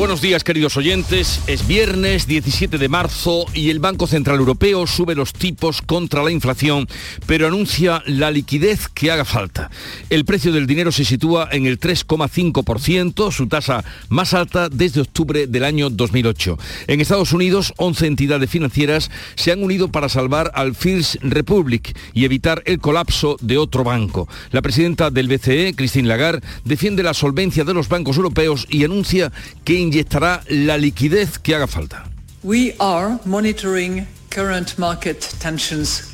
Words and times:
Buenos 0.00 0.22
días 0.22 0.44
queridos 0.44 0.78
oyentes, 0.78 1.42
es 1.46 1.66
viernes 1.66 2.26
17 2.26 2.78
de 2.78 2.88
marzo 2.88 3.44
y 3.52 3.68
el 3.68 3.80
Banco 3.80 4.06
Central 4.06 4.38
Europeo 4.38 4.86
sube 4.86 5.14
los 5.14 5.34
tipos 5.34 5.82
contra 5.82 6.22
la 6.22 6.30
inflación, 6.30 6.88
pero 7.26 7.46
anuncia 7.46 8.02
la 8.06 8.30
liquidez 8.30 8.88
que 8.88 9.10
haga 9.10 9.26
falta. 9.26 9.70
El 10.08 10.24
precio 10.24 10.52
del 10.52 10.66
dinero 10.66 10.90
se 10.90 11.04
sitúa 11.04 11.50
en 11.52 11.66
el 11.66 11.78
3,5%, 11.78 13.30
su 13.30 13.46
tasa 13.46 13.84
más 14.08 14.32
alta 14.32 14.70
desde 14.70 15.02
octubre 15.02 15.46
del 15.46 15.64
año 15.64 15.90
2008. 15.90 16.58
En 16.86 17.02
Estados 17.02 17.34
Unidos, 17.34 17.74
11 17.76 18.06
entidades 18.06 18.48
financieras 18.48 19.10
se 19.34 19.52
han 19.52 19.62
unido 19.62 19.88
para 19.88 20.08
salvar 20.08 20.50
al 20.54 20.74
First 20.74 21.16
Republic 21.20 21.94
y 22.14 22.24
evitar 22.24 22.62
el 22.64 22.78
colapso 22.78 23.36
de 23.42 23.58
otro 23.58 23.84
banco. 23.84 24.26
La 24.50 24.62
presidenta 24.62 25.10
del 25.10 25.28
BCE, 25.28 25.74
Christine 25.76 26.08
Lagarde, 26.08 26.40
defiende 26.64 27.02
la 27.02 27.12
solvencia 27.12 27.64
de 27.64 27.74
los 27.74 27.90
bancos 27.90 28.16
europeos 28.16 28.66
y 28.70 28.82
anuncia 28.84 29.30
que 29.62 29.89
inyectará 29.90 30.42
la 30.48 30.76
liquidez 30.78 31.38
que 31.38 31.54
haga 31.54 31.66
falta. 31.66 32.04
We 32.44 32.74
are 32.78 33.18
monitoring 33.24 34.06
current 34.30 34.78
market 34.78 35.20
tensions 35.40 36.09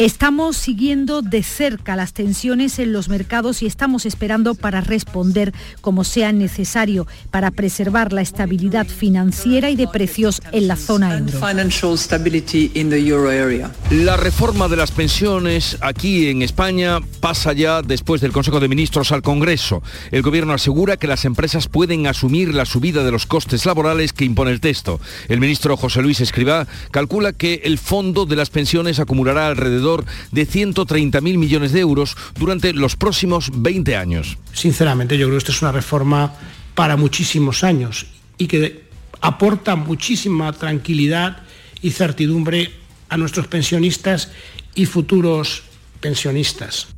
Estamos 0.00 0.56
siguiendo 0.56 1.22
de 1.22 1.42
cerca 1.42 1.96
las 1.96 2.12
tensiones 2.12 2.78
en 2.78 2.92
los 2.92 3.08
mercados 3.08 3.62
y 3.62 3.66
estamos 3.66 4.04
esperando 4.04 4.54
para 4.54 4.80
responder 4.80 5.54
como 5.80 6.04
sea 6.04 6.32
necesario 6.32 7.06
para 7.30 7.50
preservar 7.50 8.12
la 8.12 8.20
estabilidad 8.20 8.86
financiera 8.86 9.70
y 9.70 9.76
de 9.76 9.88
precios 9.88 10.42
en 10.52 10.68
la 10.68 10.76
zona 10.76 11.16
euro. 11.18 11.32
La 13.90 14.16
reforma 14.16 14.68
de 14.68 14.76
las 14.76 14.90
pensiones 14.90 15.78
aquí 15.80 16.28
en 16.28 16.42
España 16.42 17.00
pasa 17.20 17.52
ya 17.52 17.82
después 17.82 18.20
del 18.20 18.32
Consejo 18.32 18.60
de 18.60 18.68
Ministros 18.68 19.12
al 19.12 19.22
Congreso. 19.22 19.82
El 20.10 20.22
Gobierno 20.22 20.52
asegura 20.52 20.96
que 20.96 21.06
las 21.06 21.24
empresas 21.24 21.68
pueden 21.68 22.06
asumir 22.06 22.54
la 22.54 22.66
subida 22.66 23.02
de 23.02 23.12
los 23.12 23.26
costes 23.26 23.64
laborales 23.66 24.12
que 24.12 24.24
impone 24.24 24.50
el 24.50 24.60
texto. 24.60 25.00
El 25.28 25.40
ministro 25.40 25.76
José 25.76 26.02
Luis 26.02 26.20
Escribá 26.20 26.66
calcula 26.90 27.32
que 27.32 27.62
el 27.64 27.78
fondo 27.78 28.26
de 28.26 28.36
las 28.36 28.50
pensiones 28.50 28.98
acumula 28.98 29.27
alrededor 29.36 30.04
de 30.32 30.48
130.000 30.48 31.20
millones 31.20 31.72
de 31.72 31.80
euros 31.80 32.16
durante 32.38 32.72
los 32.72 32.96
próximos 32.96 33.50
20 33.52 33.96
años. 33.96 34.38
Sinceramente, 34.52 35.18
yo 35.18 35.26
creo 35.26 35.34
que 35.34 35.38
esta 35.38 35.52
es 35.52 35.62
una 35.62 35.72
reforma 35.72 36.34
para 36.74 36.96
muchísimos 36.96 37.64
años 37.64 38.06
y 38.38 38.46
que 38.46 38.88
aporta 39.20 39.76
muchísima 39.76 40.52
tranquilidad 40.52 41.42
y 41.82 41.90
certidumbre 41.90 42.70
a 43.08 43.16
nuestros 43.16 43.48
pensionistas 43.48 44.30
y 44.74 44.86
futuros 44.86 45.62
pensionistas. 46.00 46.88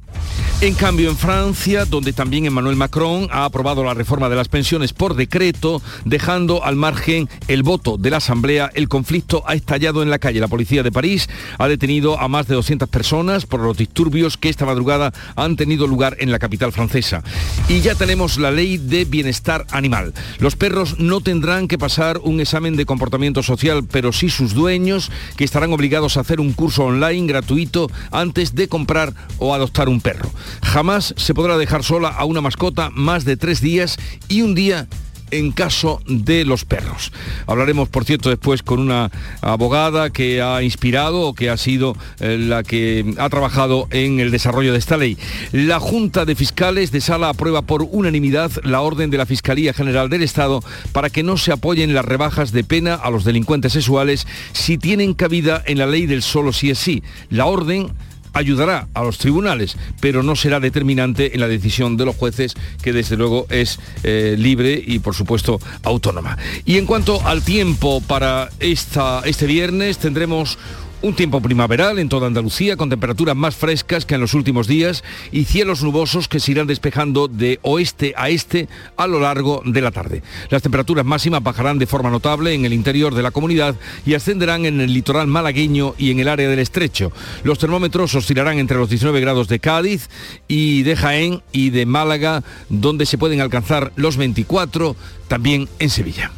En 0.62 0.74
cambio, 0.74 1.08
en 1.08 1.16
Francia, 1.16 1.86
donde 1.86 2.12
también 2.12 2.44
Emmanuel 2.44 2.76
Macron 2.76 3.28
ha 3.30 3.46
aprobado 3.46 3.82
la 3.82 3.94
reforma 3.94 4.28
de 4.28 4.36
las 4.36 4.48
pensiones 4.48 4.92
por 4.92 5.14
decreto, 5.14 5.80
dejando 6.04 6.62
al 6.62 6.76
margen 6.76 7.30
el 7.48 7.62
voto 7.62 7.96
de 7.96 8.10
la 8.10 8.18
Asamblea, 8.18 8.70
el 8.74 8.86
conflicto 8.86 9.42
ha 9.46 9.54
estallado 9.54 10.02
en 10.02 10.10
la 10.10 10.18
calle. 10.18 10.38
La 10.38 10.48
policía 10.48 10.82
de 10.82 10.92
París 10.92 11.30
ha 11.56 11.66
detenido 11.66 12.20
a 12.20 12.28
más 12.28 12.46
de 12.46 12.56
200 12.56 12.90
personas 12.90 13.46
por 13.46 13.60
los 13.60 13.78
disturbios 13.78 14.36
que 14.36 14.50
esta 14.50 14.66
madrugada 14.66 15.14
han 15.34 15.56
tenido 15.56 15.86
lugar 15.86 16.18
en 16.20 16.30
la 16.30 16.38
capital 16.38 16.72
francesa. 16.72 17.22
Y 17.70 17.80
ya 17.80 17.94
tenemos 17.94 18.36
la 18.36 18.50
ley 18.50 18.76
de 18.76 19.06
bienestar 19.06 19.66
animal. 19.70 20.12
Los 20.40 20.56
perros 20.56 20.98
no 20.98 21.22
tendrán 21.22 21.68
que 21.68 21.78
pasar 21.78 22.18
un 22.18 22.38
examen 22.38 22.76
de 22.76 22.84
comportamiento 22.84 23.42
social, 23.42 23.84
pero 23.90 24.12
sí 24.12 24.28
sus 24.28 24.52
dueños, 24.52 25.10
que 25.38 25.44
estarán 25.44 25.72
obligados 25.72 26.18
a 26.18 26.20
hacer 26.20 26.38
un 26.38 26.52
curso 26.52 26.84
online 26.84 27.26
gratuito 27.26 27.90
antes 28.10 28.54
de 28.54 28.68
comprar 28.68 29.14
o 29.38 29.54
adoptar 29.54 29.88
un 29.88 29.99
perro. 30.00 30.30
Jamás 30.62 31.14
se 31.16 31.34
podrá 31.34 31.58
dejar 31.58 31.84
sola 31.84 32.08
a 32.08 32.24
una 32.24 32.40
mascota 32.40 32.90
más 32.90 33.24
de 33.24 33.36
tres 33.36 33.60
días 33.60 33.96
y 34.28 34.42
un 34.42 34.54
día 34.54 34.88
en 35.30 35.52
caso 35.52 36.00
de 36.06 36.44
los 36.44 36.64
perros. 36.64 37.12
Hablaremos, 37.46 37.88
por 37.88 38.04
cierto, 38.04 38.28
después 38.30 38.62
con 38.62 38.80
una 38.80 39.10
abogada 39.40 40.10
que 40.10 40.42
ha 40.42 40.62
inspirado 40.62 41.22
o 41.22 41.34
que 41.34 41.50
ha 41.50 41.56
sido 41.56 41.96
eh, 42.20 42.36
la 42.38 42.62
que 42.62 43.14
ha 43.18 43.28
trabajado 43.28 43.88
en 43.90 44.20
el 44.20 44.30
desarrollo 44.30 44.72
de 44.72 44.78
esta 44.78 44.96
ley. 44.96 45.16
La 45.52 45.80
Junta 45.80 46.24
de 46.24 46.34
Fiscales 46.34 46.90
de 46.90 47.00
Sala 47.00 47.28
aprueba 47.28 47.62
por 47.62 47.82
unanimidad 47.82 48.50
la 48.64 48.80
orden 48.80 49.10
de 49.10 49.18
la 49.18 49.26
Fiscalía 49.26 49.72
General 49.72 50.08
del 50.08 50.22
Estado 50.22 50.62
para 50.92 51.10
que 51.10 51.22
no 51.22 51.36
se 51.36 51.52
apoyen 51.52 51.94
las 51.94 52.04
rebajas 52.04 52.52
de 52.52 52.64
pena 52.64 52.94
a 52.94 53.10
los 53.10 53.24
delincuentes 53.24 53.72
sexuales 53.72 54.26
si 54.52 54.78
tienen 54.78 55.14
cabida 55.14 55.62
en 55.66 55.78
la 55.78 55.86
ley 55.86 56.06
del 56.06 56.22
solo 56.22 56.52
si 56.52 56.70
es 56.70 56.78
sí. 56.78 57.02
La 57.30 57.46
orden 57.46 57.92
ayudará 58.32 58.88
a 58.94 59.02
los 59.02 59.18
tribunales, 59.18 59.76
pero 60.00 60.22
no 60.22 60.36
será 60.36 60.60
determinante 60.60 61.34
en 61.34 61.40
la 61.40 61.48
decisión 61.48 61.96
de 61.96 62.04
los 62.04 62.16
jueces, 62.16 62.54
que 62.82 62.92
desde 62.92 63.16
luego 63.16 63.46
es 63.50 63.78
eh, 64.02 64.36
libre 64.38 64.82
y 64.84 64.98
por 65.00 65.14
supuesto 65.14 65.58
autónoma. 65.82 66.38
Y 66.64 66.78
en 66.78 66.86
cuanto 66.86 67.26
al 67.26 67.42
tiempo 67.42 68.00
para 68.00 68.50
esta, 68.60 69.22
este 69.24 69.46
viernes, 69.46 69.98
tendremos 69.98 70.58
un 71.02 71.14
tiempo 71.14 71.40
primaveral 71.40 71.98
en 71.98 72.08
toda 72.08 72.26
Andalucía 72.26 72.76
con 72.76 72.90
temperaturas 72.90 73.34
más 73.34 73.56
frescas 73.56 74.04
que 74.04 74.14
en 74.14 74.20
los 74.20 74.34
últimos 74.34 74.66
días 74.66 75.02
y 75.32 75.44
cielos 75.44 75.82
nubosos 75.82 76.28
que 76.28 76.40
se 76.40 76.52
irán 76.52 76.66
despejando 76.66 77.28
de 77.28 77.58
oeste 77.62 78.12
a 78.16 78.28
este 78.28 78.68
a 78.96 79.06
lo 79.06 79.20
largo 79.20 79.62
de 79.64 79.80
la 79.80 79.90
tarde. 79.90 80.22
Las 80.50 80.62
temperaturas 80.62 81.04
máximas 81.04 81.42
bajarán 81.42 81.78
de 81.78 81.86
forma 81.86 82.10
notable 82.10 82.52
en 82.52 82.64
el 82.64 82.72
interior 82.72 83.14
de 83.14 83.22
la 83.22 83.30
comunidad 83.30 83.76
y 84.04 84.14
ascenderán 84.14 84.66
en 84.66 84.80
el 84.80 84.92
litoral 84.92 85.26
malagueño 85.26 85.94
y 85.96 86.10
en 86.10 86.20
el 86.20 86.28
área 86.28 86.48
del 86.48 86.58
estrecho. 86.58 87.12
Los 87.44 87.58
termómetros 87.58 88.14
oscilarán 88.14 88.58
entre 88.58 88.76
los 88.76 88.90
19 88.90 89.20
grados 89.20 89.48
de 89.48 89.60
Cádiz 89.60 90.08
y 90.48 90.82
de 90.82 90.96
Jaén 90.96 91.42
y 91.52 91.70
de 91.70 91.86
Málaga, 91.86 92.42
donde 92.68 93.06
se 93.06 93.18
pueden 93.18 93.40
alcanzar 93.40 93.92
los 93.96 94.16
24 94.16 94.96
también 95.28 95.68
en 95.78 95.90
Sevilla. 95.90 96.32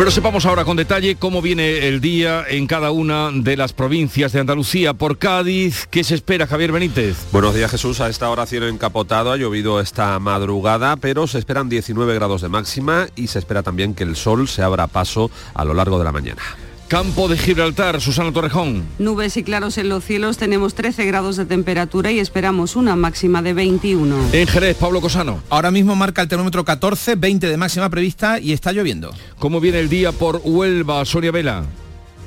Pero 0.00 0.10
sepamos 0.10 0.46
ahora 0.46 0.64
con 0.64 0.78
detalle 0.78 1.16
cómo 1.16 1.42
viene 1.42 1.86
el 1.86 2.00
día 2.00 2.42
en 2.48 2.66
cada 2.66 2.90
una 2.90 3.30
de 3.34 3.54
las 3.54 3.74
provincias 3.74 4.32
de 4.32 4.40
Andalucía. 4.40 4.94
Por 4.94 5.18
Cádiz, 5.18 5.86
¿qué 5.90 6.04
se 6.04 6.14
espera, 6.14 6.46
Javier 6.46 6.72
Benítez? 6.72 7.18
Buenos 7.32 7.54
días, 7.54 7.70
Jesús. 7.70 8.00
A 8.00 8.08
esta 8.08 8.30
hora 8.30 8.46
cielo 8.46 8.66
encapotado, 8.66 9.30
ha 9.30 9.36
llovido 9.36 9.78
esta 9.78 10.18
madrugada, 10.18 10.96
pero 10.96 11.26
se 11.26 11.38
esperan 11.38 11.68
19 11.68 12.14
grados 12.14 12.40
de 12.40 12.48
máxima 12.48 13.08
y 13.14 13.26
se 13.26 13.40
espera 13.40 13.62
también 13.62 13.94
que 13.94 14.04
el 14.04 14.16
sol 14.16 14.48
se 14.48 14.62
abra 14.62 14.86
paso 14.86 15.30
a 15.52 15.66
lo 15.66 15.74
largo 15.74 15.98
de 15.98 16.04
la 16.06 16.12
mañana. 16.12 16.40
Campo 16.90 17.28
de 17.28 17.38
Gibraltar, 17.38 18.00
Susana 18.00 18.32
Torrejón. 18.32 18.82
Nubes 18.98 19.36
y 19.36 19.44
claros 19.44 19.78
en 19.78 19.88
los 19.88 20.04
cielos, 20.04 20.38
tenemos 20.38 20.74
13 20.74 21.04
grados 21.06 21.36
de 21.36 21.46
temperatura 21.46 22.10
y 22.10 22.18
esperamos 22.18 22.74
una 22.74 22.96
máxima 22.96 23.42
de 23.42 23.52
21. 23.52 24.16
En 24.32 24.48
Jerez, 24.48 24.76
Pablo 24.76 25.00
Cosano. 25.00 25.40
Ahora 25.50 25.70
mismo 25.70 25.94
marca 25.94 26.20
el 26.20 26.26
termómetro 26.26 26.64
14, 26.64 27.14
20 27.14 27.48
de 27.48 27.56
máxima 27.56 27.88
prevista 27.90 28.40
y 28.40 28.52
está 28.52 28.72
lloviendo. 28.72 29.14
¿Cómo 29.38 29.60
viene 29.60 29.78
el 29.78 29.88
día 29.88 30.10
por 30.10 30.40
Huelva, 30.42 31.04
Soria 31.04 31.30
Vela? 31.30 31.62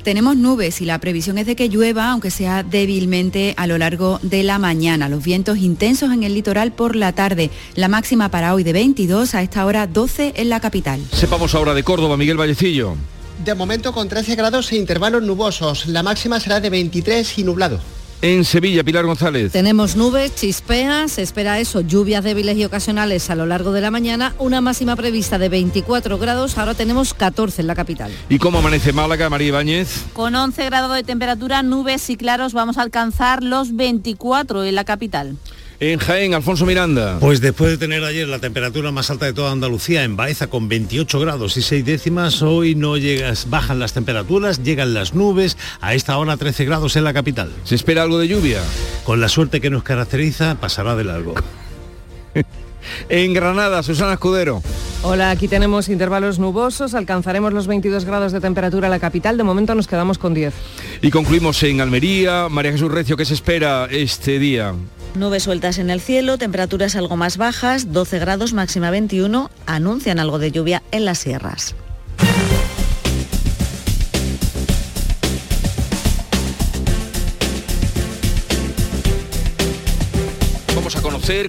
Tenemos 0.01 0.37
nubes 0.37 0.79
y 0.79 0.85
la 0.85 0.97
previsión 0.99 1.37
es 1.37 1.45
de 1.45 1.57
que 1.57 1.67
llueva, 1.67 2.11
aunque 2.11 2.31
sea 2.31 2.63
débilmente 2.63 3.55
a 3.57 3.67
lo 3.67 3.77
largo 3.77 4.21
de 4.21 4.43
la 4.43 4.59
mañana. 4.59 5.09
Los 5.09 5.25
vientos 5.25 5.57
intensos 5.57 6.13
en 6.13 6.23
el 6.23 6.33
litoral 6.33 6.71
por 6.71 6.95
la 6.95 7.11
tarde. 7.11 7.49
La 7.75 7.89
máxima 7.89 8.29
para 8.29 8.53
hoy 8.53 8.63
de 8.63 8.71
22, 8.71 9.35
a 9.35 9.41
esta 9.41 9.65
hora 9.65 9.87
12 9.87 10.35
en 10.37 10.47
la 10.47 10.61
capital. 10.61 11.01
Sepamos 11.11 11.53
ahora 11.53 11.73
de 11.73 11.83
Córdoba, 11.83 12.15
Miguel 12.15 12.37
Vallecillo. 12.37 12.95
De 13.39 13.55
momento 13.55 13.93
con 13.93 14.09
13 14.09 14.35
grados 14.35 14.71
e 14.71 14.77
intervalos 14.77 15.23
nubosos. 15.23 15.87
La 15.87 16.03
máxima 16.03 16.39
será 16.39 16.59
de 16.59 16.69
23 16.69 17.37
y 17.39 17.43
nublado. 17.43 17.79
En 18.23 18.45
Sevilla, 18.45 18.85
Pilar 18.85 19.05
González. 19.05 19.51
Tenemos 19.51 19.97
nubes, 19.97 20.33
chispeas, 20.33 21.11
se 21.11 21.21
espera 21.21 21.59
eso, 21.59 21.81
lluvias 21.81 22.23
débiles 22.23 22.55
y 22.55 22.63
ocasionales 22.63 23.29
a 23.29 23.35
lo 23.35 23.45
largo 23.45 23.73
de 23.73 23.81
la 23.81 23.91
mañana, 23.91 24.33
una 24.39 24.61
máxima 24.61 24.95
prevista 24.95 25.37
de 25.37 25.49
24 25.49 26.17
grados, 26.17 26.57
ahora 26.57 26.73
tenemos 26.73 27.13
14 27.13 27.59
en 27.59 27.67
la 27.67 27.75
capital. 27.75 28.13
¿Y 28.29 28.39
cómo 28.39 28.59
amanece 28.59 28.93
Málaga, 28.93 29.29
María 29.29 29.49
Ibáñez? 29.49 30.05
Con 30.13 30.35
11 30.35 30.63
grados 30.63 30.95
de 30.95 31.03
temperatura, 31.03 31.63
nubes 31.63 32.09
y 32.09 32.15
claros, 32.15 32.53
vamos 32.53 32.77
a 32.77 32.83
alcanzar 32.83 33.43
los 33.43 33.75
24 33.75 34.63
en 34.63 34.75
la 34.75 34.85
capital. 34.85 35.35
En 35.79 35.99
Jaén, 35.99 36.33
Alfonso 36.33 36.65
Miranda. 36.65 37.17
Pues 37.19 37.41
después 37.41 37.71
de 37.71 37.77
tener 37.77 38.03
ayer 38.03 38.27
la 38.27 38.39
temperatura 38.39 38.91
más 38.91 39.09
alta 39.09 39.25
de 39.25 39.33
toda 39.33 39.51
Andalucía, 39.51 40.03
en 40.03 40.15
Baeza 40.15 40.47
con 40.47 40.69
28 40.69 41.19
grados 41.19 41.57
y 41.57 41.61
6 41.61 41.83
décimas, 41.83 42.41
hoy 42.41 42.75
no 42.75 42.97
llegas, 42.97 43.49
bajan 43.49 43.79
las 43.79 43.93
temperaturas, 43.93 44.63
llegan 44.63 44.93
las 44.93 45.13
nubes, 45.13 45.57
a 45.81 45.93
esta 45.93 46.17
hora 46.17 46.37
13 46.37 46.65
grados 46.65 46.95
en 46.95 47.03
la 47.03 47.13
capital. 47.13 47.51
¿Se 47.63 47.75
espera 47.75 48.03
algo 48.03 48.19
de 48.19 48.27
lluvia? 48.27 48.61
Con 49.03 49.19
la 49.19 49.29
suerte 49.29 49.61
que 49.61 49.69
nos 49.69 49.83
caracteriza, 49.83 50.55
pasará 50.55 50.95
de 50.95 51.03
largo. 51.03 51.33
en 53.09 53.33
Granada, 53.33 53.83
Susana 53.83 54.13
Escudero. 54.13 54.61
Hola, 55.01 55.31
aquí 55.31 55.49
tenemos 55.49 55.89
intervalos 55.89 56.39
nubosos, 56.39 56.93
alcanzaremos 56.93 57.51
los 57.51 57.67
22 57.67 58.05
grados 58.05 58.31
de 58.31 58.39
temperatura 58.39 58.87
en 58.87 58.91
la 58.91 58.99
capital, 58.99 59.37
de 59.37 59.43
momento 59.43 59.75
nos 59.75 59.87
quedamos 59.87 60.17
con 60.17 60.33
10. 60.33 60.53
Y 61.01 61.11
concluimos 61.11 61.61
en 61.63 61.81
Almería. 61.81 62.47
María 62.49 62.71
Jesús 62.71 62.89
Recio, 62.89 63.17
¿qué 63.17 63.25
se 63.25 63.33
espera 63.33 63.87
este 63.91 64.39
día? 64.39 64.73
Nubes 65.15 65.43
sueltas 65.43 65.77
en 65.77 65.91
el 65.91 66.01
cielo, 66.01 66.39
temperaturas 66.39 66.95
algo 66.95 67.15
más 67.15 67.37
bajas, 67.37 67.93
12 67.93 68.17
grados, 68.17 68.53
máxima 68.53 68.89
21, 68.89 69.51
anuncian 69.67 70.19
algo 70.19 70.39
de 70.39 70.51
lluvia 70.51 70.81
en 70.91 71.05
las 71.05 71.19
sierras. 71.19 71.75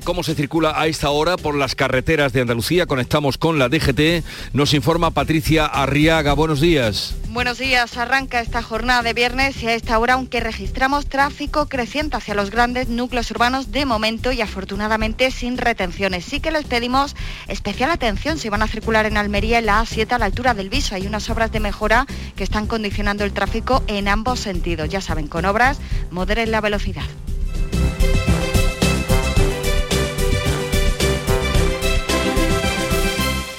Cómo 0.04 0.22
se 0.22 0.36
circula 0.36 0.80
a 0.80 0.86
esta 0.86 1.10
hora 1.10 1.36
por 1.36 1.56
las 1.56 1.74
carreteras 1.74 2.32
de 2.32 2.40
Andalucía. 2.40 2.86
Conectamos 2.86 3.38
con 3.38 3.58
la 3.58 3.68
DGT. 3.68 4.24
Nos 4.52 4.72
informa 4.72 5.10
Patricia 5.10 5.66
Arriaga. 5.66 6.32
Buenos 6.34 6.60
días. 6.60 7.16
Buenos 7.30 7.58
días. 7.58 7.96
Arranca 7.96 8.40
esta 8.40 8.62
jornada 8.62 9.02
de 9.02 9.12
viernes 9.14 9.60
y 9.64 9.66
a 9.66 9.74
esta 9.74 9.98
hora, 9.98 10.14
aunque 10.14 10.38
registramos 10.38 11.06
tráfico 11.06 11.66
creciente 11.66 12.16
hacia 12.16 12.36
los 12.36 12.52
grandes 12.52 12.88
núcleos 12.88 13.28
urbanos 13.32 13.72
de 13.72 13.84
momento 13.84 14.30
y 14.30 14.42
afortunadamente 14.42 15.32
sin 15.32 15.58
retenciones. 15.58 16.24
Sí 16.24 16.38
que 16.38 16.52
les 16.52 16.66
pedimos 16.66 17.16
especial 17.48 17.90
atención 17.90 18.38
si 18.38 18.48
van 18.50 18.62
a 18.62 18.68
circular 18.68 19.06
en 19.06 19.16
Almería 19.16 19.58
en 19.58 19.66
la 19.66 19.82
A7 19.82 20.12
a 20.12 20.18
la 20.18 20.26
altura 20.26 20.54
del 20.54 20.70
Viso. 20.70 20.94
Hay 20.94 21.08
unas 21.08 21.28
obras 21.30 21.50
de 21.50 21.58
mejora 21.58 22.06
que 22.36 22.44
están 22.44 22.68
condicionando 22.68 23.24
el 23.24 23.32
tráfico 23.32 23.82
en 23.88 24.06
ambos 24.06 24.38
sentidos. 24.38 24.88
Ya 24.88 25.00
saben, 25.00 25.26
con 25.26 25.44
obras 25.44 25.80
moderen 26.12 26.52
la 26.52 26.60
velocidad. 26.60 27.04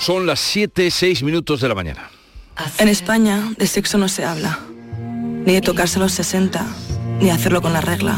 Son 0.05 0.27
las 0.27 0.39
7, 0.39 0.91
6 0.91 1.23
minutos 1.23 1.61
de 1.61 1.67
la 1.67 1.73
mañana. 1.73 2.11
En 2.77 2.89
España 2.89 3.51
de 3.57 3.65
sexo 3.65 3.97
no 3.97 4.07
se 4.07 4.23
habla, 4.23 4.59
ni 4.99 5.53
de 5.53 5.61
tocarse 5.61 5.97
los 5.97 6.11
60, 6.11 6.63
ni 7.19 7.31
hacerlo 7.31 7.59
con 7.63 7.73
la 7.73 7.81
regla. 7.81 8.15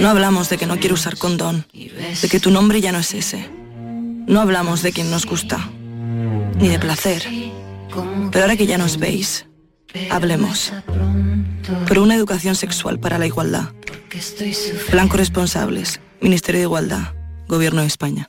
No 0.00 0.08
hablamos 0.08 0.48
de 0.48 0.58
que 0.58 0.66
no 0.66 0.80
quiero 0.80 0.94
usar 0.94 1.16
condón, 1.16 1.64
de 1.72 2.28
que 2.28 2.40
tu 2.40 2.50
nombre 2.50 2.80
ya 2.80 2.90
no 2.90 2.98
es 2.98 3.14
ese. 3.14 3.48
No 4.26 4.40
hablamos 4.40 4.82
de 4.82 4.90
quien 4.90 5.08
nos 5.08 5.26
gusta, 5.26 5.70
ni 6.58 6.66
de 6.70 6.80
placer. 6.80 7.22
Pero 8.32 8.44
ahora 8.44 8.56
que 8.56 8.66
ya 8.66 8.76
nos 8.76 8.98
veis, 8.98 9.46
hablemos. 10.10 10.72
Por 11.86 12.00
una 12.00 12.16
educación 12.16 12.56
sexual 12.56 12.98
para 12.98 13.20
la 13.20 13.28
igualdad. 13.28 13.70
Blanco 14.90 15.18
responsables, 15.18 16.00
Ministerio 16.20 16.58
de 16.58 16.64
Igualdad, 16.64 17.14
Gobierno 17.46 17.82
de 17.82 17.86
España. 17.86 18.28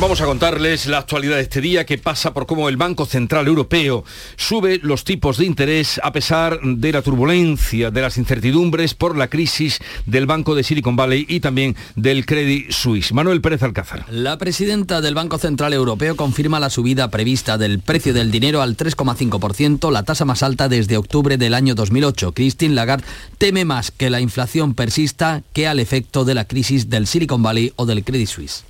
Vamos 0.00 0.22
a 0.22 0.24
contarles 0.24 0.86
la 0.86 0.96
actualidad 0.96 1.36
de 1.36 1.42
este 1.42 1.60
día 1.60 1.84
que 1.84 1.98
pasa 1.98 2.32
por 2.32 2.46
cómo 2.46 2.70
el 2.70 2.78
Banco 2.78 3.04
Central 3.04 3.46
Europeo 3.46 4.02
sube 4.34 4.80
los 4.82 5.04
tipos 5.04 5.36
de 5.36 5.44
interés 5.44 6.00
a 6.02 6.10
pesar 6.10 6.58
de 6.62 6.90
la 6.90 7.02
turbulencia, 7.02 7.90
de 7.90 8.00
las 8.00 8.16
incertidumbres 8.16 8.94
por 8.94 9.18
la 9.18 9.28
crisis 9.28 9.78
del 10.06 10.24
Banco 10.24 10.54
de 10.54 10.62
Silicon 10.62 10.96
Valley 10.96 11.26
y 11.28 11.40
también 11.40 11.76
del 11.96 12.24
Credit 12.24 12.70
Suisse. 12.70 13.12
Manuel 13.12 13.42
Pérez 13.42 13.62
Alcázar. 13.62 14.06
La 14.10 14.38
presidenta 14.38 15.02
del 15.02 15.14
Banco 15.14 15.36
Central 15.36 15.74
Europeo 15.74 16.16
confirma 16.16 16.60
la 16.60 16.70
subida 16.70 17.10
prevista 17.10 17.58
del 17.58 17.80
precio 17.80 18.14
del 18.14 18.30
dinero 18.30 18.62
al 18.62 18.78
3,5%, 18.78 19.92
la 19.92 20.04
tasa 20.04 20.24
más 20.24 20.42
alta 20.42 20.70
desde 20.70 20.96
octubre 20.96 21.36
del 21.36 21.52
año 21.52 21.74
2008. 21.74 22.32
Christine 22.32 22.74
Lagarde 22.74 23.04
teme 23.36 23.66
más 23.66 23.90
que 23.90 24.08
la 24.08 24.22
inflación 24.22 24.72
persista 24.72 25.42
que 25.52 25.68
al 25.68 25.78
efecto 25.78 26.24
de 26.24 26.34
la 26.34 26.46
crisis 26.46 26.88
del 26.88 27.06
Silicon 27.06 27.42
Valley 27.42 27.74
o 27.76 27.84
del 27.84 28.02
Credit 28.02 28.28
Suisse. 28.28 28.69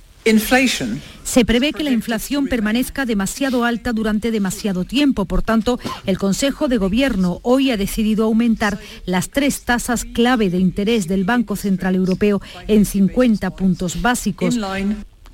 Se 1.23 1.45
prevé 1.45 1.73
que 1.73 1.83
la 1.83 1.91
inflación 1.91 2.47
permanezca 2.47 3.05
demasiado 3.05 3.63
alta 3.63 3.93
durante 3.93 4.31
demasiado 4.31 4.83
tiempo. 4.85 5.25
Por 5.25 5.41
tanto, 5.41 5.79
el 6.05 6.17
Consejo 6.17 6.67
de 6.67 6.77
Gobierno 6.77 7.39
hoy 7.43 7.71
ha 7.71 7.77
decidido 7.77 8.25
aumentar 8.25 8.79
las 9.05 9.29
tres 9.29 9.61
tasas 9.61 10.05
clave 10.05 10.49
de 10.49 10.59
interés 10.59 11.07
del 11.07 11.23
Banco 11.23 11.55
Central 11.55 11.95
Europeo 11.95 12.41
en 12.67 12.85
50 12.85 13.49
puntos 13.55 14.01
básicos. 14.01 14.57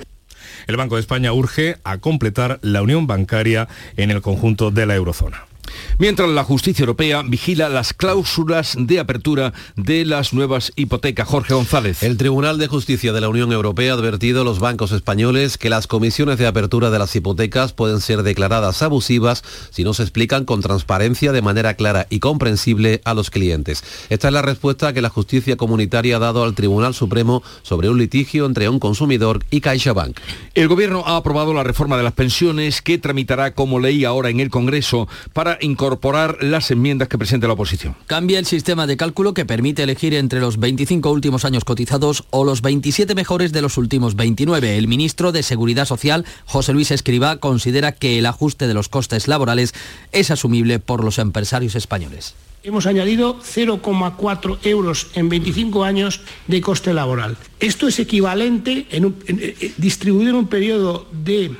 El 0.66 0.76
Banco 0.76 0.96
de 0.96 1.00
España 1.00 1.32
urge 1.32 1.76
a 1.84 1.98
completar 1.98 2.58
la 2.62 2.82
unión 2.82 3.06
bancaria 3.06 3.68
en 3.96 4.10
el 4.10 4.22
conjunto 4.22 4.70
de 4.70 4.86
la 4.86 4.96
eurozona. 4.96 5.49
Mientras 5.98 6.28
la 6.28 6.44
justicia 6.44 6.82
europea 6.82 7.22
vigila 7.22 7.68
las 7.68 7.92
cláusulas 7.92 8.76
de 8.78 9.00
apertura 9.00 9.52
de 9.76 10.04
las 10.04 10.32
nuevas 10.32 10.72
hipotecas. 10.76 11.28
Jorge 11.28 11.54
González. 11.54 12.02
El 12.02 12.16
Tribunal 12.16 12.58
de 12.58 12.68
Justicia 12.68 13.12
de 13.12 13.20
la 13.20 13.28
Unión 13.28 13.52
Europea 13.52 13.92
ha 13.92 13.94
advertido 13.96 14.42
a 14.42 14.44
los 14.44 14.60
bancos 14.60 14.92
españoles 14.92 15.58
que 15.58 15.70
las 15.70 15.86
comisiones 15.86 16.38
de 16.38 16.46
apertura 16.46 16.90
de 16.90 16.98
las 16.98 17.14
hipotecas 17.14 17.72
pueden 17.72 18.00
ser 18.00 18.22
declaradas 18.22 18.82
abusivas 18.82 19.42
si 19.70 19.84
no 19.84 19.94
se 19.94 20.02
explican 20.02 20.44
con 20.44 20.60
transparencia 20.60 21.32
de 21.32 21.42
manera 21.42 21.74
clara 21.74 22.06
y 22.10 22.20
comprensible 22.20 23.00
a 23.04 23.14
los 23.14 23.30
clientes. 23.30 23.82
Esta 24.08 24.28
es 24.28 24.34
la 24.34 24.42
respuesta 24.42 24.92
que 24.92 25.02
la 25.02 25.08
justicia 25.08 25.56
comunitaria 25.56 26.16
ha 26.16 26.20
dado 26.20 26.44
al 26.44 26.54
Tribunal 26.54 26.94
Supremo 26.94 27.42
sobre 27.62 27.88
un 27.88 27.98
litigio 27.98 28.46
entre 28.46 28.68
un 28.68 28.78
consumidor 28.78 29.44
y 29.50 29.60
CaixaBank. 29.60 30.18
El 30.54 30.68
gobierno 30.68 31.04
ha 31.06 31.16
aprobado 31.16 31.54
la 31.54 31.62
reforma 31.62 31.96
de 31.96 32.02
las 32.02 32.12
pensiones 32.12 32.82
que 32.82 32.98
tramitará 32.98 33.54
como 33.54 33.78
ley 33.78 34.04
ahora 34.04 34.30
en 34.30 34.40
el 34.40 34.50
Congreso 34.50 35.08
para 35.32 35.58
incorporar 35.60 36.42
las 36.42 36.70
enmiendas 36.70 37.08
que 37.08 37.18
presente 37.18 37.46
la 37.46 37.54
oposición. 37.54 37.96
Cambia 38.06 38.38
el 38.38 38.46
sistema 38.46 38.86
de 38.86 38.96
cálculo 38.96 39.34
que 39.34 39.44
permite 39.44 39.82
elegir 39.82 40.14
entre 40.14 40.40
los 40.40 40.58
25 40.58 41.10
últimos 41.10 41.44
años 41.44 41.64
cotizados 41.64 42.24
o 42.30 42.44
los 42.44 42.62
27 42.62 43.14
mejores 43.14 43.52
de 43.52 43.62
los 43.62 43.76
últimos 43.76 44.16
29. 44.16 44.76
El 44.76 44.88
ministro 44.88 45.32
de 45.32 45.42
Seguridad 45.42 45.86
Social, 45.86 46.24
José 46.46 46.72
Luis 46.72 46.90
Escribá, 46.90 47.38
considera 47.38 47.92
que 47.92 48.18
el 48.18 48.26
ajuste 48.26 48.66
de 48.66 48.74
los 48.74 48.88
costes 48.88 49.28
laborales 49.28 49.74
es 50.12 50.30
asumible 50.30 50.78
por 50.78 51.04
los 51.04 51.18
empresarios 51.18 51.74
españoles. 51.74 52.34
Hemos 52.62 52.86
añadido 52.86 53.38
0,4 53.38 54.58
euros 54.64 55.06
en 55.14 55.30
25 55.30 55.82
años 55.82 56.20
de 56.46 56.60
coste 56.60 56.92
laboral. 56.92 57.38
Esto 57.58 57.88
es 57.88 57.98
equivalente, 57.98 58.86
en 58.90 59.06
un, 59.06 59.16
en, 59.26 59.40
eh, 59.40 59.72
distribuido 59.78 60.30
en 60.30 60.36
un 60.36 60.46
periodo 60.46 61.06
de 61.10 61.56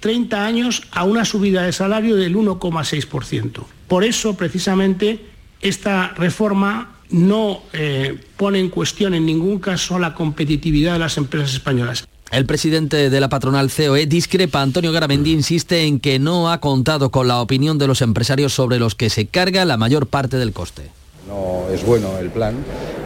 30 0.00 0.44
años 0.44 0.82
a 0.92 1.04
una 1.04 1.24
subida 1.24 1.62
de 1.62 1.72
salario 1.72 2.16
del 2.16 2.34
1,6%. 2.36 3.64
Por 3.86 4.04
eso, 4.04 4.34
precisamente, 4.34 5.20
esta 5.60 6.08
reforma 6.08 6.96
no 7.10 7.62
eh, 7.72 8.18
pone 8.36 8.60
en 8.60 8.70
cuestión 8.70 9.14
en 9.14 9.26
ningún 9.26 9.58
caso 9.58 9.98
la 9.98 10.14
competitividad 10.14 10.94
de 10.94 11.00
las 11.00 11.16
empresas 11.16 11.52
españolas. 11.52 12.06
El 12.30 12.46
presidente 12.46 13.10
de 13.10 13.20
la 13.20 13.28
patronal 13.28 13.70
COE 13.76 14.06
discrepa. 14.06 14.62
Antonio 14.62 14.92
Garamendi 14.92 15.32
insiste 15.32 15.82
en 15.82 15.98
que 15.98 16.20
no 16.20 16.52
ha 16.52 16.60
contado 16.60 17.10
con 17.10 17.26
la 17.26 17.40
opinión 17.40 17.76
de 17.78 17.88
los 17.88 18.02
empresarios 18.02 18.52
sobre 18.52 18.78
los 18.78 18.94
que 18.94 19.10
se 19.10 19.26
carga 19.26 19.64
la 19.64 19.76
mayor 19.76 20.06
parte 20.06 20.36
del 20.36 20.52
coste. 20.52 20.90
No 21.26 21.64
es 21.72 21.84
bueno 21.84 22.18
el 22.18 22.30
plan, 22.30 22.54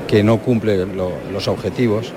que 0.07 0.23
no 0.23 0.41
cumple 0.41 0.85
lo, 0.85 1.13
los 1.33 1.49
objetivos, 1.49 2.13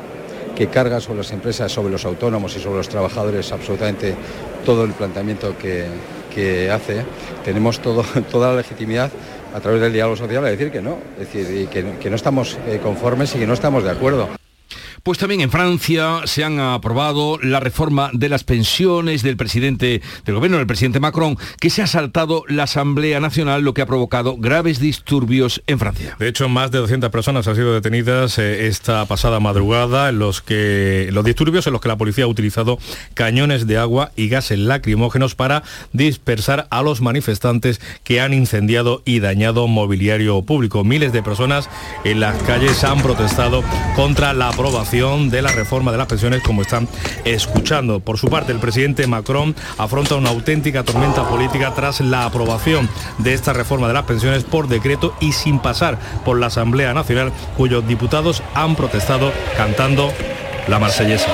que 0.58 0.68
carga 0.70 1.00
sobre 1.00 1.20
las 1.20 1.32
empresas, 1.32 1.72
sobre 1.72 1.92
los 1.92 2.04
autónomos 2.04 2.56
y 2.56 2.60
sobre 2.60 2.78
los 2.78 2.90
trabajadores 2.90 3.52
absolutamente 3.52 4.16
todo 4.66 4.86
el 4.86 4.94
planteamiento 4.94 5.56
que, 5.56 5.86
que 6.34 6.72
hace. 6.72 7.06
Tenemos 7.46 7.80
toda 8.32 8.50
la 8.50 8.56
legitimidad 8.56 9.12
a 9.54 9.60
través 9.60 9.82
del 9.82 9.94
diálogo 9.94 10.16
social 10.16 10.44
a 10.44 10.50
decir 10.50 10.72
que 10.72 10.82
no, 10.82 10.98
es 11.20 11.32
decir, 11.32 11.68
que 11.68 12.10
no 12.10 12.16
estamos 12.16 12.58
eh, 12.68 12.80
conformes 12.82 13.36
y 13.36 13.40
que 13.40 13.46
no 13.46 13.54
estamos 13.54 13.84
de 13.84 13.92
acuerdo. 13.92 14.30
Pues 15.04 15.20
también 15.20 15.42
en 15.42 15.52
Francia 15.52 16.22
se 16.26 16.44
han 16.44 16.60
aprobado 16.60 17.38
la 17.42 17.60
reforma 17.60 18.10
de 18.14 18.30
las 18.30 18.44
pensiones 18.44 19.24
del 19.24 19.38
presidente 19.38 20.02
del 20.26 20.36
gobierno, 20.36 20.58
del 20.58 20.68
presidente 20.68 21.00
Macron, 21.00 21.38
que 21.60 21.70
se 21.70 21.82
ha 21.82 21.88
saltado 21.88 22.44
la 22.48 22.64
Asamblea 22.64 23.20
Nacional, 23.20 23.62
lo 23.62 23.74
que 23.74 23.82
ha 23.82 23.86
provocado 23.86 24.38
graves 24.38 24.80
disturbios 24.80 25.62
en 25.68 25.80
Francia. 25.80 26.16
De 26.20 26.28
hecho, 26.28 26.50
más 26.50 26.72
de 26.72 26.80
200 26.80 27.10
personas 27.10 27.48
han 27.48 27.56
sido 27.56 27.74
detenidas 27.74 28.38
eh, 28.40 28.68
esta 28.68 29.06
pasada 29.06 29.40
madrugada 29.40 30.10
en 30.10 30.20
los 30.20 30.42
que 30.42 31.10
los 31.12 31.24
disturbios 31.24 31.68
en 31.68 31.74
los 31.74 31.82
que 31.82 31.88
la 31.88 31.98
policía 31.98 32.26
ha 32.26 32.28
utilizado 32.28 32.80
cañones 33.14 33.68
de 33.68 33.78
agua 33.78 34.12
y 34.16 34.30
gases 34.30 34.60
lacrimógenos 34.60 35.36
para 35.36 35.64
dispersar 35.94 36.68
a 36.70 36.82
los 36.82 37.02
manifestantes 37.02 37.80
que 38.04 38.20
han 38.20 38.34
incendiado 38.34 39.02
y 39.06 39.20
dañado 39.20 39.68
mobiliario 39.68 40.42
público. 40.42 40.84
Miles 40.84 41.14
de 41.14 41.24
personas 41.24 41.70
en 42.04 42.20
las 42.20 42.42
calles 42.44 42.84
han 42.84 43.02
protestado 43.02 43.64
contra 43.96 44.34
la 44.34 44.50
aprobación 44.50 44.87
de 44.88 45.42
la 45.42 45.52
reforma 45.52 45.92
de 45.92 45.98
las 45.98 46.08
pensiones 46.08 46.42
como 46.42 46.62
están 46.62 46.88
escuchando. 47.26 48.00
Por 48.00 48.18
su 48.18 48.30
parte, 48.30 48.54
el 48.54 48.60
presidente 48.60 49.06
Macron 49.06 49.54
afronta 49.78 50.16
una 50.16 50.30
auténtica 50.30 50.84
tormenta 50.84 51.28
política 51.28 51.74
tras 51.76 52.00
la 52.00 52.24
aprobación 52.24 52.90
de 53.18 53.34
esta 53.34 53.52
reforma 53.52 53.90
de 53.90 53.94
las 53.94 54.06
pensiones 54.06 54.46
por 54.46 54.70
decreto 54.70 55.14
y 55.20 55.34
sin 55.34 55.60
pasar 55.60 56.00
por 56.24 56.40
la 56.40 56.48
Asamblea 56.48 56.94
Nacional, 56.94 57.34
cuyos 57.58 57.86
diputados 57.86 58.42
han 58.54 58.78
protestado 58.78 59.34
cantando 59.58 60.14
la 60.70 60.80
marsellesa. 60.80 61.32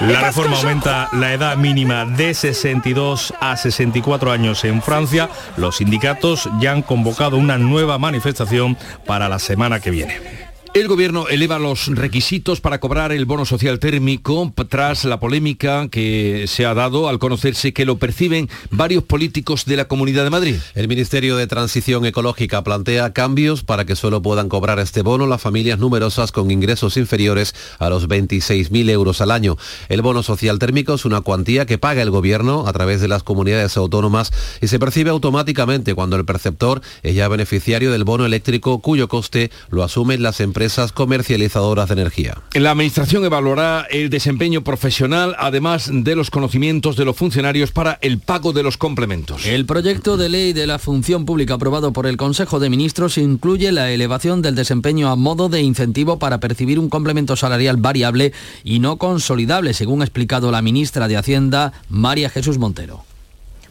La 0.00 0.20
reforma 0.20 0.56
aumenta 0.56 1.08
la 1.12 1.32
edad 1.32 1.56
mínima 1.56 2.04
de 2.04 2.32
62 2.32 3.34
a 3.40 3.56
64 3.56 4.30
años 4.30 4.64
en 4.64 4.80
Francia. 4.82 5.28
Los 5.56 5.78
sindicatos 5.78 6.48
ya 6.60 6.70
han 6.70 6.82
convocado 6.82 7.36
una 7.36 7.58
nueva 7.58 7.98
manifestación 7.98 8.78
para 9.04 9.28
la 9.28 9.40
semana 9.40 9.80
que 9.80 9.90
viene. 9.90 10.47
El 10.74 10.86
gobierno 10.86 11.28
eleva 11.28 11.58
los 11.58 11.86
requisitos 11.86 12.60
para 12.60 12.78
cobrar 12.78 13.10
el 13.10 13.24
bono 13.24 13.46
social 13.46 13.78
térmico 13.78 14.52
tras 14.68 15.04
la 15.04 15.18
polémica 15.18 15.88
que 15.88 16.44
se 16.46 16.66
ha 16.66 16.74
dado 16.74 17.08
al 17.08 17.18
conocerse 17.18 17.72
que 17.72 17.86
lo 17.86 17.96
perciben 17.96 18.50
varios 18.70 19.02
políticos 19.02 19.64
de 19.64 19.76
la 19.76 19.86
Comunidad 19.86 20.24
de 20.24 20.30
Madrid. 20.30 20.56
El 20.74 20.86
Ministerio 20.86 21.36
de 21.36 21.46
Transición 21.46 22.04
Ecológica 22.04 22.62
plantea 22.62 23.14
cambios 23.14 23.64
para 23.64 23.86
que 23.86 23.96
solo 23.96 24.20
puedan 24.20 24.50
cobrar 24.50 24.78
este 24.78 25.00
bono 25.02 25.26
las 25.26 25.40
familias 25.40 25.78
numerosas 25.78 26.32
con 26.32 26.50
ingresos 26.50 26.98
inferiores 26.98 27.54
a 27.78 27.88
los 27.88 28.06
26.000 28.06 28.90
euros 28.90 29.22
al 29.22 29.30
año. 29.30 29.56
El 29.88 30.02
bono 30.02 30.22
social 30.22 30.58
térmico 30.58 30.94
es 30.94 31.06
una 31.06 31.22
cuantía 31.22 31.64
que 31.64 31.78
paga 31.78 32.02
el 32.02 32.10
gobierno 32.10 32.66
a 32.66 32.72
través 32.74 33.00
de 33.00 33.08
las 33.08 33.22
comunidades 33.22 33.76
autónomas 33.78 34.32
y 34.60 34.68
se 34.68 34.78
percibe 34.78 35.10
automáticamente 35.10 35.94
cuando 35.94 36.16
el 36.16 36.26
perceptor 36.26 36.82
es 37.02 37.14
ya 37.14 37.26
beneficiario 37.28 37.90
del 37.90 38.04
bono 38.04 38.26
eléctrico 38.26 38.80
cuyo 38.80 39.08
coste 39.08 39.50
lo 39.70 39.82
asumen 39.82 40.22
las 40.22 40.40
empresas 40.40 40.57
empresas 40.58 40.90
comercializadoras 40.90 41.86
de 41.86 41.92
energía. 41.92 42.38
La 42.54 42.72
Administración 42.72 43.24
evaluará 43.24 43.86
el 43.92 44.10
desempeño 44.10 44.64
profesional, 44.64 45.36
además 45.38 45.88
de 45.88 46.16
los 46.16 46.30
conocimientos 46.30 46.96
de 46.96 47.04
los 47.04 47.14
funcionarios 47.14 47.70
para 47.70 47.96
el 48.02 48.18
pago 48.18 48.52
de 48.52 48.64
los 48.64 48.76
complementos. 48.76 49.46
El 49.46 49.66
proyecto 49.66 50.16
de 50.16 50.28
ley 50.28 50.52
de 50.52 50.66
la 50.66 50.80
función 50.80 51.26
pública 51.26 51.54
aprobado 51.54 51.92
por 51.92 52.08
el 52.08 52.16
Consejo 52.16 52.58
de 52.58 52.70
Ministros 52.70 53.18
incluye 53.18 53.70
la 53.70 53.92
elevación 53.92 54.42
del 54.42 54.56
desempeño 54.56 55.10
a 55.10 55.14
modo 55.14 55.48
de 55.48 55.62
incentivo 55.62 56.18
para 56.18 56.40
percibir 56.40 56.80
un 56.80 56.88
complemento 56.88 57.36
salarial 57.36 57.76
variable 57.76 58.32
y 58.64 58.80
no 58.80 58.96
consolidable, 58.96 59.74
según 59.74 60.00
ha 60.00 60.06
explicado 60.06 60.50
la 60.50 60.60
ministra 60.60 61.06
de 61.06 61.18
Hacienda, 61.18 61.72
María 61.88 62.30
Jesús 62.30 62.58
Montero 62.58 63.04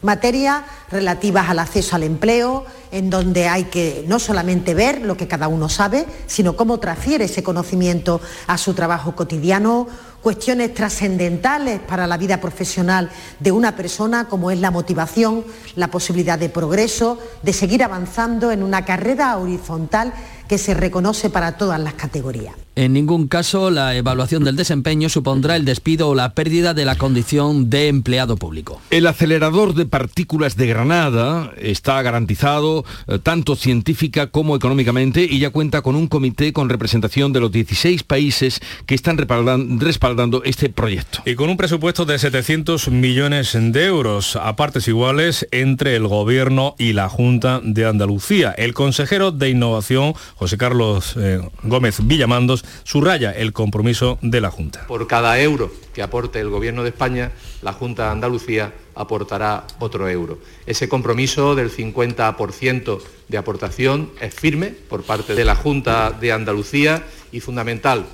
materias 0.02 0.62
relativas 0.90 1.48
al 1.48 1.58
acceso 1.58 1.96
al 1.96 2.02
empleo, 2.02 2.64
en 2.90 3.10
donde 3.10 3.48
hay 3.48 3.64
que 3.64 4.04
no 4.06 4.18
solamente 4.18 4.74
ver 4.74 5.02
lo 5.02 5.16
que 5.16 5.28
cada 5.28 5.48
uno 5.48 5.68
sabe, 5.68 6.06
sino 6.26 6.56
cómo 6.56 6.78
transfiere 6.78 7.24
ese 7.24 7.42
conocimiento 7.42 8.20
a 8.46 8.58
su 8.58 8.74
trabajo 8.74 9.14
cotidiano, 9.14 9.86
cuestiones 10.22 10.74
trascendentales 10.74 11.80
para 11.80 12.06
la 12.06 12.16
vida 12.16 12.40
profesional 12.40 13.10
de 13.40 13.52
una 13.52 13.76
persona, 13.76 14.28
como 14.28 14.50
es 14.50 14.58
la 14.58 14.70
motivación, 14.70 15.44
la 15.76 15.88
posibilidad 15.88 16.38
de 16.38 16.48
progreso, 16.48 17.18
de 17.42 17.52
seguir 17.52 17.84
avanzando 17.84 18.50
en 18.50 18.62
una 18.62 18.84
carrera 18.84 19.36
horizontal 19.36 20.12
que 20.48 20.58
se 20.58 20.74
reconoce 20.74 21.30
para 21.30 21.56
todas 21.56 21.78
las 21.80 21.94
categorías. 21.94 22.54
En 22.78 22.92
ningún 22.92 23.26
caso 23.26 23.72
la 23.72 23.96
evaluación 23.96 24.44
del 24.44 24.54
desempeño 24.54 25.08
supondrá 25.08 25.56
el 25.56 25.64
despido 25.64 26.10
o 26.10 26.14
la 26.14 26.32
pérdida 26.34 26.74
de 26.74 26.84
la 26.84 26.94
condición 26.94 27.70
de 27.70 27.88
empleado 27.88 28.36
público. 28.36 28.80
El 28.90 29.08
acelerador 29.08 29.74
de 29.74 29.84
partículas 29.84 30.56
de 30.56 30.68
Granada 30.68 31.52
está 31.60 32.00
garantizado 32.02 32.84
eh, 33.08 33.18
tanto 33.20 33.56
científica 33.56 34.28
como 34.28 34.54
económicamente 34.54 35.26
y 35.28 35.40
ya 35.40 35.50
cuenta 35.50 35.82
con 35.82 35.96
un 35.96 36.06
comité 36.06 36.52
con 36.52 36.68
representación 36.68 37.32
de 37.32 37.40
los 37.40 37.50
16 37.50 38.04
países 38.04 38.60
que 38.86 38.94
están 38.94 39.18
respaldando 39.18 40.44
este 40.44 40.68
proyecto. 40.68 41.22
Y 41.24 41.34
con 41.34 41.50
un 41.50 41.56
presupuesto 41.56 42.04
de 42.04 42.16
700 42.16 42.90
millones 42.90 43.58
de 43.60 43.86
euros 43.86 44.36
a 44.36 44.54
partes 44.54 44.86
iguales 44.86 45.48
entre 45.50 45.96
el 45.96 46.06
Gobierno 46.06 46.76
y 46.78 46.92
la 46.92 47.08
Junta 47.08 47.60
de 47.60 47.86
Andalucía. 47.86 48.52
El 48.52 48.72
consejero 48.72 49.32
de 49.32 49.50
Innovación, 49.50 50.14
José 50.36 50.56
Carlos 50.56 51.14
eh, 51.16 51.40
Gómez 51.64 52.06
Villamandos, 52.06 52.64
subraya 52.84 53.32
el 53.32 53.52
compromiso 53.52 54.18
de 54.22 54.40
la 54.40 54.50
Junta. 54.50 54.86
Por 54.86 55.06
cada 55.06 55.40
euro 55.40 55.72
que 55.94 56.02
aporte 56.02 56.40
el 56.40 56.50
Gobierno 56.50 56.82
de 56.82 56.90
España, 56.90 57.32
la 57.62 57.72
Junta 57.72 58.04
de 58.04 58.10
Andalucía 58.10 58.72
aportará 58.94 59.66
otro 59.78 60.08
euro. 60.08 60.38
Ese 60.66 60.88
compromiso 60.88 61.54
del 61.54 61.70
50% 61.70 63.00
de 63.28 63.38
aportación 63.38 64.10
es 64.20 64.34
firme 64.34 64.68
por 64.88 65.02
parte 65.04 65.34
de 65.34 65.44
la 65.44 65.54
Junta 65.54 66.10
de 66.10 66.32
Andalucía 66.32 67.04
y 67.32 67.40
fundamental 67.40 68.06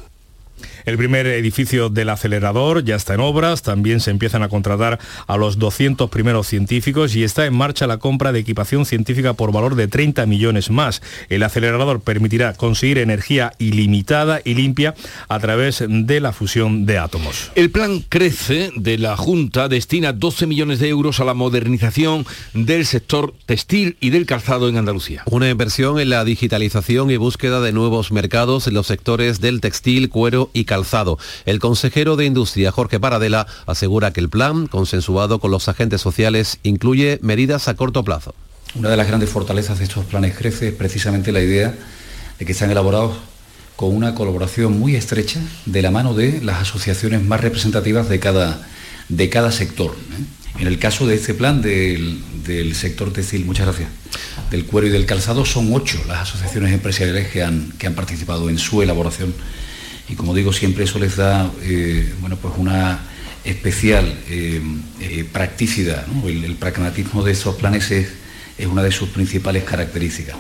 El 0.85 0.99
primer 0.99 1.27
edificio 1.27 1.89
del 1.89 2.11
acelerador 2.11 2.85
ya 2.85 2.97
está 2.97 3.15
en 3.15 3.21
obras, 3.21 3.63
también 3.63 4.01
se 4.01 4.11
empiezan 4.11 4.43
a 4.43 4.49
contratar 4.49 4.99
a 5.27 5.37
los 5.37 5.59
200 5.59 6.11
primeros 6.11 6.47
científicos 6.47 7.17
y 7.17 7.25
está 7.25 7.47
en 7.47 7.55
marcha 7.55 7.87
la 7.87 7.99
compra 7.99 8.33
de 8.33 8.41
equipación 8.41 8.85
científica 8.85 9.33
por 9.33 9.53
valor 9.53 9.77
de 9.77 9.89
30 9.89 10.27
millones 10.27 10.71
más. 10.71 11.03
El 11.29 11.43
acelerador 11.43 12.01
permitirá 12.01 12.53
conseguir 12.55 12.99
energía 12.99 13.53
ilimitada 13.59 14.41
y 14.45 14.55
limpia 14.55 14.95
a 15.29 15.39
través 15.39 15.83
de 15.89 16.21
la 16.21 16.33
fusión 16.33 16.87
de 16.87 16.99
átomos. 16.99 17.51
El 17.55 17.71
plan 17.71 18.01
Crece 18.09 18.71
de 18.77 18.99
la 18.99 19.17
Junta 19.17 19.69
destina 19.69 20.13
12 20.13 20.47
millones 20.47 20.81
de 20.81 20.89
euros 20.89 21.21
a 21.21 21.25
la 21.25 21.35
modernización 21.35 22.27
del 22.53 22.87
sector 22.87 23.35
textil 23.47 23.97
y 24.01 24.11
del 24.11 24.27
calzado 24.27 24.69
en 24.69 24.77
Andalucía. 24.77 25.23
Una 25.27 25.49
inversión 25.49 25.99
en 25.99 26.11
la 26.11 26.25
digitalización 26.25 27.11
y 27.11 27.17
búsqueda 27.17 27.61
de 27.61 27.73
nuevos 27.73 28.13
mercados 28.13 28.67
en 28.67 28.75
los 28.75 28.87
sectores 28.87 29.41
del 29.41 29.61
textil, 29.61 30.09
cuero 30.09 30.44
y 30.53 30.65
calzado. 30.65 31.19
El 31.45 31.59
consejero 31.59 32.17
de 32.17 32.27
Industria, 32.27 32.73
Jorge 32.73 33.01
Paradela, 33.01 33.47
asegura 33.67 34.13
que 34.13 34.21
el 34.21 34.29
plan, 34.29 34.67
consensuado 34.67 35.39
con 35.39 35.51
los 35.51 35.69
agentes 35.69 36.01
sociales, 36.01 36.59
incluye 36.63 37.19
medidas 37.23 37.69
a 37.69 37.75
corto 37.75 38.05
plazo. 38.05 38.35
Una 38.75 38.91
de 38.91 38.97
las 38.97 39.07
grandes 39.07 39.31
fortalezas 39.31 39.79
de 39.79 39.85
estos 39.85 40.05
planes 40.05 40.37
Crece 40.37 40.69
es 40.69 40.75
precisamente 40.75 41.31
la 41.31 41.41
idea 41.41 41.75
de 42.39 42.45
que 42.45 42.53
están 42.53 42.71
elaborados 42.71 43.17
con 43.77 43.95
una 43.95 44.15
colaboración 44.15 44.79
muy 44.79 44.95
estrecha 44.97 45.41
de 45.67 45.83
la 45.83 45.91
mano 45.91 46.15
de 46.15 46.41
las 46.43 46.63
asociaciones 46.63 47.23
más 47.23 47.41
representativas 47.41 48.09
de 48.09 48.21
cada, 48.21 48.67
de 49.09 49.29
cada 49.31 49.51
sector. 49.53 49.93
¿eh? 49.93 50.61
En 50.61 50.69
el 50.69 50.79
caso 50.79 51.07
de 51.07 51.17
este 51.17 51.35
plan 51.35 51.63
del, 51.63 52.23
del, 52.45 52.75
sector 52.77 53.13
textil, 53.13 53.45
muchas 53.45 53.67
gracias, 53.67 53.89
del 54.51 54.67
cuero 54.67 54.87
y 54.87 54.91
del 54.91 55.05
calzado, 55.05 55.45
son 55.45 55.73
ocho 55.73 56.01
las 56.07 56.23
asociaciones 56.23 56.73
empresariales 56.73 57.29
que 57.29 57.43
han, 57.43 57.73
que 57.77 57.89
han 57.89 57.95
participado 57.95 58.49
en 58.49 58.59
su 58.59 58.81
elaboración. 58.81 59.35
Y 60.09 60.15
como 60.15 60.35
digo, 60.35 60.53
siempre 60.53 60.85
eso 60.85 60.99
les 60.99 61.17
da 61.17 61.51
eh, 61.63 62.13
bueno, 62.21 62.37
pues 62.37 62.55
una 62.57 63.01
especial 63.45 64.07
eh, 64.29 64.61
eh, 65.01 65.25
practicidad. 65.31 66.07
El, 66.27 66.57
pragmatismo 66.57 67.23
de 67.23 67.33
estos 67.33 67.57
planes 67.57 67.91
es 67.91 68.09
es 68.57 68.69
una 68.69 68.85
de 68.85 68.93
sus 68.93 69.09
principales 69.09 69.65
características. 69.65 70.37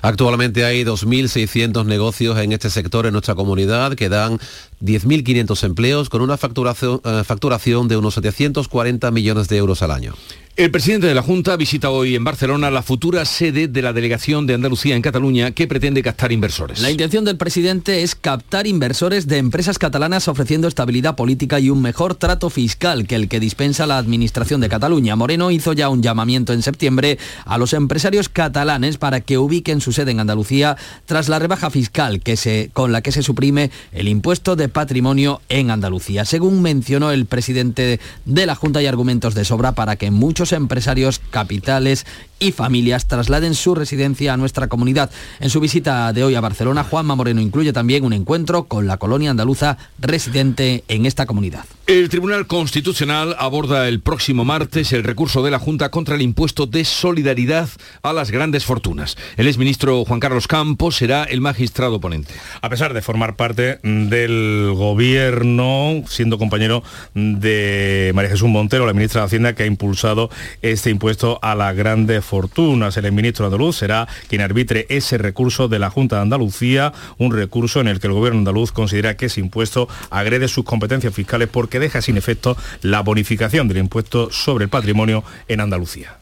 Actualmente 0.00 0.64
hay 0.64 0.84
2.600 0.84 1.84
negocios 1.84 2.38
en 2.38 2.52
este 2.52 2.70
sector 2.70 3.04
en 3.04 3.12
nuestra 3.12 3.34
comunidad 3.34 3.94
que 3.94 4.08
dan 4.08 4.38
10.500 4.82 5.64
empleos 5.64 6.08
con 6.08 6.22
una 6.22 6.38
facturación, 6.38 7.02
facturación 7.26 7.86
de 7.86 7.98
unos 7.98 8.14
740 8.14 9.10
millones 9.10 9.48
de 9.48 9.58
euros 9.58 9.82
al 9.82 9.90
año. 9.90 10.14
El 10.58 10.72
presidente 10.72 11.06
de 11.06 11.14
la 11.14 11.22
Junta 11.22 11.56
visita 11.56 11.90
hoy 11.90 12.16
en 12.16 12.24
Barcelona 12.24 12.68
la 12.72 12.82
futura 12.82 13.24
sede 13.24 13.68
de 13.68 13.80
la 13.80 13.92
delegación 13.92 14.44
de 14.44 14.54
Andalucía 14.54 14.96
en 14.96 15.02
Cataluña 15.02 15.52
que 15.52 15.68
pretende 15.68 16.02
captar 16.02 16.32
inversores. 16.32 16.80
La 16.80 16.90
intención 16.90 17.24
del 17.24 17.36
presidente 17.36 18.02
es 18.02 18.16
captar 18.16 18.66
inversores 18.66 19.28
de 19.28 19.36
empresas 19.36 19.78
catalanas 19.78 20.26
ofreciendo 20.26 20.66
estabilidad 20.66 21.14
política 21.14 21.60
y 21.60 21.70
un 21.70 21.80
mejor 21.80 22.16
trato 22.16 22.50
fiscal 22.50 23.06
que 23.06 23.14
el 23.14 23.28
que 23.28 23.38
dispensa 23.38 23.86
la 23.86 23.98
Administración 23.98 24.60
de 24.60 24.68
Cataluña. 24.68 25.14
Moreno 25.14 25.52
hizo 25.52 25.74
ya 25.74 25.90
un 25.90 26.02
llamamiento 26.02 26.52
en 26.52 26.62
septiembre 26.62 27.20
a 27.44 27.56
los 27.56 27.72
empresarios 27.72 28.28
catalanes 28.28 28.98
para 28.98 29.20
que 29.20 29.38
ubiquen 29.38 29.80
su 29.80 29.92
sede 29.92 30.10
en 30.10 30.18
Andalucía 30.18 30.76
tras 31.06 31.28
la 31.28 31.38
rebaja 31.38 31.70
fiscal 31.70 32.20
que 32.20 32.36
se, 32.36 32.70
con 32.72 32.90
la 32.90 33.00
que 33.00 33.12
se 33.12 33.22
suprime 33.22 33.70
el 33.92 34.08
impuesto 34.08 34.56
de 34.56 34.68
patrimonio 34.68 35.40
en 35.50 35.70
Andalucía. 35.70 36.24
Según 36.24 36.62
mencionó 36.62 37.12
el 37.12 37.26
presidente 37.26 38.00
de 38.24 38.46
la 38.46 38.56
Junta, 38.56 38.80
hay 38.80 38.86
argumentos 38.86 39.36
de 39.36 39.44
sobra 39.44 39.76
para 39.76 39.94
que 39.94 40.10
muchos 40.10 40.47
empresarios, 40.52 41.20
capitales 41.30 42.06
y 42.40 42.52
familias 42.52 43.06
trasladen 43.06 43.54
su 43.54 43.74
residencia 43.74 44.32
a 44.32 44.36
nuestra 44.36 44.68
comunidad. 44.68 45.10
En 45.40 45.50
su 45.50 45.60
visita 45.60 46.12
de 46.12 46.24
hoy 46.24 46.34
a 46.34 46.40
Barcelona, 46.40 46.84
Juanma 46.84 47.16
Moreno 47.16 47.40
incluye 47.40 47.72
también 47.72 48.04
un 48.04 48.12
encuentro 48.12 48.64
con 48.64 48.86
la 48.86 48.96
colonia 48.96 49.30
andaluza 49.30 49.76
residente 49.98 50.84
en 50.88 51.06
esta 51.06 51.26
comunidad. 51.26 51.64
El 51.86 52.10
Tribunal 52.10 52.46
Constitucional 52.46 53.34
aborda 53.38 53.88
el 53.88 54.00
próximo 54.00 54.44
martes 54.44 54.92
el 54.92 55.04
recurso 55.04 55.42
de 55.42 55.50
la 55.50 55.58
Junta 55.58 55.90
contra 55.90 56.16
el 56.16 56.22
impuesto 56.22 56.66
de 56.66 56.84
solidaridad 56.84 57.68
a 58.02 58.12
las 58.12 58.30
grandes 58.30 58.64
fortunas. 58.66 59.16
El 59.36 59.48
exministro 59.48 60.04
Juan 60.04 60.20
Carlos 60.20 60.46
Campos 60.46 60.96
será 60.96 61.24
el 61.24 61.40
magistrado 61.40 61.98
ponente. 61.98 62.34
A 62.60 62.68
pesar 62.68 62.92
de 62.92 63.00
formar 63.00 63.36
parte 63.36 63.78
del 63.82 64.72
gobierno, 64.76 66.02
siendo 66.06 66.38
compañero 66.38 66.82
de 67.14 68.12
María 68.14 68.30
Jesús 68.30 68.48
Montero, 68.48 68.86
la 68.86 68.92
ministra 68.92 69.22
de 69.22 69.26
Hacienda, 69.26 69.54
que 69.54 69.62
ha 69.62 69.66
impulsado 69.66 70.27
este 70.62 70.90
impuesto 70.90 71.38
a 71.42 71.54
las 71.54 71.74
grandes 71.76 72.24
fortunas. 72.24 72.96
El 72.96 73.12
ministro 73.12 73.46
andaluz 73.46 73.76
será 73.76 74.08
quien 74.28 74.40
arbitre 74.40 74.86
ese 74.88 75.18
recurso 75.18 75.68
de 75.68 75.78
la 75.78 75.90
Junta 75.90 76.16
de 76.16 76.22
Andalucía, 76.22 76.92
un 77.18 77.32
recurso 77.32 77.80
en 77.80 77.88
el 77.88 78.00
que 78.00 78.06
el 78.06 78.12
gobierno 78.12 78.38
andaluz 78.38 78.72
considera 78.72 79.16
que 79.16 79.26
ese 79.26 79.40
impuesto 79.40 79.88
agrede 80.10 80.48
sus 80.48 80.64
competencias 80.64 81.14
fiscales 81.14 81.48
porque 81.48 81.80
deja 81.80 82.02
sin 82.02 82.16
efecto 82.16 82.56
la 82.82 83.00
bonificación 83.00 83.68
del 83.68 83.78
impuesto 83.78 84.30
sobre 84.30 84.64
el 84.64 84.70
patrimonio 84.70 85.24
en 85.48 85.60
Andalucía. 85.60 86.18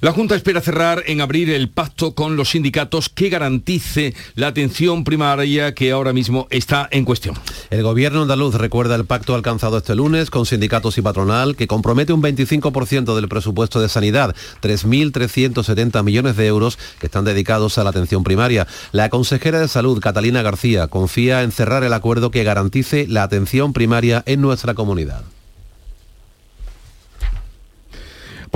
La 0.00 0.12
Junta 0.12 0.34
espera 0.34 0.60
cerrar 0.60 1.04
en 1.06 1.22
abril 1.22 1.48
el 1.50 1.70
pacto 1.70 2.14
con 2.14 2.36
los 2.36 2.50
sindicatos 2.50 3.08
que 3.08 3.30
garantice 3.30 4.14
la 4.34 4.48
atención 4.48 5.04
primaria 5.04 5.74
que 5.74 5.90
ahora 5.90 6.12
mismo 6.12 6.46
está 6.50 6.86
en 6.90 7.06
cuestión. 7.06 7.34
El 7.70 7.82
gobierno 7.82 8.22
andaluz 8.22 8.56
recuerda 8.56 8.94
el 8.94 9.06
pacto 9.06 9.34
alcanzado 9.34 9.78
este 9.78 9.94
lunes 9.94 10.28
con 10.28 10.44
sindicatos 10.44 10.98
y 10.98 11.02
patronal 11.02 11.56
que 11.56 11.66
compromete 11.66 12.12
un 12.12 12.22
25% 12.22 13.16
del 13.16 13.28
presupuesto 13.28 13.80
de 13.80 13.88
sanidad, 13.88 14.36
3.370 14.60 16.02
millones 16.02 16.36
de 16.36 16.46
euros 16.46 16.78
que 16.98 17.06
están 17.06 17.24
dedicados 17.24 17.78
a 17.78 17.84
la 17.84 17.90
atención 17.90 18.22
primaria. 18.22 18.66
La 18.92 19.08
consejera 19.08 19.60
de 19.60 19.68
salud, 19.68 20.00
Catalina 20.00 20.42
García, 20.42 20.88
confía 20.88 21.42
en 21.42 21.52
cerrar 21.52 21.84
el 21.84 21.94
acuerdo 21.94 22.30
que 22.30 22.44
garantice 22.44 23.06
la 23.08 23.22
atención 23.22 23.72
primaria 23.72 24.22
en 24.26 24.42
nuestra 24.42 24.74
comunidad. 24.74 25.24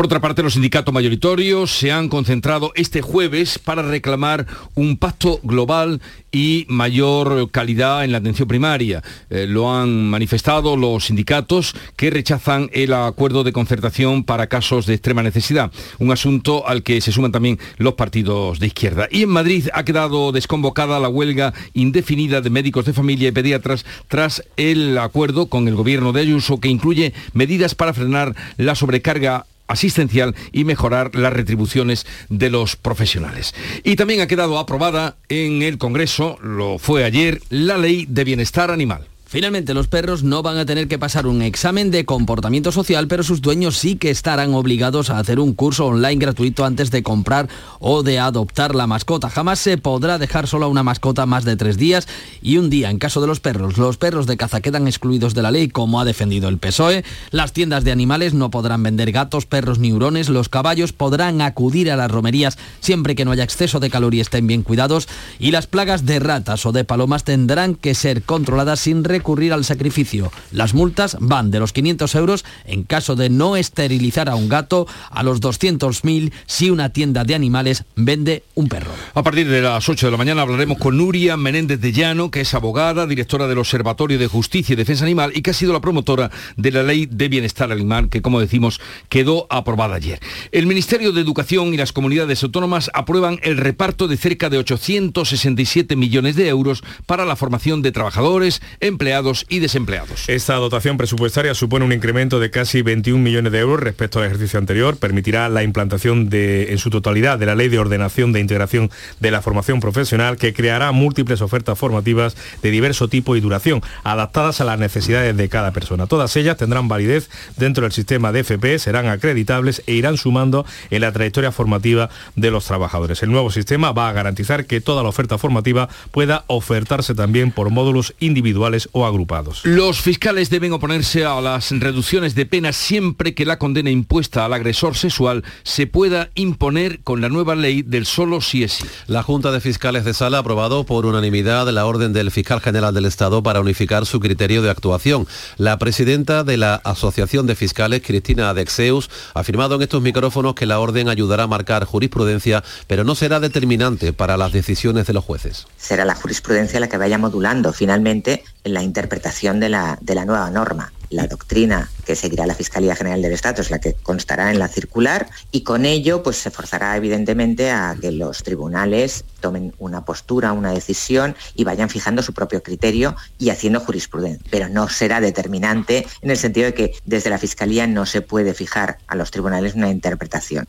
Por 0.01 0.07
otra 0.07 0.23
parte, 0.23 0.43
los 0.43 0.55
sindicatos 0.55 0.95
mayoritarios 0.95 1.73
se 1.73 1.93
han 1.93 2.09
concentrado 2.09 2.73
este 2.75 3.03
jueves 3.03 3.59
para 3.59 3.83
reclamar 3.83 4.47
un 4.75 4.97
pacto 4.97 5.41
global 5.43 6.01
y 6.33 6.65
mayor 6.71 7.51
calidad 7.51 8.03
en 8.03 8.13
la 8.13 8.17
atención 8.17 8.49
primaria. 8.49 9.03
Eh, 9.29 9.47
lo 9.47 9.71
han 9.71 10.09
manifestado 10.09 10.75
los 10.79 11.05
sindicatos 11.05 11.75
que 11.97 12.09
rechazan 12.09 12.71
el 12.73 12.95
acuerdo 12.95 13.45
de 13.45 13.53
concertación 13.53 14.25
para 14.25 14.47
casos 14.47 14.87
de 14.87 14.95
extrema 14.95 15.23
necesidad, 15.23 15.71
un 15.99 16.13
asunto 16.13 16.67
al 16.67 16.83
que 16.83 17.03
se 17.03 17.13
suman 17.13 17.33
también 17.33 17.59
los 17.77 17.93
partidos 17.93 18.59
de 18.59 18.69
izquierda. 18.69 19.07
Y 19.11 19.25
en 19.25 19.29
Madrid 19.29 19.69
ha 19.75 19.85
quedado 19.85 20.33
desconvocada 20.33 20.99
la 20.99 21.11
huelga 21.11 21.53
indefinida 21.75 22.41
de 22.41 22.49
médicos 22.49 22.87
de 22.87 22.95
familia 22.95 23.29
y 23.29 23.33
pediatras 23.33 23.85
tras 24.09 24.45
el 24.57 24.97
acuerdo 24.97 25.49
con 25.49 25.69
el 25.69 25.75
gobierno 25.75 26.15
de 26.15 26.23
Ayuso 26.23 26.59
que 26.59 26.69
incluye 26.69 27.13
medidas 27.35 27.75
para 27.75 27.93
frenar 27.93 28.35
la 28.57 28.75
sobrecarga 28.75 29.45
asistencial 29.71 30.35
y 30.53 30.65
mejorar 30.65 31.15
las 31.15 31.33
retribuciones 31.33 32.07
de 32.29 32.51
los 32.51 32.77
profesionales. 32.77 33.55
Y 33.85 33.97
también 33.97 34.21
ha 34.21 34.27
quedado 34.27 34.59
aprobada 34.59 35.17
en 35.29 35.63
el 35.63 35.79
Congreso, 35.79 36.39
lo 36.43 36.79
fue 36.79 37.05
ayer, 37.05 37.41
la 37.49 37.79
ley 37.79 38.07
de 38.09 38.25
bienestar 38.25 38.71
animal. 38.71 39.07
Finalmente, 39.31 39.75
los 39.75 39.87
perros 39.87 40.25
no 40.25 40.43
van 40.43 40.59
a 40.59 40.67
tener 40.67 40.89
que 40.89 40.99
pasar 40.99 41.29
un 41.29 41.41
examen 41.41 41.93
de 41.93 42.05
comportamiento 42.05 42.73
social, 42.73 43.07
pero 43.07 43.23
sus 43.23 43.41
dueños 43.41 43.77
sí 43.77 43.95
que 43.95 44.11
estarán 44.11 44.55
obligados 44.55 45.09
a 45.09 45.21
hacer 45.21 45.39
un 45.39 45.55
curso 45.55 45.87
online 45.87 46.17
gratuito 46.17 46.65
antes 46.65 46.91
de 46.91 47.05
comprar 47.05 47.49
o 47.79 48.03
de 48.03 48.19
adoptar 48.19 48.75
la 48.75 48.89
mascota. 48.89 49.31
Jamás 49.31 49.61
se 49.61 49.79
podrá 49.79 50.19
dejar 50.19 50.49
sola 50.49 50.67
una 50.67 50.83
mascota 50.83 51.27
más 51.27 51.45
de 51.45 51.55
tres 51.55 51.77
días 51.77 52.09
y 52.43 52.57
un 52.57 52.71
día 52.71 52.91
en 52.91 52.99
caso 52.99 53.21
de 53.21 53.29
los 53.29 53.39
perros. 53.39 53.79
Los 53.79 53.99
perros 53.99 54.27
de 54.27 54.37
caza 54.37 54.63
quedan 54.63 54.89
excluidos 54.89 55.33
de 55.33 55.43
la 55.43 55.53
ley, 55.53 55.69
como 55.69 56.01
ha 56.01 56.05
defendido 56.05 56.49
el 56.49 56.59
PSOE. 56.59 57.05
Las 57.31 57.53
tiendas 57.53 57.85
de 57.85 57.93
animales 57.93 58.35
no 58.35 58.51
podrán 58.51 58.83
vender 58.83 59.13
gatos, 59.13 59.47
perros 59.47 59.79
ni 59.79 59.93
hurones. 59.93 60.29
Los 60.29 60.49
caballos 60.49 60.93
podrán 60.93 61.41
acudir 61.41 61.93
a 61.93 61.97
las 61.97 62.11
romerías 62.11 62.59
siempre 62.81 63.15
que 63.15 63.25
no 63.25 63.31
haya 63.31 63.45
exceso 63.45 63.79
de 63.79 63.91
calor 63.91 64.13
y 64.13 64.19
estén 64.19 64.49
bien 64.49 64.65
cuidados. 64.65 65.07
Y 65.39 65.53
las 65.53 65.69
plagas 65.69 66.05
de 66.05 66.19
ratas 66.19 66.67
o 66.67 66.73
de 66.73 66.83
palomas 66.83 67.23
tendrán 67.23 67.77
que 67.77 67.95
ser 67.95 68.25
controladas 68.25 68.81
sin 68.81 69.05
recurrir 69.21 69.53
al 69.53 69.67
sacrificio. 69.67 70.33
Las 70.51 70.73
multas 70.73 71.19
van 71.21 71.51
de 71.51 71.61
los 71.61 71.75
500 71.75 72.15
euros 72.15 72.45
en 72.65 72.85
caso 72.85 73.17
de 73.17 73.29
no 73.29 73.55
esterilizar 73.57 74.31
a 74.31 74.35
un 74.35 74.49
gato 74.49 74.87
a 75.11 75.23
los 75.23 75.43
200.000 75.43 76.33
si 76.47 76.71
una 76.71 76.89
tienda 76.89 77.25
de 77.25 77.35
animales 77.35 77.85
vende 77.97 78.45
un 78.55 78.69
perro. 78.69 78.91
A 79.15 79.23
partir 79.23 79.47
de 79.47 79.61
las 79.61 79.87
8 79.87 80.07
de 80.07 80.11
la 80.11 80.17
mañana 80.17 80.41
hablaremos 80.41 80.79
con 80.79 80.97
Nuria 80.97 81.37
Menéndez 81.37 81.83
de 81.83 81.93
Llano, 81.93 82.31
que 82.31 82.41
es 82.41 82.55
abogada, 82.55 83.07
directora 83.07 83.47
del 83.47 83.59
Observatorio 83.59 84.19
de 84.19 84.27
Justicia 84.27 84.73
y 84.73 84.77
Defensa 84.77 85.05
Animal 85.05 85.33
y 85.35 85.43
que 85.43 85.51
ha 85.51 85.55
sido 85.55 85.75
la 85.75 85.83
promotora 85.83 86.31
de 86.57 86.71
la 86.71 86.83
Ley 86.83 87.05
de 87.05 87.29
Bienestar 87.29 87.71
Animal, 87.71 88.09
que 88.09 88.23
como 88.23 88.41
decimos 88.41 88.81
quedó 89.11 89.47
aprobada 89.51 89.97
ayer. 89.97 90.19
El 90.51 90.65
Ministerio 90.65 91.13
de 91.13 91.21
Educación 91.21 91.75
y 91.75 91.77
las 91.77 91.93
comunidades 91.93 92.43
autónomas 92.43 92.91
aprueban 92.95 93.39
el 93.43 93.59
reparto 93.59 94.09
de 94.09 94.17
cerca 94.17 94.49
de 94.49 94.57
867 94.57 95.95
millones 95.95 96.37
de 96.37 96.49
euros 96.49 96.83
para 97.05 97.27
la 97.27 97.37
formación 97.37 97.83
de 97.83 97.93
trabajadores, 97.93 98.63
empleados 98.81 99.10
y 99.49 99.59
desempleados. 99.59 100.29
Esta 100.29 100.55
dotación 100.55 100.97
presupuestaria 100.97 101.55
supone 101.55 101.85
un 101.85 101.93
incremento 101.93 102.39
de 102.39 102.51
casi 102.51 102.83
21 102.83 103.21
millones 103.21 103.51
de 103.51 103.59
euros 103.59 103.81
respecto 103.81 104.21
al 104.21 104.27
ejercicio 104.27 104.59
anterior. 104.59 104.99
Permitirá 104.99 105.49
la 105.49 105.65
implantación 105.65 106.31
de, 106.31 106.71
en 106.71 106.79
su 106.79 106.91
totalidad 106.91 107.37
de 107.37 107.47
la 107.47 107.57
Ley 107.57 107.69
de 107.69 107.81
Ordenación 107.81 108.33
de 108.33 108.39
Integración 108.39 108.89
de 109.19 109.31
la 109.33 109.43
Formación 109.43 109.81
Profesional 109.81 110.37
que 110.37 110.55
creará 110.55 110.93
múltiples 110.93 111.41
ofertas 111.41 111.77
formativas 111.77 112.37
de 112.63 112.71
diverso 112.71 113.09
tipo 113.09 113.35
y 113.35 113.41
duración, 113.41 113.83
adaptadas 114.05 114.61
a 114.61 114.65
las 114.65 114.79
necesidades 114.79 115.37
de 115.37 115.49
cada 115.49 115.73
persona. 115.73 116.07
Todas 116.07 116.37
ellas 116.37 116.57
tendrán 116.57 116.87
validez 116.87 117.31
dentro 117.57 117.83
del 117.83 117.93
sistema 117.93 118.31
de 118.31 118.41
FP, 118.41 118.79
serán 118.79 119.09
acreditables 119.09 119.83
e 119.87 119.95
irán 119.95 120.19
sumando 120.19 120.65
en 120.91 121.01
la 121.01 121.11
trayectoria 121.11 121.51
formativa 121.51 122.11
de 122.37 122.51
los 122.53 122.65
trabajadores. 122.65 123.25
El 123.25 123.33
nuevo 123.33 123.51
sistema 123.51 123.91
va 123.91 124.09
a 124.09 124.13
garantizar 124.13 124.67
que 124.67 124.81
toda 124.81 125.03
la 125.03 125.09
oferta 125.09 125.37
formativa 125.37 125.89
pueda 126.13 126.45
ofertarse 126.47 127.17
también 127.17 127.51
por 127.51 127.71
módulos 127.71 128.15
individuales 128.21 128.89
o 128.93 129.00
agrupados. 129.07 129.63
Los 129.65 130.01
fiscales 130.01 130.51
deben 130.51 130.73
oponerse 130.73 131.25
a 131.25 131.41
las 131.41 131.71
reducciones 131.71 132.35
de 132.35 132.47
pena 132.47 132.73
siempre 132.73 133.35
que 133.35 133.45
la 133.45 133.59
condena 133.59 133.91
impuesta 133.91 134.45
al 134.45 134.53
agresor 134.53 134.97
sexual 134.97 135.45
se 135.63 135.87
pueda 135.87 136.31
imponer 136.35 137.01
con 137.01 137.21
la 137.21 137.29
nueva 137.29 137.55
ley 137.55 137.83
del 137.83 138.07
solo 138.07 138.41
si 138.41 138.65
es 138.65 138.73
sí. 138.73 138.85
La 139.07 139.23
Junta 139.23 139.51
de 139.53 139.61
Fiscales 139.61 140.05
de 140.05 140.15
Sala 140.15 140.39
ha 140.39 140.41
aprobado 140.41 140.85
por 140.85 141.07
unanimidad 141.07 141.69
la 141.69 141.87
orden 141.87 142.13
del 142.13 142.31
fiscal 142.31 142.61
general 142.61 142.95
del 142.95 143.07
Estado 143.07 143.43
para 143.43 143.61
unificar 143.61 144.07
su 144.07 144.21
criterio 144.21 144.63
de 144.63 144.71
actuación. 144.71 145.27
La 145.57 145.79
presidenta 145.79 146.45
de 146.45 146.57
la 146.57 146.75
Asociación 146.77 147.47
de 147.47 147.55
Fiscales, 147.55 148.03
Cristina 148.05 148.51
Adexeus, 148.51 149.11
ha 149.35 149.41
afirmado 149.41 149.77
en 149.77 149.83
estos 149.83 150.03
micrófonos 150.03 150.55
que 150.55 150.67
la 150.67 150.81
orden 150.81 151.09
ayudará 151.09 151.45
a 151.45 151.49
marcar 151.49 151.85
jurisprudencia, 151.85 152.63
pero 152.87 153.05
no 153.05 153.15
será 153.15 153.41
determinante 153.41 154.13
para 154.13 154.37
las 154.37 154.53
decisiones 154.53 155.07
de 155.07 155.13
los 155.13 155.25
jueces. 155.25 155.67
Será 155.77 156.05
la 156.05 156.15
jurisprudencia 156.15 156.81
la 156.81 156.89
que 156.89 156.97
vaya 156.97 157.19
modulando 157.19 157.73
finalmente 157.73 158.45
en 158.65 158.75
la 158.75 158.83
interpretación 158.91 159.61
de 159.61 159.69
la, 159.69 159.99
de 160.01 160.15
la 160.15 160.25
nueva 160.25 160.51
norma. 160.51 160.93
La 161.11 161.27
doctrina 161.27 161.89
que 162.05 162.15
seguirá 162.15 162.47
la 162.47 162.55
Fiscalía 162.55 162.95
General 162.95 163.21
del 163.21 163.33
Estado 163.33 163.63
es 163.63 163.71
la 163.71 163.81
que 163.81 163.95
constará 163.95 164.51
en 164.53 164.61
la 164.61 164.69
circular 164.69 165.29
y 165.51 165.63
con 165.63 165.85
ello 165.85 166.23
pues, 166.23 166.37
se 166.37 166.51
forzará 166.51 166.97
evidentemente 166.97 167.71
a 167.71 167.97
que 168.01 168.13
los 168.13 168.45
tribunales 168.45 169.25
tomen 169.41 169.75
una 169.79 170.05
postura, 170.05 170.53
una 170.53 170.73
decisión 170.73 171.35
y 171.57 171.65
vayan 171.65 171.89
fijando 171.89 172.23
su 172.23 172.33
propio 172.33 172.63
criterio 172.63 173.17
y 173.39 173.51
haciendo 173.51 173.81
jurisprudencia. 173.81 174.47
Pero 174.51 174.69
no 174.69 174.89
será 174.89 175.21
determinante 175.21 176.07
en 176.21 176.31
el 176.31 176.37
sentido 176.37 176.67
de 176.67 176.75
que 176.75 176.95
desde 177.05 177.31
la 177.31 177.39
Fiscalía 177.39 177.89
no 177.89 178.07
se 178.07 178.23
puede 178.23 178.55
fijar 178.55 178.99
a 179.09 179.17
los 179.17 179.31
tribunales 179.33 179.75
una 179.75 179.91
interpretación. 179.91 180.69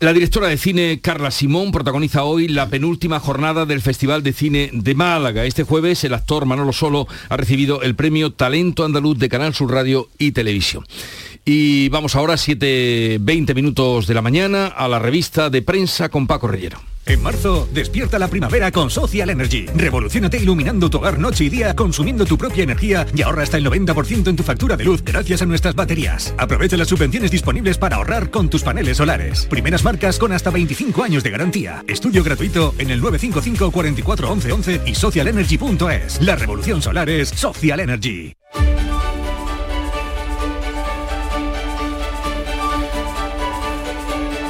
La 0.00 0.12
directora 0.12 0.46
de 0.46 0.56
cine 0.56 1.00
Carla 1.02 1.32
Simón 1.32 1.72
protagoniza 1.72 2.22
hoy 2.22 2.46
la 2.46 2.68
penúltima 2.68 3.18
jornada 3.18 3.66
del 3.66 3.80
Festival 3.80 4.22
de 4.22 4.32
Cine 4.32 4.70
de 4.72 4.94
Málaga. 4.94 5.44
Este 5.44 5.64
jueves 5.64 6.04
el 6.04 6.14
actor 6.14 6.46
Manolo 6.46 6.72
Solo 6.72 7.08
ha 7.28 7.36
recibido 7.36 7.82
el 7.82 7.96
premio 7.96 8.30
Talento 8.30 8.84
Andaluz 8.84 9.18
de 9.18 9.28
Canal 9.28 9.54
Sur 9.54 9.72
Radio 9.72 10.08
y 10.16 10.30
Televisión. 10.30 10.84
Y 11.50 11.88
vamos 11.88 12.14
ahora, 12.14 12.34
7.20 12.34 13.54
minutos 13.54 14.06
de 14.06 14.12
la 14.12 14.20
mañana, 14.20 14.66
a 14.66 14.86
la 14.86 14.98
revista 14.98 15.48
de 15.48 15.62
prensa 15.62 16.10
con 16.10 16.26
Paco 16.26 16.46
Rellero. 16.46 16.78
En 17.06 17.22
marzo, 17.22 17.66
despierta 17.72 18.18
la 18.18 18.28
primavera 18.28 18.70
con 18.70 18.90
Social 18.90 19.30
Energy. 19.30 19.64
Revolucionate 19.74 20.36
iluminando 20.36 20.90
tu 20.90 20.98
hogar 20.98 21.18
noche 21.18 21.44
y 21.44 21.48
día, 21.48 21.74
consumiendo 21.74 22.26
tu 22.26 22.36
propia 22.36 22.64
energía 22.64 23.06
y 23.14 23.22
ahorra 23.22 23.44
hasta 23.44 23.56
el 23.56 23.64
90% 23.64 24.28
en 24.28 24.36
tu 24.36 24.42
factura 24.42 24.76
de 24.76 24.84
luz 24.84 25.02
gracias 25.02 25.40
a 25.40 25.46
nuestras 25.46 25.74
baterías. 25.74 26.34
Aprovecha 26.36 26.76
las 26.76 26.88
subvenciones 26.88 27.30
disponibles 27.30 27.78
para 27.78 27.96
ahorrar 27.96 28.28
con 28.28 28.50
tus 28.50 28.62
paneles 28.62 28.98
solares. 28.98 29.46
Primeras 29.46 29.84
marcas 29.84 30.18
con 30.18 30.32
hasta 30.32 30.50
25 30.50 31.02
años 31.02 31.22
de 31.22 31.30
garantía. 31.30 31.82
Estudio 31.88 32.22
gratuito 32.22 32.74
en 32.76 32.90
el 32.90 33.00
955 33.00 33.70
44 33.70 34.30
11 34.32 34.52
11 34.52 34.80
y 34.84 34.94
socialenergy.es. 34.94 36.20
La 36.20 36.36
revolución 36.36 36.82
solar 36.82 37.08
es 37.08 37.30
Social 37.30 37.80
Energy. 37.80 38.34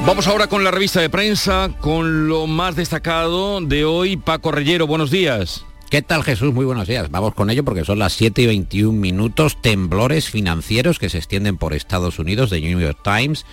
Vamos 0.08 0.26
ahora 0.26 0.46
con 0.46 0.64
la 0.64 0.70
revista 0.70 1.02
de 1.02 1.10
prensa, 1.10 1.68
con 1.82 2.28
lo 2.28 2.46
más 2.46 2.76
destacado 2.76 3.60
de 3.60 3.84
hoy. 3.84 4.16
Paco 4.16 4.50
Rellero, 4.50 4.86
buenos 4.86 5.10
días. 5.10 5.66
¿Qué 5.90 6.00
tal 6.00 6.24
Jesús? 6.24 6.54
Muy 6.54 6.64
buenos 6.64 6.88
días. 6.88 7.10
Vamos 7.10 7.34
con 7.34 7.50
ello 7.50 7.62
porque 7.62 7.84
son 7.84 7.98
las 7.98 8.14
7 8.14 8.40
y 8.40 8.46
21 8.46 8.98
minutos. 8.98 9.60
Temblores 9.60 10.30
financieros 10.30 10.98
que 10.98 11.10
se 11.10 11.18
extienden 11.18 11.58
por 11.58 11.74
Estados 11.74 12.18
Unidos 12.18 12.48
de 12.48 12.62
New 12.62 12.80
York 12.80 12.98
Times, 13.04 13.44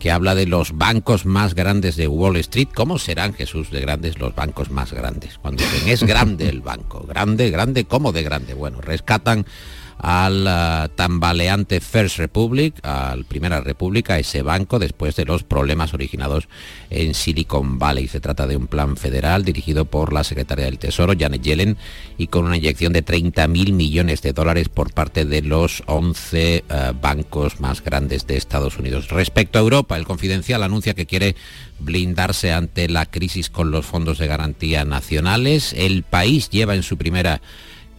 que 0.00 0.10
habla 0.10 0.34
de 0.34 0.46
los 0.46 0.76
bancos 0.76 1.26
más 1.26 1.54
grandes 1.54 1.94
de 1.94 2.08
Wall 2.08 2.34
Street. 2.38 2.70
¿Cómo 2.74 2.98
serán, 2.98 3.32
Jesús, 3.32 3.70
de 3.70 3.80
grandes 3.80 4.18
los 4.18 4.34
bancos 4.34 4.68
más 4.68 4.92
grandes? 4.92 5.38
Cuando 5.38 5.62
dicen 5.62 5.88
es 5.88 6.02
grande 6.02 6.48
el 6.48 6.60
banco, 6.60 7.06
grande, 7.06 7.50
grande, 7.50 7.84
¿cómo 7.84 8.10
de 8.10 8.24
grande? 8.24 8.54
Bueno, 8.54 8.80
rescatan 8.80 9.46
al 10.02 10.46
uh, 10.46 10.88
tambaleante 10.94 11.80
First 11.80 12.18
Republic, 12.18 12.74
al 12.82 13.24
Primera 13.24 13.60
República, 13.60 14.18
ese 14.18 14.42
banco, 14.42 14.78
después 14.78 15.16
de 15.16 15.24
los 15.24 15.44
problemas 15.44 15.92
originados 15.92 16.48
en 16.88 17.14
Silicon 17.14 17.78
Valley. 17.78 18.08
Se 18.08 18.20
trata 18.20 18.46
de 18.46 18.56
un 18.56 18.66
plan 18.66 18.96
federal 18.96 19.44
dirigido 19.44 19.84
por 19.84 20.12
la 20.12 20.24
secretaria 20.24 20.64
del 20.64 20.78
Tesoro, 20.78 21.12
Janet 21.18 21.42
Yellen, 21.42 21.76
y 22.16 22.28
con 22.28 22.46
una 22.46 22.56
inyección 22.56 22.92
de 22.92 23.04
30.000 23.04 23.72
millones 23.72 24.22
de 24.22 24.32
dólares 24.32 24.68
por 24.68 24.92
parte 24.92 25.24
de 25.24 25.42
los 25.42 25.82
11 25.86 26.64
uh, 26.68 27.00
bancos 27.00 27.60
más 27.60 27.84
grandes 27.84 28.26
de 28.26 28.36
Estados 28.36 28.78
Unidos. 28.78 29.08
Respecto 29.08 29.58
a 29.58 29.62
Europa, 29.62 29.96
el 29.96 30.06
Confidencial 30.06 30.62
anuncia 30.62 30.94
que 30.94 31.06
quiere 31.06 31.36
blindarse 31.78 32.52
ante 32.52 32.88
la 32.88 33.06
crisis 33.06 33.50
con 33.50 33.70
los 33.70 33.86
fondos 33.86 34.18
de 34.18 34.26
garantía 34.26 34.84
nacionales. 34.84 35.74
El 35.74 36.02
país 36.02 36.50
lleva 36.50 36.74
en 36.74 36.82
su 36.82 36.96
primera 36.96 37.40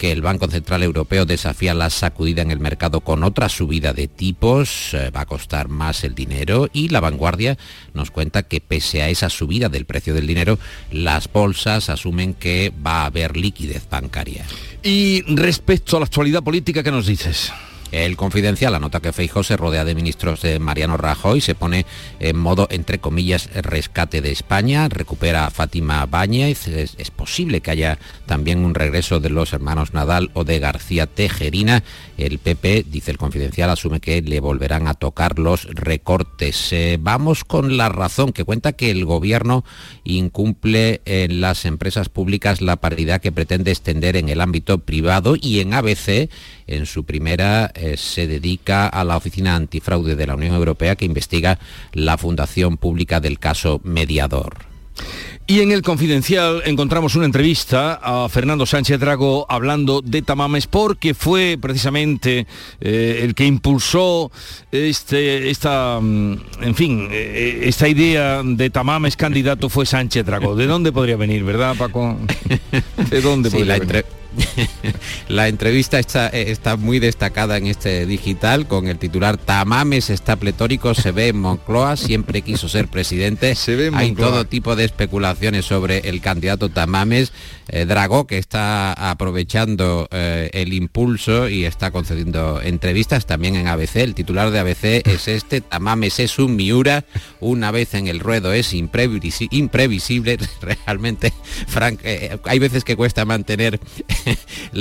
que 0.02 0.12
el 0.12 0.24
Banco 0.24 0.48
Central 0.48 0.82
Europeo 0.82 1.28
desafía 1.28 1.76
la 1.76 1.92
sacudida 1.92 2.42
en 2.42 2.50
el 2.50 2.60
mercado 2.60 3.02
con 3.02 3.24
otra 3.24 3.50
subida 3.50 3.94
de 3.94 4.08
tipos, 4.08 4.96
eh, 4.96 5.12
va 5.16 5.22
a 5.22 5.26
costar 5.28 5.68
más 5.68 6.04
el 6.04 6.16
dinero 6.16 6.68
y 6.74 6.90
la 6.90 7.02
vanguardia 7.02 7.56
nos 7.94 8.10
cuenta 8.10 8.42
que 8.42 8.62
pese 8.62 9.04
a 9.04 9.10
esa 9.10 9.30
subida 9.30 9.70
del 9.70 9.86
precio 9.86 10.16
del 10.16 10.26
dinero, 10.26 10.58
las 10.90 11.32
bolsas 11.32 11.90
asumen 11.90 12.34
que 12.34 12.74
va 12.84 13.04
a 13.04 13.06
haber 13.06 13.38
liquidez 13.38 13.88
bancaria. 13.92 14.44
Y 14.82 15.22
respecto 15.36 15.98
a 15.98 16.00
la 16.00 16.08
actualidad 16.08 16.42
política, 16.42 16.82
¿qué 16.82 16.90
nos 16.90 17.06
dices? 17.06 17.52
El 17.92 18.16
confidencial 18.16 18.74
anota 18.74 19.02
que 19.02 19.12
Feijóo 19.12 19.44
se 19.44 19.58
rodea 19.58 19.84
de 19.84 19.96
ministros 19.96 20.42
de 20.42 20.60
Mariano 20.60 20.96
Rajoy, 20.96 21.42
se 21.42 21.56
pone 21.56 21.86
en 22.20 22.38
modo, 22.38 22.68
entre 22.72 23.00
comillas, 23.00 23.50
rescate 23.54 24.22
de 24.22 24.32
España, 24.32 24.88
recupera 24.88 25.46
a 25.46 25.52
Fátima 25.52 26.06
Báñez, 26.06 26.68
es, 26.68 27.12
posible 27.12 27.62
que 27.62 27.72
haya 27.72 28.00
también 28.26 28.64
un 28.64 28.74
regreso 28.74 29.20
de 29.20 29.30
los 29.30 29.54
hermanos 29.54 29.94
Nadal 29.94 30.32
o 30.34 30.44
de 30.44 30.60
García 30.60 31.06
Tejerina. 31.06 31.84
El 32.18 32.40
PP, 32.40 32.86
dice 32.90 33.12
el 33.12 33.18
confidencial, 33.18 33.70
asume 33.70 34.00
que 34.00 34.22
le 34.22 34.40
volverán 34.40 34.88
a 34.88 34.94
tocar 34.94 35.38
los 35.38 35.66
recortes. 35.66 36.72
Eh, 36.72 36.98
vamos 37.00 37.44
con 37.44 37.78
la 37.78 37.90
razón 37.90 38.32
que 38.32 38.46
cuenta 38.46 38.72
que 38.74 38.90
el 38.90 39.06
gobierno 39.06 39.66
incumple 40.04 41.02
en 41.06 41.42
las 41.42 41.66
empresas 41.66 42.10
públicas 42.10 42.62
la 42.62 42.78
paridad 42.78 43.22
que 43.22 43.32
pretende 43.32 43.72
extender 43.72 44.16
en 44.16 44.30
el 44.30 44.42
ámbito 44.42 44.80
privado 44.80 45.36
y 45.40 45.60
en 45.60 45.74
ABC 45.74 46.30
en 46.68 46.86
su 46.86 47.04
primera 47.04 47.72
eh, 47.82 47.98
se 47.98 48.28
dedica 48.28 48.88
a 48.88 49.04
la 49.04 49.18
Oficina 49.18 49.56
Antifraude 49.56 50.16
de 50.16 50.28
la 50.28 50.36
Unión 50.36 50.54
Europea 50.54 50.96
que 50.96 51.06
investiga 51.06 51.58
la 51.94 52.18
fundación 52.18 52.78
pública 52.78 53.20
del 53.20 53.40
caso 53.40 53.82
Mediador. 53.84 54.72
Y 55.48 55.62
en 55.62 55.72
el 55.72 55.82
Confidencial 55.82 56.62
encontramos 56.66 57.16
una 57.16 57.26
entrevista 57.26 58.00
a 58.02 58.30
Fernando 58.30 58.66
Sánchez 58.66 59.00
Drago 59.00 59.46
hablando 59.50 60.02
de 60.02 60.22
Tamames 60.22 60.68
porque 60.68 61.14
fue 61.14 61.58
precisamente 61.60 62.46
eh, 62.80 63.20
el 63.24 63.34
que 63.34 63.46
impulsó 63.46 64.32
este, 64.72 65.50
esta, 65.50 65.98
en 65.98 66.76
fin, 66.76 67.10
eh, 67.12 67.64
esta 67.64 67.88
idea 67.88 68.44
de 68.44 68.70
Tamames 68.70 69.18
candidato 69.18 69.68
fue 69.68 69.86
Sánchez 69.86 70.26
Drago. 70.26 70.56
¿De 70.56 70.68
dónde 70.68 70.92
podría 70.92 71.18
venir, 71.18 71.44
verdad, 71.44 71.76
Paco? 71.76 72.16
¿De 73.10 73.22
dónde 73.22 73.50
sí, 73.50 73.58
podría 73.58 73.78
la 73.78 73.86
venir? 73.86 74.21
la 75.28 75.48
entrevista 75.48 76.00
está, 76.00 76.28
está, 76.28 76.78
muy 76.78 77.00
destacada 77.00 77.58
en 77.58 77.68
este 77.68 78.06
digital 78.06 78.68
con 78.68 78.88
el 78.88 78.98
titular 78.98 79.38
Tamames 79.38 80.10
está 80.10 80.36
pletórico, 80.36 80.94
se 80.94 81.12
ve 81.12 81.30
en 81.30 81.40
Moncloa, 81.40 81.98
siempre 81.98 82.42
quiso 82.42 82.70
ser 82.70 82.88
presidente. 82.88 83.56
Se 83.56 83.76
ve 83.76 83.88
en 83.88 83.96
Hay 83.96 84.14
todo 84.14 84.46
tipo 84.46 84.76
de 84.76 84.86
especulaciones 84.86 85.66
sobre 85.66 86.10
el 86.10 86.22
candidato 86.22 86.70
Tamames. 86.70 87.34
Eh, 87.74 87.86
Dragó, 87.86 88.28
que 88.28 88.38
está 88.38 88.92
aprovechando 88.92 90.10
eh, 90.12 90.50
el 90.52 90.74
impulso 90.74 91.48
y 91.48 91.64
está 91.64 91.90
concediendo 91.92 92.62
entrevistas 92.62 93.26
también 93.26 93.56
en 93.56 93.70
ABC. 93.70 93.96
El 93.96 94.14
titular 94.14 94.52
de 94.52 94.60
ABC 94.60 95.08
es 95.08 95.30
este, 95.30 95.62
Tamames 95.62 96.20
es 96.20 96.38
un 96.38 96.58
Miura, 96.58 97.06
una 97.40 97.72
vez 97.72 97.94
en 97.94 98.08
el 98.08 98.20
ruedo 98.20 98.52
es 98.52 98.74
imprevisi- 98.74 99.48
imprevisible. 99.52 100.38
Realmente, 100.62 101.32
Frank, 101.68 102.02
eh, 102.04 102.38
hay 102.44 102.60
veces 102.60 102.84
que 102.84 102.98
cuesta 102.98 103.24
mantener 103.24 103.80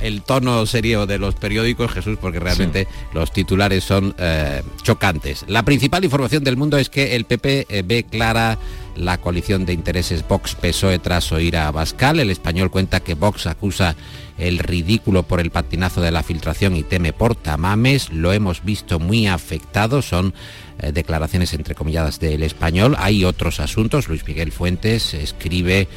el 0.00 0.22
tono 0.22 0.64
serio 0.64 1.04
de 1.04 1.18
los 1.18 1.34
periódicos, 1.34 1.92
Jesús, 1.92 2.16
porque 2.18 2.40
realmente 2.40 2.88
los 3.12 3.30
titulares 3.30 3.84
son 3.84 4.14
eh, 4.18 4.62
chocantes. 4.82 5.44
La 5.48 5.64
principal 5.64 6.02
información 6.02 6.44
del 6.44 6.56
mundo 6.56 6.78
es 6.78 6.88
que 6.88 7.14
el 7.14 7.26
PP 7.26 7.82
ve 7.84 8.06
clara 8.10 8.58
la 8.98 9.18
coalición 9.18 9.64
de 9.64 9.72
intereses 9.72 10.26
Vox-PSOE 10.26 10.98
tras 10.98 11.32
oír 11.32 11.56
a 11.56 11.70
Bascal. 11.70 12.20
El 12.20 12.30
español 12.30 12.70
cuenta 12.70 13.00
que 13.00 13.14
Vox 13.14 13.46
acusa 13.46 13.96
el 14.36 14.58
ridículo 14.58 15.22
por 15.22 15.40
el 15.40 15.50
patinazo 15.50 16.00
de 16.00 16.10
la 16.10 16.22
filtración 16.22 16.76
y 16.76 16.82
teme 16.82 17.12
por 17.12 17.34
tamames. 17.34 18.10
Lo 18.12 18.32
hemos 18.32 18.64
visto 18.64 18.98
muy 18.98 19.26
afectado. 19.26 20.02
Son 20.02 20.34
eh, 20.80 20.92
declaraciones 20.92 21.54
entrecomilladas 21.54 22.20
del 22.20 22.42
español. 22.42 22.96
Hay 22.98 23.24
otros 23.24 23.60
asuntos. 23.60 24.08
Luis 24.08 24.26
Miguel 24.26 24.52
Fuentes 24.52 25.14
escribe 25.14 25.88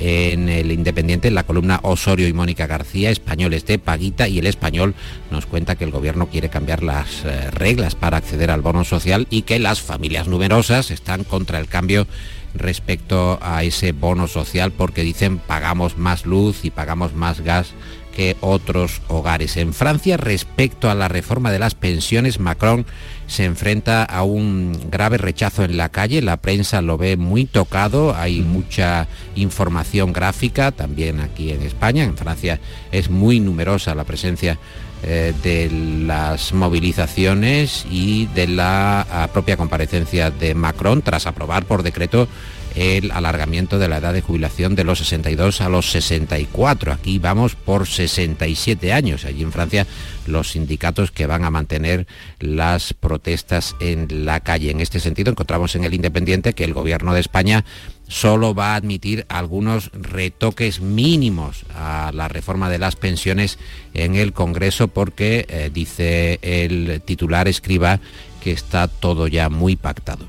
en 0.00 0.48
el 0.48 0.72
Independiente, 0.72 1.28
en 1.28 1.34
la 1.34 1.44
columna 1.44 1.80
Osorio 1.82 2.28
y 2.28 2.32
Mónica 2.32 2.66
García, 2.66 3.10
españoles 3.10 3.66
de 3.66 3.78
Paguita, 3.78 4.28
y 4.28 4.38
el 4.38 4.46
español 4.46 4.94
nos 5.30 5.46
cuenta 5.46 5.76
que 5.76 5.84
el 5.84 5.90
gobierno 5.90 6.28
quiere 6.28 6.48
cambiar 6.48 6.82
las 6.82 7.24
eh, 7.24 7.50
reglas 7.50 7.94
para 7.94 8.16
acceder 8.16 8.50
al 8.50 8.62
bono 8.62 8.84
social 8.84 9.26
y 9.30 9.42
que 9.42 9.58
las 9.58 9.80
familias 9.80 10.28
numerosas 10.28 10.90
están 10.90 11.24
contra 11.24 11.58
el 11.58 11.68
cambio 11.68 12.06
respecto 12.54 13.38
a 13.42 13.62
ese 13.64 13.92
bono 13.92 14.28
social 14.28 14.72
porque 14.72 15.02
dicen 15.02 15.38
pagamos 15.38 15.98
más 15.98 16.26
luz 16.26 16.64
y 16.64 16.70
pagamos 16.70 17.14
más 17.14 17.40
gas 17.40 17.74
que 18.14 18.36
otros 18.40 19.02
hogares. 19.08 19.56
En 19.56 19.74
Francia, 19.74 20.16
respecto 20.16 20.88
a 20.88 20.94
la 20.94 21.08
reforma 21.08 21.50
de 21.50 21.58
las 21.58 21.74
pensiones, 21.74 22.38
Macron 22.38 22.86
se 23.26 23.44
enfrenta 23.44 24.04
a 24.04 24.22
un 24.22 24.88
grave 24.90 25.18
rechazo 25.18 25.64
en 25.64 25.76
la 25.76 25.88
calle, 25.88 26.22
la 26.22 26.36
prensa 26.36 26.80
lo 26.80 26.96
ve 26.96 27.16
muy 27.16 27.44
tocado, 27.44 28.14
hay 28.14 28.40
mucha 28.40 29.08
información 29.34 30.12
gráfica, 30.12 30.70
también 30.70 31.20
aquí 31.20 31.50
en 31.50 31.62
España, 31.62 32.04
en 32.04 32.16
Francia 32.16 32.60
es 32.92 33.10
muy 33.10 33.40
numerosa 33.40 33.94
la 33.94 34.04
presencia 34.04 34.58
eh, 35.06 35.34
de 35.42 35.70
las 35.70 36.54
movilizaciones 36.54 37.84
y 37.90 38.26
de 38.34 38.46
la 38.46 39.02
ah, 39.02 39.28
propia 39.32 39.56
comparecencia 39.56 40.30
de 40.30 40.54
Macron 40.54 41.02
tras 41.02 41.26
aprobar 41.26 41.66
por 41.66 41.82
decreto 41.82 42.26
el 42.74 43.10
alargamiento 43.12 43.78
de 43.78 43.88
la 43.88 43.98
edad 43.98 44.12
de 44.12 44.20
jubilación 44.20 44.74
de 44.74 44.84
los 44.84 44.98
62 44.98 45.60
a 45.60 45.68
los 45.68 45.90
64. 45.90 46.92
Aquí 46.92 47.18
vamos 47.18 47.54
por 47.54 47.86
67 47.86 48.92
años. 48.92 49.24
Allí 49.24 49.42
en 49.42 49.52
Francia 49.52 49.86
los 50.26 50.52
sindicatos 50.52 51.10
que 51.10 51.26
van 51.26 51.44
a 51.44 51.50
mantener 51.50 52.06
las 52.40 52.94
protestas 52.94 53.76
en 53.80 54.24
la 54.24 54.40
calle. 54.40 54.70
En 54.70 54.80
este 54.80 55.00
sentido 55.00 55.30
encontramos 55.30 55.76
en 55.76 55.84
el 55.84 55.94
Independiente 55.94 56.54
que 56.54 56.64
el 56.64 56.74
Gobierno 56.74 57.14
de 57.14 57.20
España 57.20 57.64
solo 58.08 58.54
va 58.54 58.72
a 58.72 58.76
admitir 58.76 59.26
algunos 59.28 59.90
retoques 59.92 60.80
mínimos 60.80 61.64
a 61.74 62.10
la 62.14 62.28
reforma 62.28 62.68
de 62.68 62.78
las 62.78 62.96
pensiones 62.96 63.58
en 63.94 64.14
el 64.14 64.32
Congreso 64.32 64.88
porque, 64.88 65.46
eh, 65.48 65.70
dice 65.72 66.38
el 66.42 67.02
titular 67.04 67.48
escriba, 67.48 68.00
que 68.42 68.52
está 68.52 68.88
todo 68.88 69.26
ya 69.26 69.48
muy 69.48 69.76
pactado. 69.76 70.26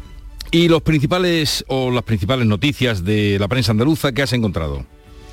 Y 0.51 0.69
los 0.69 0.81
principales 0.83 1.65
o 1.67 1.91
las 1.91 2.03
principales 2.03 2.47
noticias 2.47 3.03
de 3.03 3.37
la 3.39 3.47
prensa 3.47 3.71
andaluza 3.71 4.13
que 4.13 4.21
has 4.21 4.31
encontrado. 4.31 4.85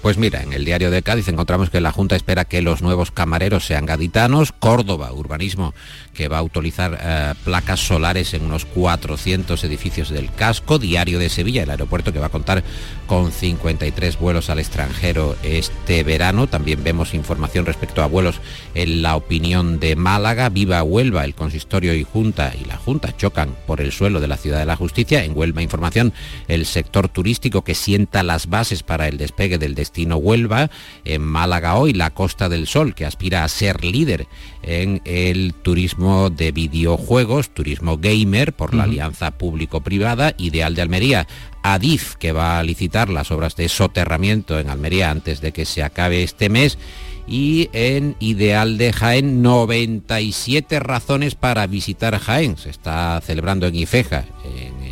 Pues 0.03 0.19
mira, 0.19 0.43
en 0.43 0.53
el 0.53 0.65
diario 0.65 0.91
de 0.91 1.03
Cádiz 1.03 1.29
encontramos 1.29 1.71
que 1.71 1.81
la 1.81 1.93
Junta 1.93 2.17
espera 2.17 2.45
que 2.45 2.61
los 2.61 2.83
nuevos 2.83 3.13
camareros 3.13 3.65
sean 3.65 3.87
gaditanos. 3.87 4.51
Córdoba, 4.51 5.13
urbanismo, 5.13 5.75
que 6.15 6.29
va 6.29 6.39
a 6.39 6.43
utilizar 6.43 6.99
eh, 7.01 7.35
placas 7.45 7.81
solares 7.81 8.35
en 8.35 8.45
unos 8.45 8.65
400 8.65 9.63
edificios 9.65 10.11
del 10.11 10.33
casco. 10.33 10.79
Diario 10.79 11.19
de 11.19 11.29
Sevilla, 11.29 11.63
el 11.63 11.71
aeropuerto 11.71 12.13
que 12.13 12.19
va 12.19 12.27
a 12.27 12.31
contar 12.31 12.65
con 13.07 13.31
53 13.31 14.19
vuelos 14.19 14.51
al 14.51 14.59
extranjero 14.59 15.37
este 15.43 16.03
verano. 16.03 16.47
También 16.47 16.83
vemos 16.83 17.15
información 17.15 17.67
respecto 17.67 18.03
a 18.03 18.07
vuelos 18.07 18.41
en 18.75 19.03
la 19.03 19.17
opinión 19.17 19.79
de 19.79 19.95
Málaga. 19.97 20.49
Viva 20.49 20.83
Huelva, 20.83 21.25
el 21.25 21.35
consistorio 21.35 21.95
y 21.95 22.05
Junta 22.05 22.53
y 22.61 22.65
la 22.65 22.77
Junta 22.77 23.17
chocan 23.17 23.55
por 23.67 23.81
el 23.81 23.93
suelo 23.93 24.21
de 24.21 24.29
la 24.29 24.37
Ciudad 24.37 24.59
de 24.59 24.67
la 24.67 24.77
Justicia. 24.77 25.25
En 25.25 25.37
Huelva 25.37 25.63
información, 25.63 26.13
el 26.49 26.67
sector 26.67 27.09
turístico 27.09 27.63
que 27.63 27.75
sienta 27.75 28.23
las 28.23 28.49
bases 28.49 28.83
para 28.83 29.09
el 29.09 29.19
despegue 29.19 29.59
del 29.59 29.75
destino 29.75 29.93
destino 29.93 30.17
Huelva, 30.17 30.71
en 31.05 31.21
Málaga 31.21 31.75
hoy, 31.75 31.93
la 31.93 32.09
Costa 32.11 32.49
del 32.49 32.67
Sol, 32.67 32.95
que 32.95 33.05
aspira 33.05 33.45
a 33.45 33.49
ser 33.49 33.85
líder 33.85 34.27
en 34.63 35.03
el 35.05 35.55
turismo 35.55 36.31
de 36.31 36.53
videojuegos, 36.53 37.51
turismo 37.51 37.99
gamer 37.99 38.53
por 38.53 38.75
la 38.75 38.85
alianza 38.85 39.33
público-privada, 39.33 40.35
Ideal 40.39 40.75
de 40.75 40.83
Almería, 40.83 41.27
Adif, 41.63 42.17
que 42.17 42.33
va 42.33 42.59
a 42.59 42.63
licitar 42.63 43.09
las 43.09 43.31
obras 43.31 43.57
de 43.57 43.69
soterramiento 43.69 44.59
en 44.59 44.71
Almería 44.71 45.11
antes 45.11 45.41
de 45.41 45.53
que 45.53 45.65
se 45.65 45.83
acabe 45.83 46.23
este 46.23 46.49
mes, 46.49 46.79
y 47.27 47.71
en 47.73 48.17
Ideal 48.19 48.79
de 48.79 48.93
Jaén 48.93 49.43
97 49.43 50.81
razones 50.81 51.35
para 51.35 51.67
visitar 51.67 52.19
Jaén. 52.19 52.57
Se 52.57 52.71
está 52.71 53.21
celebrando 53.25 53.67
en 53.67 53.77
Ifeja, 53.77 54.25
en 54.45 54.83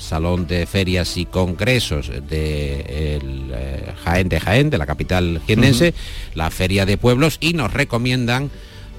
Salón 0.00 0.46
de 0.46 0.66
Ferias 0.66 1.16
y 1.16 1.26
Congresos 1.26 2.08
de 2.08 2.84
eh, 2.88 3.92
Jaén 4.04 4.28
de 4.28 4.40
Jaén, 4.40 4.70
de 4.70 4.78
la 4.78 4.86
capital 4.86 5.40
jienense, 5.46 5.94
la 6.34 6.50
Feria 6.50 6.86
de 6.86 6.96
Pueblos, 6.96 7.38
y 7.40 7.54
nos 7.54 7.72
recomiendan 7.72 8.50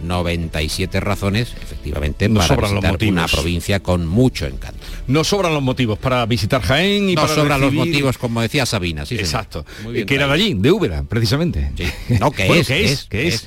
97 0.01 0.99
razones, 0.99 1.53
efectivamente, 1.61 2.29
para 2.29 2.55
visitar 2.55 3.09
una 3.09 3.27
provincia 3.27 3.79
con 3.79 4.05
mucho 4.05 4.45
encanto. 4.45 4.79
No 5.07 5.23
sobran 5.23 5.53
los 5.53 5.63
motivos 5.63 5.97
para 5.97 6.25
visitar 6.25 6.61
Jaén 6.61 7.09
y 7.09 7.15
no 7.15 7.27
sobran 7.27 7.61
los 7.61 7.73
motivos, 7.73 8.17
como 8.17 8.41
decía 8.41 8.65
Sabina, 8.65 9.05
sí. 9.05 9.15
Exacto. 9.15 9.65
que 10.05 10.15
era 10.15 10.27
de 10.27 10.33
allí, 10.33 10.53
de 10.53 10.71
Úbeda, 10.71 11.03
precisamente. 11.03 11.71
No, 12.19 12.31
que 12.31 12.47
es, 12.59 12.67
que 12.67 12.85
es, 12.85 13.05
que 13.05 13.27
es, 13.27 13.43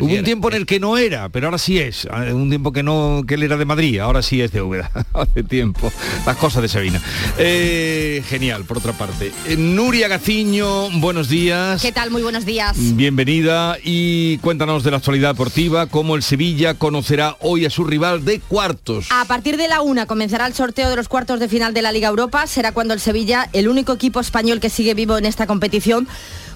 Hubo 0.00 0.14
un 0.14 0.24
tiempo 0.24 0.48
en 0.48 0.54
el 0.54 0.66
que 0.66 0.80
no 0.80 0.96
era, 0.98 1.28
pero 1.28 1.46
ahora 1.46 1.58
sí 1.58 1.78
es. 1.78 2.08
Ah, 2.10 2.26
un 2.32 2.48
tiempo 2.48 2.72
que 2.72 2.82
no, 2.82 3.22
que 3.26 3.34
él 3.34 3.42
era 3.42 3.56
de 3.56 3.64
Madrid, 3.64 3.98
ahora 3.98 4.22
sí 4.22 4.40
es 4.40 4.52
de 4.52 4.62
Úbeda. 4.62 4.90
Hace 5.12 5.42
tiempo. 5.42 5.92
Las 6.26 6.36
cosas 6.36 6.62
de 6.62 6.68
Sabina. 6.68 7.00
Eh, 7.38 8.22
genial, 8.28 8.64
por 8.64 8.78
otra 8.78 8.92
parte. 8.92 9.32
Eh, 9.46 9.56
Nuria 9.56 10.08
Gaciño, 10.08 10.90
buenos 11.00 11.28
días. 11.28 11.82
¿Qué 11.82 11.92
tal? 11.92 12.10
Muy 12.10 12.22
buenos 12.22 12.44
días. 12.44 12.76
Bienvenida 12.96 13.76
y 13.82 14.38
cuéntanos 14.38 14.82
de 14.82 14.90
la 14.90 14.96
actualidad 14.98 15.36
por 15.36 15.50
ti 15.50 15.59
como 15.90 16.16
el 16.16 16.22
Sevilla 16.22 16.72
conocerá 16.74 17.36
hoy 17.40 17.66
a 17.66 17.70
su 17.70 17.84
rival 17.84 18.24
de 18.24 18.40
cuartos. 18.40 19.08
A 19.10 19.26
partir 19.26 19.58
de 19.58 19.68
la 19.68 19.82
una 19.82 20.06
comenzará 20.06 20.46
el 20.46 20.54
sorteo 20.54 20.88
de 20.88 20.96
los 20.96 21.08
cuartos 21.08 21.38
de 21.38 21.48
final 21.48 21.74
de 21.74 21.82
la 21.82 21.92
Liga 21.92 22.08
Europa. 22.08 22.46
Será 22.46 22.72
cuando 22.72 22.94
el 22.94 23.00
Sevilla, 23.00 23.50
el 23.52 23.68
único 23.68 23.92
equipo 23.92 24.20
español 24.20 24.58
que 24.58 24.70
sigue 24.70 24.94
vivo 24.94 25.18
en 25.18 25.26
esta 25.26 25.46
competición, 25.46 26.08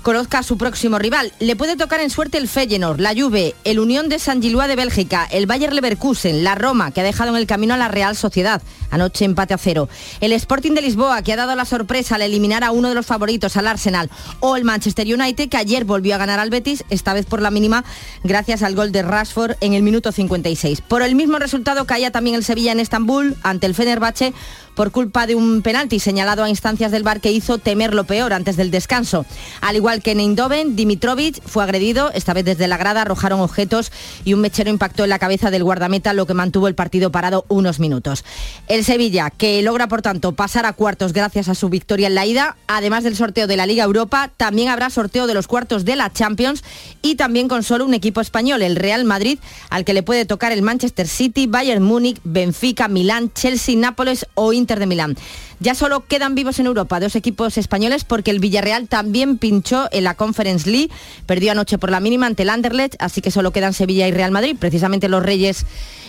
conozca 0.05 0.39
a 0.39 0.43
su 0.45 0.57
próximo 0.57 0.99
rival. 0.99 1.33
Le 1.41 1.57
puede 1.57 1.77
tocar 1.77 2.01
en 2.01 2.11
suerte 2.11 2.39
el 2.39 2.47
Feyenoord, 2.47 3.01
la 3.01 3.15
Juve, 3.17 3.57
el 3.65 3.81
Unión 3.81 4.09
de 4.09 4.21
San 4.21 4.41
Gilua 4.41 4.69
de 4.69 4.77
Bélgica, 4.77 5.27
el 5.31 5.47
Bayer 5.47 5.73
Leverkusen, 5.73 6.45
la 6.45 6.55
Roma, 6.55 6.93
que 6.93 7.01
ha 7.01 7.05
dejado 7.05 7.31
en 7.31 7.37
el 7.37 7.47
camino 7.47 7.75
a 7.75 7.79
la 7.79 7.89
Real 7.89 8.15
Sociedad. 8.15 8.63
Anoche 8.91 9.25
empate 9.25 9.55
a 9.55 9.59
cero. 9.59 9.89
El 10.21 10.33
Sporting 10.33 10.73
de 10.73 10.83
Lisboa, 10.83 11.23
que 11.23 11.33
ha 11.33 11.37
dado 11.37 11.57
la 11.57 11.65
sorpresa 11.65 12.15
al 12.15 12.23
eliminar 12.23 12.63
a 12.63 12.71
uno 12.71 12.91
de 12.91 12.95
los 12.95 13.07
favoritos, 13.07 13.57
al 13.57 13.67
Arsenal. 13.67 14.11
O 14.41 14.57
el 14.57 14.65
Manchester 14.65 15.07
United, 15.13 15.49
que 15.49 15.57
ayer 15.57 15.85
volvió 15.85 16.15
a 16.15 16.19
ganar 16.19 16.39
al 16.39 16.51
Betis, 16.51 16.85
esta 16.91 17.15
vez 17.15 17.25
por 17.25 17.41
la 17.41 17.51
mínima, 17.51 17.83
gracias 18.23 18.63
al 18.63 18.75
gol 18.75 18.93
de 18.93 19.03
Rashford 19.03 19.57
en 19.63 19.73
el 19.73 19.83
minuto 19.83 20.13
56. 20.13 20.83
Por 20.83 21.03
el 21.03 21.15
mismo 21.15 21.39
resultado 21.39 21.87
caía 21.87 22.11
también 22.11 22.37
el 22.37 22.45
Sevilla 22.45 22.73
en 22.73 22.81
Estambul 22.81 23.37
ante 23.43 23.67
el 23.67 23.75
Fenerbahce 23.75 24.35
por 24.75 24.91
culpa 24.91 25.27
de 25.27 25.35
un 25.35 25.63
penalti 25.63 26.01
señalado 26.01 26.45
a 26.45 26.49
instancias 26.49 26.93
del 26.93 27.03
bar 27.03 27.21
que 27.21 27.33
hizo 27.33 27.59
temer 27.59 27.95
lo 27.95 28.05
peor 28.05 28.33
antes 28.33 28.57
del 28.57 28.71
descanso. 28.71 29.25
Al 29.61 29.77
igual 29.77 30.03
que 30.03 30.13
en 30.13 30.21
Eindhoven, 30.21 30.77
Dimitrovic 30.77 31.43
fue 31.45 31.65
agredido, 31.65 32.11
esta 32.13 32.35
vez 32.35 32.45
desde 32.45 32.69
la 32.69 32.77
grada 32.77 33.03
arrojaron 33.03 33.41
objetos 33.41 33.93
y 34.25 34.35
un 34.35 34.41
mechero 34.41 34.71
impactó 34.71 35.05
en 35.05 35.11
la 35.11 35.19
cabeza 35.19 35.51
del 35.51 35.65
guardameta, 35.65 36.13
lo 36.13 36.27
que 36.27 36.35
mantuvo 36.35 36.69
el 36.69 36.75
partido 36.75 37.11
parado 37.11 37.45
unos 37.49 37.81
minutos. 37.81 38.25
El 38.69 38.85
Sevilla, 38.85 39.31
que 39.31 39.63
logra 39.63 39.89
por 39.89 40.03
tanto 40.03 40.33
pasar 40.33 40.67
a 40.67 40.73
cuartos 40.73 41.13
gracias 41.13 41.49
a 41.49 41.55
su 41.55 41.69
victoria 41.69 42.09
en 42.09 42.15
la 42.15 42.27
ida, 42.27 42.57
además 42.67 43.05
del 43.05 43.17
sorteo 43.17 43.47
de 43.47 43.57
la 43.57 43.67
Liga 43.67 43.85
Europa, 43.85 44.31
también 44.37 44.69
habrá 44.69 44.91
sorteo 44.91 45.27
de 45.27 45.35
los 45.35 45.47
cuartos 45.47 45.85
de 45.85 45.97
la 45.97 46.13
Champions 46.13 46.65
y 47.03 47.15
también 47.15 47.49
con 47.49 47.63
solo 47.63 47.85
un 47.85 47.95
equipo 47.95 48.21
español, 48.21 48.63
el 48.63 48.77
Real 48.77 49.05
Madrid, 49.05 49.39
al 49.71 49.85
que 49.85 49.95
le 49.95 50.03
puede 50.03 50.25
tocar 50.25 50.53
el 50.53 50.63
Manchester 50.63 51.09
City, 51.09 51.47
Bayern 51.47 51.83
Múnich, 51.83 52.21
Benfica, 52.25 52.89
Milán, 52.89 53.33
Chelsea, 53.33 53.77
Nápoles 53.77 54.27
o 54.35 54.53
Inter 54.53 54.64
Inter 54.65 54.79
de 54.79 54.87
Milán. 54.87 55.17
Ya 55.61 55.75
solo 55.75 56.07
quedan 56.07 56.35
vivos 56.35 56.59
en 56.59 56.67
Europa 56.67 57.01
dos 57.01 57.17
equipos 57.17 57.59
españoles 57.59 58.05
porque 58.05 58.31
el 58.31 58.41
Villarreal 58.41 58.89
también 58.89 59.37
pinchó 59.37 59.89
en 59.93 60.05
la 60.05 60.15
Conference 60.15 60.69
League, 60.69 60.91
perdió 61.27 61.53
anoche 61.53 61.77
por 61.77 61.91
la 61.91 62.01
mínima 62.01 62.27
ante 62.27 62.45
el 62.45 62.51
Anderlecht, 62.51 62.95
así 62.99 63.21
que 63.21 63.31
solo 63.31 63.53
quedan 63.53 63.75
Sevilla 63.75 64.09
y 64.09 64.13
Real 64.13 64.31
Madrid, 64.31 64.57
precisamente 64.59 65.09
los 65.09 65.23
Reyes 65.23 65.67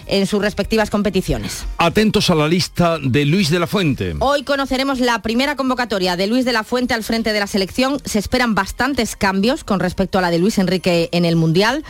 en 0.08 0.28
sus 0.28 0.42
respectivas 0.42 0.90
competiciones. 0.90 1.66
Atentos 1.78 2.30
a 2.30 2.36
la 2.36 2.48
lista 2.48 2.98
de 3.02 3.26
Luis 3.26 3.50
de 3.50 3.60
la 3.60 3.68
Fuente. 3.68 4.16
Hoy 4.20 4.44
conoceremos 4.44 5.00
la 5.00 5.22
primera 5.22 5.56
convocatoria 5.56 6.16
de 6.16 6.28
Luis 6.28 6.46
de 6.46 6.54
la 6.54 6.64
Fuente 6.64 6.94
al 6.94 7.04
frente 7.04 7.34
de 7.34 7.40
la 7.40 7.48
selección. 7.48 7.98
Se 8.06 8.20
esperan 8.20 8.56
bastantes 8.56 9.16
cambios 9.16 9.64
con 9.64 9.80
respecto 9.80 10.20
a 10.20 10.22
la 10.22 10.32
de 10.32 10.40
Luis 10.40 10.58
Enrique 10.58 11.10
en 11.12 11.26
el 11.26 11.36
Mundial. 11.36 11.84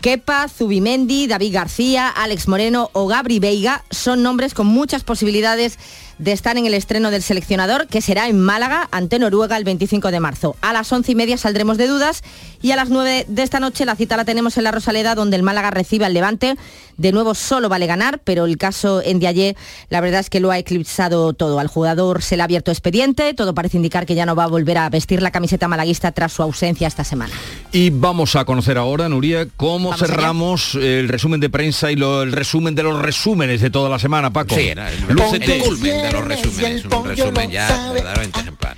Kepa, 0.00 0.48
Zubimendi, 0.48 1.26
David 1.26 1.52
García, 1.52 2.08
Alex 2.08 2.48
Moreno 2.48 2.90
o 2.94 3.06
Gabri 3.06 3.38
Veiga 3.38 3.84
son 3.90 4.22
nombres 4.22 4.54
con 4.54 4.66
muchas 4.66 5.04
posibilidades 5.04 5.78
de 6.20 6.32
estar 6.32 6.58
en 6.58 6.66
el 6.66 6.74
estreno 6.74 7.10
del 7.10 7.22
seleccionador, 7.22 7.86
que 7.86 8.02
será 8.02 8.28
en 8.28 8.38
Málaga 8.38 8.88
ante 8.92 9.18
Noruega 9.18 9.56
el 9.56 9.64
25 9.64 10.10
de 10.10 10.20
marzo. 10.20 10.54
A 10.60 10.74
las 10.74 10.92
once 10.92 11.12
y 11.12 11.14
media 11.14 11.38
saldremos 11.38 11.78
de 11.78 11.86
dudas 11.86 12.22
y 12.60 12.72
a 12.72 12.76
las 12.76 12.90
9 12.90 13.24
de 13.26 13.42
esta 13.42 13.58
noche 13.58 13.86
la 13.86 13.96
cita 13.96 14.18
la 14.18 14.26
tenemos 14.26 14.58
en 14.58 14.64
la 14.64 14.70
Rosaleda, 14.70 15.14
donde 15.14 15.36
el 15.36 15.42
Málaga 15.42 15.70
recibe 15.70 16.04
al 16.04 16.12
Levante. 16.12 16.56
De 16.98 17.12
nuevo 17.12 17.34
solo 17.34 17.70
vale 17.70 17.86
ganar, 17.86 18.20
pero 18.22 18.44
el 18.44 18.58
caso 18.58 19.00
en 19.02 19.18
Diallé, 19.18 19.56
la 19.88 20.02
verdad 20.02 20.20
es 20.20 20.28
que 20.28 20.40
lo 20.40 20.50
ha 20.50 20.58
eclipsado 20.58 21.32
todo. 21.32 21.58
Al 21.58 21.68
jugador 21.68 22.22
se 22.22 22.36
le 22.36 22.42
ha 22.42 22.44
abierto 22.44 22.70
expediente, 22.70 23.32
todo 23.32 23.54
parece 23.54 23.78
indicar 23.78 24.04
que 24.04 24.14
ya 24.14 24.26
no 24.26 24.36
va 24.36 24.44
a 24.44 24.48
volver 24.48 24.76
a 24.76 24.90
vestir 24.90 25.22
la 25.22 25.30
camiseta 25.30 25.68
malaguista 25.68 26.12
tras 26.12 26.34
su 26.34 26.42
ausencia 26.42 26.86
esta 26.86 27.04
semana. 27.04 27.32
Y 27.72 27.88
vamos 27.88 28.36
a 28.36 28.44
conocer 28.44 28.76
ahora, 28.76 29.08
Nuria, 29.08 29.48
cómo 29.56 29.96
cerramos 29.96 30.74
el 30.74 31.08
resumen 31.08 31.40
de 31.40 31.48
prensa 31.48 31.90
y 31.90 31.94
el 31.94 32.32
resumen 32.32 32.74
de 32.74 32.82
los 32.82 33.00
resúmenes 33.00 33.62
de 33.62 33.70
toda 33.70 33.88
la 33.88 33.98
semana, 33.98 34.30
Paco. 34.30 34.54
Sí, 34.54 34.68
era 34.68 34.92
el, 34.92 34.98
el 35.08 35.62
culmen 35.62 36.02
de 36.02 36.09
los 36.12 36.24
resúmenes, 36.24 36.84
un 36.84 37.04
resumen 37.04 37.50
ya 37.50 37.92
verdaderamente 37.92 38.40
ejemplar. 38.40 38.76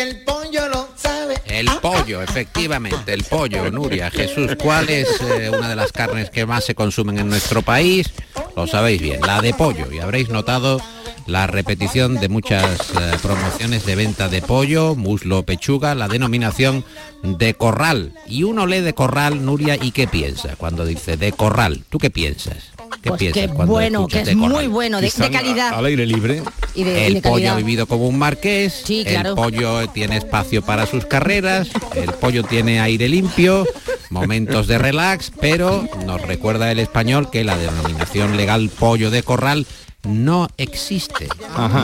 el 0.00 0.24
pollo 0.24 0.68
lo 0.68 0.88
sabe. 0.96 1.34
El 1.46 1.66
pollo, 1.82 2.22
efectivamente, 2.22 3.12
el 3.12 3.24
pollo, 3.24 3.70
Nuria. 3.70 4.10
Jesús, 4.10 4.56
¿cuál 4.60 4.88
es 4.88 5.08
eh, 5.20 5.50
una 5.50 5.68
de 5.68 5.76
las 5.76 5.92
carnes 5.92 6.30
que 6.30 6.46
más 6.46 6.64
se 6.64 6.74
consumen 6.74 7.18
en 7.18 7.28
nuestro 7.28 7.62
país? 7.62 8.10
Lo 8.56 8.66
sabéis 8.66 9.00
bien, 9.00 9.20
la 9.20 9.40
de 9.40 9.52
pollo. 9.52 9.92
Y 9.92 9.98
habréis 9.98 10.28
notado 10.28 10.80
la 11.26 11.46
repetición 11.46 12.16
de 12.16 12.28
muchas 12.28 12.90
eh, 12.90 13.16
promociones 13.22 13.84
de 13.84 13.96
venta 13.96 14.28
de 14.28 14.42
pollo, 14.42 14.94
muslo, 14.94 15.44
pechuga, 15.44 15.94
la 15.94 16.08
denominación 16.08 16.84
de 17.22 17.54
corral. 17.54 18.14
Y 18.26 18.44
uno 18.44 18.66
lee 18.66 18.80
de 18.80 18.94
corral, 18.94 19.44
Nuria, 19.44 19.76
¿y 19.80 19.92
qué 19.92 20.06
piensa 20.06 20.56
cuando 20.56 20.84
dice 20.84 21.16
de 21.16 21.32
corral? 21.32 21.84
¿Tú 21.88 21.98
qué 21.98 22.10
piensas? 22.10 22.70
¿Qué 23.02 23.08
pues 23.08 23.32
que 23.32 23.46
bueno, 23.46 24.06
que 24.06 24.20
es 24.20 24.36
muy 24.36 24.66
bueno, 24.66 25.00
de, 25.00 25.10
calidad. 25.10 25.72
Al 25.72 25.86
aire 25.86 26.06
libre. 26.06 26.42
el 26.74 27.22
pollo 27.22 27.52
ha 27.52 27.56
vivido 27.56 27.86
como 27.86 28.08
un 28.08 28.18
marqués, 28.18 28.84
el 28.88 29.34
pollo 29.34 29.88
tiene 29.90 30.16
espacio 30.16 30.62
para 30.62 30.86
sus 30.86 31.06
carreras, 31.06 31.68
el 31.94 32.12
pollo 32.12 32.42
tiene 32.42 32.80
aire 32.80 33.08
limpio, 33.08 33.66
momentos 34.10 34.66
de 34.66 34.78
relax, 34.78 35.32
pero 35.40 35.88
nos 36.04 36.20
recuerda 36.22 36.70
el 36.70 36.78
español 36.78 37.30
que 37.30 37.44
la 37.44 37.56
denominación 37.56 38.36
legal 38.36 38.70
pollo 38.70 39.10
de 39.10 39.22
corral 39.22 39.66
no 40.04 40.48
existe. 40.56 41.28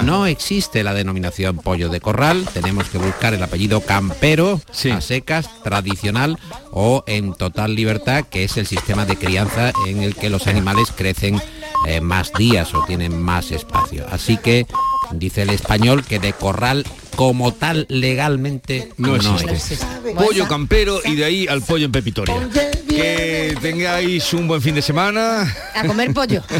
No 0.04 0.26
existe 0.26 0.82
la 0.82 0.94
denominación 0.94 1.58
pollo 1.58 1.88
de 1.88 2.00
corral. 2.00 2.46
Tenemos 2.52 2.88
que 2.88 2.98
buscar 2.98 3.34
el 3.34 3.42
apellido 3.42 3.80
campero, 3.80 4.60
a 4.92 5.00
secas, 5.00 5.62
tradicional 5.62 6.38
o 6.70 7.04
en 7.06 7.34
total 7.34 7.74
libertad, 7.74 8.24
que 8.24 8.44
es 8.44 8.56
el 8.56 8.66
sistema 8.66 9.04
de 9.04 9.16
crianza 9.16 9.72
en 9.86 10.02
el 10.02 10.14
que 10.14 10.30
los 10.30 10.46
animales 10.46 10.92
crecen 10.94 11.40
eh, 11.86 12.00
más 12.00 12.32
días 12.32 12.74
o 12.74 12.84
tienen 12.84 13.20
más 13.20 13.50
espacio. 13.52 14.06
Así 14.10 14.36
que 14.36 14.66
dice 15.12 15.42
el 15.42 15.50
español 15.50 16.04
que 16.04 16.18
de 16.18 16.32
corral 16.32 16.84
como 17.16 17.52
tal 17.52 17.86
legalmente 17.88 18.92
no, 18.98 19.16
existe. 19.16 19.78
Pollo 20.14 20.46
campero 20.46 21.00
y 21.04 21.16
de 21.16 21.24
ahí 21.24 21.46
al 21.48 21.62
pollo 21.62 21.86
en 21.86 21.92
pepitoria. 21.92 22.48
Que 22.88 23.56
tengáis 23.60 24.32
un 24.34 24.46
buen 24.46 24.60
fin 24.62 24.74
de 24.74 24.82
semana. 24.82 25.42
A 25.74 25.86
comer 25.86 26.12
pollo. 26.12 26.42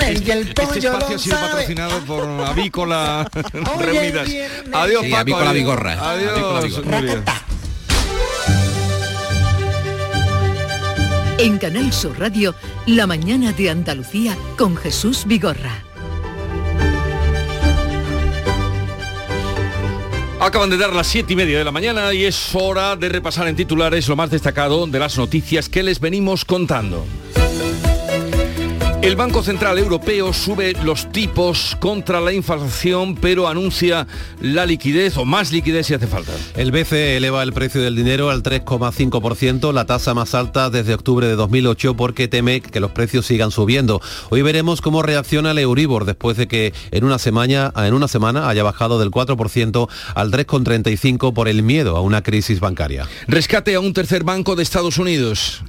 este, 0.00 0.40
espacio 0.40 0.96
ha 0.96 1.18
sido 1.18 1.36
patrocinado 1.36 2.00
por 2.00 2.26
Avícola 2.26 3.30
Reunidas. 3.78 4.28
Adiós, 4.72 5.04
sí, 5.04 5.12
Avícola 5.12 5.52
Vigorra. 5.52 6.10
Adiós, 6.10 6.82
En 11.38 11.58
Canal 11.58 11.92
Sur 11.92 12.18
Radio, 12.18 12.54
La 12.86 13.06
mañana 13.06 13.52
de 13.52 13.68
Andalucía 13.68 14.36
con 14.56 14.74
Jesús 14.74 15.26
Vigorra. 15.26 15.85
Acaban 20.38 20.68
de 20.68 20.76
dar 20.76 20.92
las 20.92 21.06
siete 21.06 21.32
y 21.32 21.36
media 21.36 21.58
de 21.58 21.64
la 21.64 21.72
mañana 21.72 22.12
y 22.12 22.24
es 22.24 22.54
hora 22.54 22.94
de 22.94 23.08
repasar 23.08 23.48
en 23.48 23.56
titulares 23.56 24.06
lo 24.06 24.16
más 24.16 24.30
destacado 24.30 24.86
de 24.86 24.98
las 24.98 25.16
noticias 25.16 25.70
que 25.70 25.82
les 25.82 25.98
venimos 25.98 26.44
contando. 26.44 27.06
El 29.06 29.14
Banco 29.14 29.40
Central 29.40 29.78
Europeo 29.78 30.32
sube 30.32 30.72
los 30.82 31.12
tipos 31.12 31.76
contra 31.78 32.20
la 32.20 32.32
inflación, 32.32 33.14
pero 33.14 33.46
anuncia 33.46 34.08
la 34.40 34.66
liquidez 34.66 35.16
o 35.16 35.24
más 35.24 35.52
liquidez 35.52 35.86
si 35.86 35.94
hace 35.94 36.08
falta. 36.08 36.32
El 36.56 36.72
BCE 36.72 37.16
eleva 37.16 37.44
el 37.44 37.52
precio 37.52 37.80
del 37.80 37.94
dinero 37.94 38.30
al 38.30 38.42
3,5%, 38.42 39.72
la 39.72 39.84
tasa 39.84 40.12
más 40.12 40.34
alta 40.34 40.70
desde 40.70 40.92
octubre 40.92 41.28
de 41.28 41.36
2008 41.36 41.94
porque 41.94 42.26
teme 42.26 42.60
que 42.60 42.80
los 42.80 42.90
precios 42.90 43.26
sigan 43.26 43.52
subiendo. 43.52 44.00
Hoy 44.30 44.42
veremos 44.42 44.80
cómo 44.80 45.04
reacciona 45.04 45.52
el 45.52 45.58
Euribor 45.58 46.04
después 46.04 46.36
de 46.36 46.48
que 46.48 46.74
en 46.90 47.04
una 47.04 47.20
semana, 47.20 47.72
en 47.76 47.94
una 47.94 48.08
semana 48.08 48.48
haya 48.48 48.64
bajado 48.64 48.98
del 48.98 49.12
4% 49.12 49.88
al 50.16 50.32
3,35% 50.32 51.32
por 51.32 51.46
el 51.46 51.62
miedo 51.62 51.96
a 51.96 52.00
una 52.00 52.24
crisis 52.24 52.58
bancaria. 52.58 53.06
Rescate 53.28 53.76
a 53.76 53.78
un 53.78 53.92
tercer 53.92 54.24
banco 54.24 54.56
de 54.56 54.64
Estados 54.64 54.98
Unidos. 54.98 55.62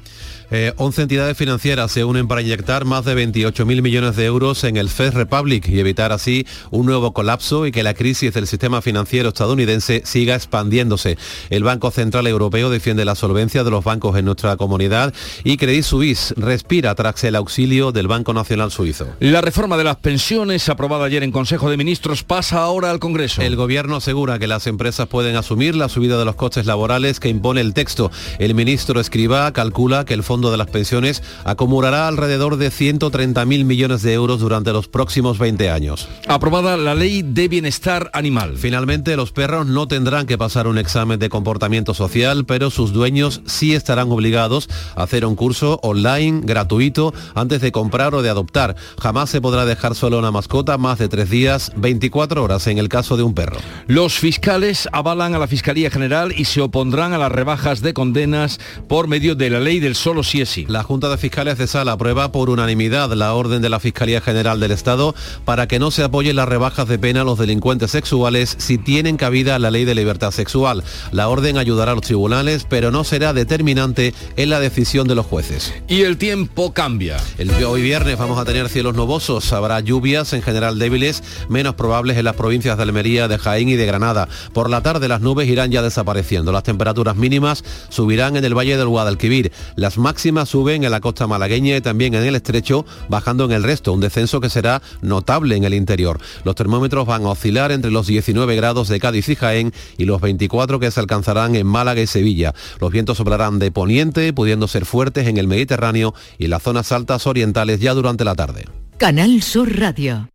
11 0.49 1.01
eh, 1.01 1.03
entidades 1.03 1.37
financieras 1.37 1.91
se 1.91 2.05
unen 2.05 2.27
para 2.27 2.41
inyectar 2.41 2.85
más 2.85 3.03
de 3.03 3.15
28.000 3.15 3.81
millones 3.81 4.15
de 4.15 4.25
euros 4.25 4.63
en 4.63 4.77
el 4.77 4.87
First 4.87 5.15
Republic 5.15 5.67
y 5.67 5.79
evitar 5.79 6.13
así 6.13 6.47
un 6.71 6.85
nuevo 6.85 7.11
colapso 7.11 7.65
y 7.65 7.73
que 7.73 7.83
la 7.83 7.93
crisis 7.93 8.33
del 8.33 8.47
sistema 8.47 8.81
financiero 8.81 9.29
estadounidense 9.29 10.03
siga 10.05 10.35
expandiéndose. 10.35 11.17
El 11.49 11.63
Banco 11.63 11.91
Central 11.91 12.27
Europeo 12.27 12.69
defiende 12.69 13.03
la 13.03 13.15
solvencia 13.15 13.65
de 13.65 13.71
los 13.71 13.83
bancos 13.83 14.17
en 14.17 14.23
nuestra 14.23 14.55
comunidad 14.55 15.13
y 15.43 15.57
Credit 15.57 15.83
Suisse 15.83 16.33
respira 16.37 16.95
tras 16.95 17.21
el 17.25 17.35
auxilio 17.35 17.91
del 17.91 18.07
Banco 18.07 18.33
Nacional 18.33 18.71
Suizo. 18.71 19.07
La 19.19 19.41
reforma 19.41 19.75
de 19.75 19.83
las 19.83 19.97
pensiones 19.97 20.69
aprobada 20.69 21.05
ayer 21.05 21.23
en 21.23 21.31
Consejo 21.31 21.69
de 21.69 21.75
Ministros 21.75 22.23
pasa 22.23 22.59
ahora 22.59 22.91
al 22.91 22.99
Congreso. 22.99 23.41
El 23.41 23.57
Gobierno 23.57 23.97
asegura 23.97 24.39
que 24.39 24.47
las 24.47 24.65
empresas 24.67 25.07
pueden 25.07 25.35
asumir 25.35 25.75
la 25.75 25.89
subida 25.89 26.17
de 26.17 26.23
los 26.23 26.35
costes 26.35 26.65
laborales 26.65 27.19
que 27.19 27.27
impone 27.27 27.59
el 27.59 27.73
texto. 27.73 28.11
El 28.39 28.55
ministro 28.55 29.01
Escribá 29.01 29.51
calcula 29.51 30.05
que 30.05 30.13
el 30.13 30.23
Fondo 30.23 30.36
de 30.41 30.57
las 30.57 30.67
Pensiones 30.67 31.23
acumulará 31.43 32.07
alrededor 32.07 32.57
de 32.57 32.69
130.000 32.69 33.65
millones 33.65 34.01
de 34.03 34.13
euros 34.13 34.39
durante 34.39 34.71
los 34.71 34.87
próximos 34.87 35.39
20 35.39 35.69
años. 35.69 36.07
Aprobada 36.27 36.77
la 36.77 36.95
ley 36.95 37.23
de 37.23 37.47
bienestar 37.47 38.09
animal. 38.13 38.57
Finalmente, 38.57 39.15
los 39.15 39.31
perros 39.31 39.65
no 39.65 39.87
tendrán 39.87 40.27
que 40.27 40.37
pasar 40.37 40.67
un 40.67 40.77
examen 40.77 41.19
de 41.19 41.29
comportamiento 41.29 41.93
social, 41.93 42.45
pero 42.45 42.69
sus 42.69 42.93
dueños 42.93 43.41
sí 43.45 43.73
estarán 43.73 44.11
obligados 44.11 44.69
a 44.95 45.03
hacer 45.03 45.25
un 45.25 45.35
curso 45.35 45.79
online 45.81 46.41
gratuito 46.43 47.13
antes 47.33 47.61
de 47.61 47.71
comprar 47.71 48.13
o 48.13 48.21
de 48.21 48.29
adoptar. 48.29 48.75
Jamás 49.01 49.29
se 49.29 49.41
podrá 49.41 49.65
dejar 49.65 49.95
solo 49.95 50.19
una 50.19 50.31
mascota 50.31 50.77
más 50.77 50.99
de 50.99 51.09
tres 51.09 51.29
días, 51.29 51.71
24 51.75 52.43
horas 52.43 52.67
en 52.67 52.77
el 52.77 52.89
caso 52.89 53.17
de 53.17 53.23
un 53.23 53.33
perro. 53.33 53.57
Los 53.87 54.13
fiscales 54.19 54.87
avalan 54.91 55.33
a 55.33 55.39
la 55.39 55.47
Fiscalía 55.47 55.89
General 55.89 56.33
y 56.35 56.45
se 56.45 56.61
opondrán 56.61 57.13
a 57.13 57.17
las 57.17 57.31
rebajas 57.31 57.81
de 57.81 57.93
condenas 57.93 58.59
por 58.87 59.07
medio 59.07 59.35
de 59.35 59.49
la 59.49 59.59
ley 59.59 59.79
del 59.79 59.95
solo 59.95 60.23
sí 60.27 60.41
es 60.41 60.49
sí. 60.49 60.65
La 60.67 60.83
Junta 60.83 61.09
de 61.09 61.17
Fiscales 61.17 61.57
de 61.57 61.67
Sala 61.67 61.93
aprueba 61.93 62.31
por 62.31 62.49
unanimidad 62.49 63.11
la 63.13 63.33
orden 63.33 63.61
de 63.61 63.69
la 63.69 63.79
Fiscalía 63.79 64.21
General 64.21 64.59
del 64.59 64.71
Estado 64.71 65.15
para 65.45 65.67
que 65.67 65.79
no 65.79 65.89
se 65.89 66.03
apoyen 66.03 66.35
las 66.35 66.49
rebajas 66.49 66.87
de 66.87 66.99
pena 66.99 67.21
a 67.21 67.23
los 67.23 67.39
delincuentes 67.39 67.91
sexuales 67.91 68.55
si 68.59 68.77
tienen 68.77 69.17
cabida 69.17 69.57
la 69.57 69.71
ley 69.71 69.85
de 69.85 69.95
libertad 69.95 70.31
sexual. 70.31 70.83
La 71.11 71.29
orden 71.29 71.57
ayudará 71.57 71.93
a 71.93 71.95
los 71.95 72.03
tribunales, 72.03 72.65
pero 72.69 72.91
no 72.91 73.03
será 73.03 73.33
determinante 73.33 74.13
en 74.35 74.49
la 74.49 74.59
decisión 74.59 75.07
de 75.07 75.15
los 75.15 75.25
jueces. 75.25 75.73
Y 75.87 76.01
el 76.01 76.17
tiempo 76.17 76.73
cambia. 76.73 77.17
El, 77.37 77.51
hoy 77.63 77.81
viernes 77.81 78.17
vamos 78.17 78.37
a 78.37 78.45
tener 78.45 78.69
cielos 78.69 78.95
nubosos, 78.95 79.53
habrá 79.53 79.79
lluvias 79.79 80.33
en 80.33 80.41
general 80.41 80.77
débiles, 80.77 81.23
menos 81.49 81.75
probables 81.75 82.17
en 82.17 82.25
las 82.25 82.35
provincias 82.35 82.75
de 82.77 82.83
Almería, 82.83 83.27
de 83.27 83.37
Jaén 83.37 83.69
y 83.69 83.75
de 83.75 83.85
Granada. 83.85 84.27
Por 84.53 84.69
la 84.69 84.81
tarde 84.81 85.07
las 85.07 85.21
nubes 85.21 85.47
irán 85.47 85.71
ya 85.71 85.81
desapareciendo. 85.81 86.51
Las 86.51 86.63
temperaturas 86.63 87.15
mínimas 87.15 87.63
subirán 87.89 88.35
en 88.35 88.43
el 88.43 88.57
Valle 88.57 88.77
del 88.77 88.87
Guadalquivir. 88.87 89.51
Las 89.75 89.97
máximas 89.97 90.16
suben 90.45 90.83
en 90.83 90.91
la 90.91 90.99
costa 90.99 91.27
malagueña 91.27 91.77
y 91.77 91.81
también 91.81 92.13
en 92.13 92.23
el 92.23 92.35
estrecho, 92.35 92.85
bajando 93.09 93.45
en 93.45 93.51
el 93.51 93.63
resto, 93.63 93.93
un 93.93 93.99
descenso 93.99 94.41
que 94.41 94.49
será 94.49 94.81
notable 95.01 95.55
en 95.55 95.63
el 95.63 95.73
interior. 95.73 96.19
Los 96.43 96.55
termómetros 96.55 97.05
van 97.05 97.25
a 97.25 97.29
oscilar 97.29 97.71
entre 97.71 97.91
los 97.91 98.07
19 98.07 98.55
grados 98.55 98.87
de 98.87 98.99
Cádiz 98.99 99.29
y 99.29 99.35
Jaén 99.35 99.73
y 99.97 100.05
los 100.05 100.21
24 100.21 100.79
que 100.79 100.91
se 100.91 100.99
alcanzarán 100.99 101.55
en 101.55 101.67
Málaga 101.67 102.01
y 102.01 102.07
Sevilla. 102.07 102.53
Los 102.79 102.91
vientos 102.91 103.17
soplarán 103.17 103.59
de 103.59 103.71
poniente, 103.71 104.33
pudiendo 104.33 104.67
ser 104.67 104.85
fuertes 104.85 105.27
en 105.27 105.37
el 105.37 105.47
Mediterráneo 105.47 106.13
y 106.37 106.45
en 106.45 106.51
las 106.51 106.63
zonas 106.63 106.91
altas 106.91 107.27
orientales 107.27 107.79
ya 107.79 107.93
durante 107.93 108.25
la 108.25 108.35
tarde. 108.35 108.65
Canal 108.97 109.41
Sur 109.41 109.77
Radio. 109.77 110.29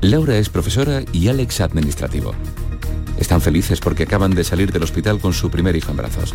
Laura 0.00 0.36
es 0.36 0.48
profesora 0.48 1.02
y 1.12 1.28
Alex 1.28 1.60
administrativo. 1.60 2.34
Están 3.18 3.40
felices 3.40 3.80
porque 3.80 4.02
acaban 4.02 4.34
de 4.34 4.44
salir 4.44 4.72
del 4.72 4.82
hospital 4.82 5.20
con 5.20 5.32
su 5.32 5.50
primer 5.50 5.76
hijo 5.76 5.92
en 5.92 5.96
brazos. 5.96 6.34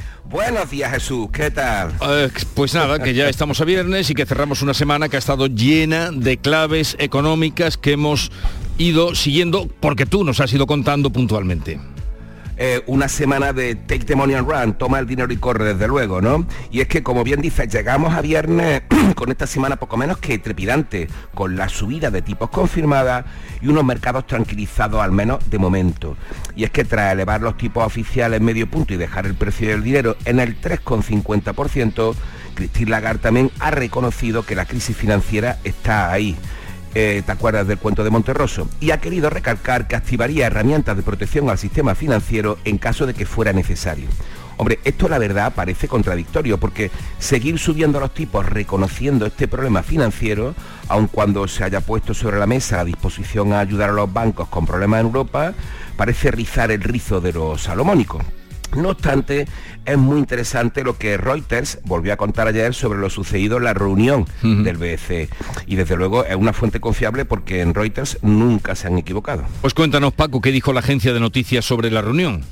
Buenos 0.31 0.69
días 0.69 0.91
Jesús, 0.93 1.27
¿qué 1.33 1.51
tal? 1.51 1.91
Eh, 2.01 2.29
pues 2.53 2.73
nada, 2.73 2.99
que 2.99 3.13
ya 3.13 3.27
estamos 3.27 3.59
a 3.59 3.65
viernes 3.65 4.09
y 4.09 4.13
que 4.13 4.25
cerramos 4.25 4.61
una 4.61 4.73
semana 4.73 5.09
que 5.09 5.17
ha 5.17 5.19
estado 5.19 5.47
llena 5.47 6.09
de 6.11 6.37
claves 6.37 6.95
económicas 6.99 7.75
que 7.75 7.91
hemos 7.91 8.31
ido 8.77 9.13
siguiendo 9.13 9.67
porque 9.81 10.05
tú 10.05 10.23
nos 10.23 10.39
has 10.39 10.53
ido 10.53 10.67
contando 10.67 11.09
puntualmente. 11.09 11.79
Eh, 12.63 12.83
una 12.85 13.09
semana 13.09 13.53
de 13.53 13.73
take 13.73 14.05
the 14.05 14.15
money 14.15 14.35
and 14.35 14.47
run, 14.47 14.73
toma 14.73 14.99
el 14.99 15.07
dinero 15.07 15.33
y 15.33 15.37
corre 15.37 15.73
desde 15.73 15.87
luego, 15.87 16.21
¿no? 16.21 16.45
Y 16.69 16.81
es 16.81 16.87
que 16.87 17.01
como 17.01 17.23
bien 17.23 17.41
dices, 17.41 17.67
llegamos 17.73 18.13
a 18.13 18.21
viernes 18.21 18.83
con 19.15 19.31
esta 19.31 19.47
semana 19.47 19.77
poco 19.77 19.97
menos 19.97 20.19
que 20.19 20.37
trepidante, 20.37 21.07
con 21.33 21.55
la 21.55 21.69
subida 21.69 22.11
de 22.11 22.21
tipos 22.21 22.51
confirmada 22.51 23.25
y 23.63 23.67
unos 23.67 23.83
mercados 23.83 24.27
tranquilizados 24.27 25.01
al 25.01 25.11
menos 25.11 25.49
de 25.49 25.57
momento. 25.57 26.15
Y 26.55 26.63
es 26.63 26.69
que 26.69 26.85
tras 26.85 27.13
elevar 27.13 27.41
los 27.41 27.57
tipos 27.57 27.83
oficiales 27.83 28.39
medio 28.41 28.69
punto 28.69 28.93
y 28.93 28.97
dejar 28.97 29.25
el 29.25 29.33
precio 29.33 29.67
del 29.67 29.81
dinero 29.81 30.15
en 30.25 30.39
el 30.39 30.61
3,50%, 30.61 32.13
Christine 32.53 32.91
Lagarde 32.91 33.23
también 33.23 33.49
ha 33.59 33.71
reconocido 33.71 34.45
que 34.45 34.53
la 34.53 34.65
crisis 34.65 34.95
financiera 34.95 35.57
está 35.63 36.11
ahí 36.11 36.37
eh, 36.93 37.23
¿te 37.25 37.31
acuerdas 37.31 37.67
del 37.67 37.77
cuento 37.77 38.03
de 38.03 38.09
Monterroso? 38.09 38.67
Y 38.79 38.91
ha 38.91 38.99
querido 38.99 39.29
recalcar 39.29 39.87
que 39.87 39.95
activaría 39.95 40.47
herramientas 40.47 40.97
de 40.97 41.03
protección 41.03 41.49
al 41.49 41.57
sistema 41.57 41.95
financiero 41.95 42.57
en 42.65 42.77
caso 42.77 43.05
de 43.05 43.13
que 43.13 43.25
fuera 43.25 43.53
necesario. 43.53 44.07
Hombre, 44.57 44.79
esto 44.83 45.09
la 45.09 45.17
verdad 45.17 45.53
parece 45.55 45.87
contradictorio 45.87 46.59
porque 46.59 46.91
seguir 47.17 47.57
subiendo 47.57 47.99
los 47.99 48.13
tipos 48.13 48.45
reconociendo 48.45 49.25
este 49.25 49.47
problema 49.47 49.81
financiero, 49.81 50.53
aun 50.87 51.07
cuando 51.07 51.47
se 51.47 51.63
haya 51.63 51.81
puesto 51.81 52.13
sobre 52.13 52.37
la 52.37 52.45
mesa 52.45 52.79
a 52.79 52.85
disposición 52.85 53.53
a 53.53 53.59
ayudar 53.59 53.89
a 53.89 53.93
los 53.93 54.13
bancos 54.13 54.49
con 54.49 54.67
problemas 54.67 54.99
en 54.99 55.07
Europa, 55.07 55.53
parece 55.97 56.29
rizar 56.29 56.71
el 56.71 56.83
rizo 56.83 57.21
de 57.21 57.33
los 57.33 57.63
salomónicos. 57.63 58.23
No 58.75 58.89
obstante, 58.89 59.47
es 59.85 59.97
muy 59.97 60.19
interesante 60.19 60.83
lo 60.83 60.97
que 60.97 61.17
Reuters 61.17 61.79
volvió 61.83 62.13
a 62.13 62.17
contar 62.17 62.47
ayer 62.47 62.73
sobre 62.73 62.99
lo 62.99 63.09
sucedido 63.09 63.57
en 63.57 63.65
la 63.65 63.73
reunión 63.73 64.25
del 64.41 64.77
BCE. 64.77 65.29
Y 65.67 65.75
desde 65.75 65.95
luego 65.97 66.23
es 66.25 66.35
una 66.35 66.53
fuente 66.53 66.79
confiable 66.79 67.25
porque 67.25 67.61
en 67.61 67.73
Reuters 67.73 68.17
nunca 68.21 68.75
se 68.75 68.87
han 68.87 68.97
equivocado. 68.97 69.43
Pues 69.61 69.73
cuéntanos, 69.73 70.13
Paco, 70.13 70.41
¿qué 70.41 70.51
dijo 70.51 70.73
la 70.73 70.79
agencia 70.79 71.13
de 71.13 71.19
noticias 71.19 71.65
sobre 71.65 71.91
la 71.91 72.01
reunión? 72.01 72.43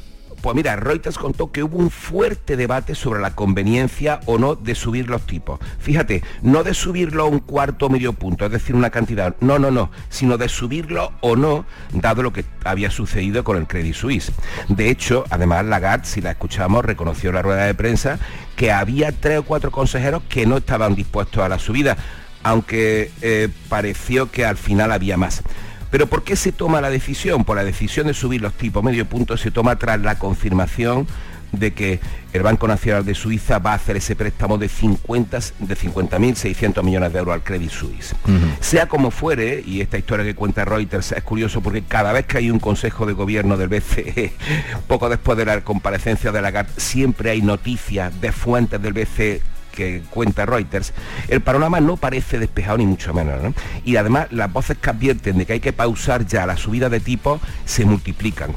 Pues 0.41 0.55
mira, 0.55 0.75
Reuters 0.77 1.17
contó 1.17 1.51
que 1.51 1.63
hubo 1.63 1.77
un 1.77 1.89
fuerte 1.89 2.55
debate 2.55 2.95
sobre 2.95 3.19
la 3.19 3.35
conveniencia 3.35 4.21
o 4.25 4.37
no 4.37 4.55
de 4.55 4.73
subir 4.73 5.09
los 5.09 5.25
tipos. 5.25 5.59
Fíjate, 5.79 6.23
no 6.41 6.63
de 6.63 6.73
subirlo 6.73 7.27
un 7.27 7.39
cuarto 7.39 7.87
o 7.87 7.89
medio 7.89 8.13
punto, 8.13 8.45
es 8.45 8.51
decir, 8.51 8.75
una 8.75 8.89
cantidad, 8.89 9.35
no, 9.41 9.59
no, 9.59 9.69
no, 9.69 9.91
sino 10.09 10.37
de 10.37 10.47
subirlo 10.47 11.11
o 11.19 11.35
no, 11.35 11.65
dado 11.91 12.23
lo 12.23 12.31
que 12.31 12.45
había 12.63 12.89
sucedido 12.89 13.43
con 13.43 13.57
el 13.57 13.67
Credit 13.67 13.93
Suisse. 13.93 14.31
De 14.69 14.89
hecho, 14.89 15.25
además 15.29 15.65
Lagarde, 15.65 16.05
si 16.05 16.21
la 16.21 16.31
escuchamos, 16.31 16.85
reconoció 16.85 17.29
en 17.29 17.35
la 17.35 17.41
rueda 17.41 17.65
de 17.65 17.73
prensa 17.73 18.19
que 18.55 18.71
había 18.71 19.11
tres 19.11 19.39
o 19.39 19.43
cuatro 19.43 19.71
consejeros 19.71 20.23
que 20.29 20.45
no 20.45 20.57
estaban 20.57 20.95
dispuestos 20.95 21.43
a 21.43 21.49
la 21.49 21.59
subida, 21.59 21.97
aunque 22.43 23.11
eh, 23.21 23.49
pareció 23.67 24.31
que 24.31 24.45
al 24.45 24.57
final 24.57 24.91
había 24.91 25.17
más. 25.17 25.43
Pero 25.91 26.07
¿por 26.07 26.23
qué 26.23 26.35
se 26.35 26.51
toma 26.51 26.81
la 26.81 26.89
decisión? 26.89 27.45
Por 27.45 27.57
la 27.57 27.63
decisión 27.63 28.07
de 28.07 28.13
subir 28.13 28.41
los 28.41 28.53
tipos 28.53 28.83
medio 28.83 29.05
punto 29.05 29.37
se 29.37 29.51
toma 29.51 29.77
tras 29.77 29.99
la 29.99 30.19
confirmación 30.19 31.07
de 31.51 31.73
que 31.73 31.99
el 32.33 32.43
Banco 32.43 32.67
Nacional 32.67 33.05
de 33.05 33.15
Suiza 33.15 33.59
va 33.59 33.71
a 33.71 33.75
hacer 33.75 33.97
ese 33.97 34.15
préstamo 34.15 34.57
de 34.57 34.69
50 34.69 35.39
de 35.59 35.75
50.600 35.75 36.83
millones 36.83 37.11
de 37.11 37.19
euros 37.19 37.33
al 37.33 37.43
Credit 37.43 37.71
Suisse. 37.71 38.15
Sea 38.59 38.87
como 38.87 39.09
fuere, 39.09 39.63
y 39.65 39.81
esta 39.81 39.97
historia 39.97 40.25
que 40.25 40.35
cuenta 40.35 40.65
Reuters 40.65 41.11
es 41.11 41.23
curioso 41.23 41.61
porque 41.61 41.81
cada 41.81 42.13
vez 42.13 42.25
que 42.25 42.37
hay 42.37 42.51
un 42.51 42.59
consejo 42.59 43.05
de 43.05 43.13
gobierno 43.13 43.57
del 43.57 43.69
BCE, 43.69 44.33
poco 44.87 45.09
después 45.09 45.37
de 45.37 45.45
la 45.45 45.61
comparecencia 45.61 46.31
de 46.31 46.41
Lagarde, 46.41 46.71
siempre 46.77 47.31
hay 47.31 47.41
noticias 47.41 48.21
de 48.21 48.31
fuentes 48.31 48.81
del 48.81 48.93
BCE 48.93 49.41
que 49.71 50.01
cuenta 50.09 50.45
Reuters, 50.45 50.93
el 51.27 51.41
panorama 51.41 51.79
no 51.79 51.97
parece 51.97 52.39
despejado 52.39 52.77
ni 52.77 52.85
mucho 52.85 53.13
menos. 53.13 53.53
Y 53.85 53.95
además 53.95 54.27
las 54.31 54.51
voces 54.51 54.77
que 54.77 54.89
advierten 54.89 55.37
de 55.37 55.45
que 55.45 55.53
hay 55.53 55.59
que 55.59 55.73
pausar 55.73 56.25
ya 56.25 56.45
la 56.45 56.57
subida 56.57 56.89
de 56.89 56.99
tipos 56.99 57.39
se 57.65 57.85
multiplican 57.85 58.53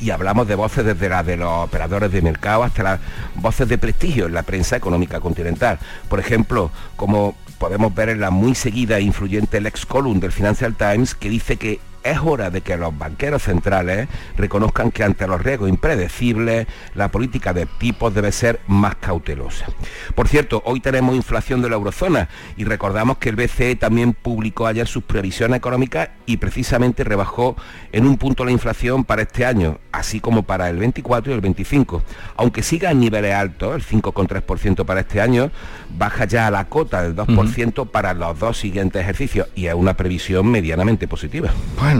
y 0.00 0.10
hablamos 0.10 0.46
de 0.46 0.54
voces 0.54 0.84
desde 0.84 1.08
las 1.08 1.26
de 1.26 1.36
los 1.36 1.64
operadores 1.64 2.12
de 2.12 2.22
mercado 2.22 2.62
hasta 2.62 2.82
las 2.82 3.00
voces 3.34 3.68
de 3.68 3.78
prestigio 3.78 4.26
en 4.26 4.34
la 4.34 4.42
prensa 4.42 4.76
económica 4.76 5.20
continental. 5.20 5.78
Por 6.08 6.20
ejemplo, 6.20 6.70
como 6.96 7.34
podemos 7.58 7.94
ver 7.94 8.10
en 8.10 8.20
la 8.20 8.30
muy 8.30 8.54
seguida 8.54 8.98
e 8.98 9.02
influyente 9.02 9.60
Lex 9.60 9.86
Column 9.86 10.20
del 10.20 10.32
Financial 10.32 10.74
Times, 10.74 11.14
que 11.14 11.28
dice 11.28 11.56
que 11.56 11.80
es 12.10 12.18
hora 12.22 12.50
de 12.50 12.60
que 12.60 12.76
los 12.76 12.96
banqueros 12.96 13.42
centrales 13.42 14.08
reconozcan 14.36 14.90
que 14.90 15.04
ante 15.04 15.26
los 15.26 15.42
riesgos 15.42 15.68
impredecibles 15.68 16.66
la 16.94 17.08
política 17.10 17.52
de 17.52 17.66
tipos 17.66 18.14
debe 18.14 18.32
ser 18.32 18.60
más 18.66 18.96
cautelosa. 18.96 19.66
Por 20.14 20.28
cierto, 20.28 20.62
hoy 20.64 20.80
tenemos 20.80 21.14
inflación 21.14 21.62
de 21.62 21.68
la 21.68 21.76
eurozona 21.76 22.28
y 22.56 22.64
recordamos 22.64 23.18
que 23.18 23.28
el 23.28 23.36
BCE 23.36 23.76
también 23.76 24.12
publicó 24.12 24.66
ayer 24.66 24.86
sus 24.86 25.04
previsiones 25.04 25.58
económicas 25.58 26.10
y 26.26 26.36
precisamente 26.36 27.04
rebajó 27.04 27.56
en 27.92 28.06
un 28.06 28.18
punto 28.18 28.44
la 28.44 28.50
inflación 28.50 29.04
para 29.04 29.22
este 29.22 29.44
año, 29.44 29.78
así 29.92 30.20
como 30.20 30.42
para 30.42 30.68
el 30.68 30.78
24 30.78 31.32
y 31.32 31.34
el 31.34 31.40
25. 31.40 32.02
Aunque 32.36 32.62
siga 32.62 32.90
en 32.90 33.00
niveles 33.00 33.34
altos, 33.34 33.74
el 33.74 34.02
5,3% 34.02 34.84
para 34.84 35.00
este 35.00 35.20
año, 35.20 35.50
baja 35.96 36.24
ya 36.24 36.46
a 36.46 36.50
la 36.50 36.66
cota 36.66 37.02
del 37.02 37.16
2% 37.16 37.88
para 37.90 38.14
los 38.14 38.38
dos 38.38 38.58
siguientes 38.58 39.02
ejercicios 39.02 39.48
y 39.54 39.66
es 39.66 39.74
una 39.74 39.94
previsión 39.94 40.46
medianamente 40.46 41.08
positiva. 41.08 41.50
Bueno, 41.78 41.97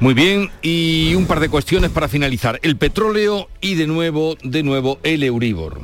muy 0.00 0.14
bien. 0.14 0.50
Y 0.62 1.14
un 1.14 1.26
par 1.26 1.40
de 1.40 1.48
cuestiones 1.48 1.90
para 1.90 2.08
finalizar. 2.08 2.58
El 2.62 2.76
petróleo 2.76 3.48
y 3.60 3.74
de 3.74 3.86
nuevo, 3.86 4.36
de 4.42 4.62
nuevo, 4.62 4.98
el 5.02 5.22
Euribor. 5.22 5.80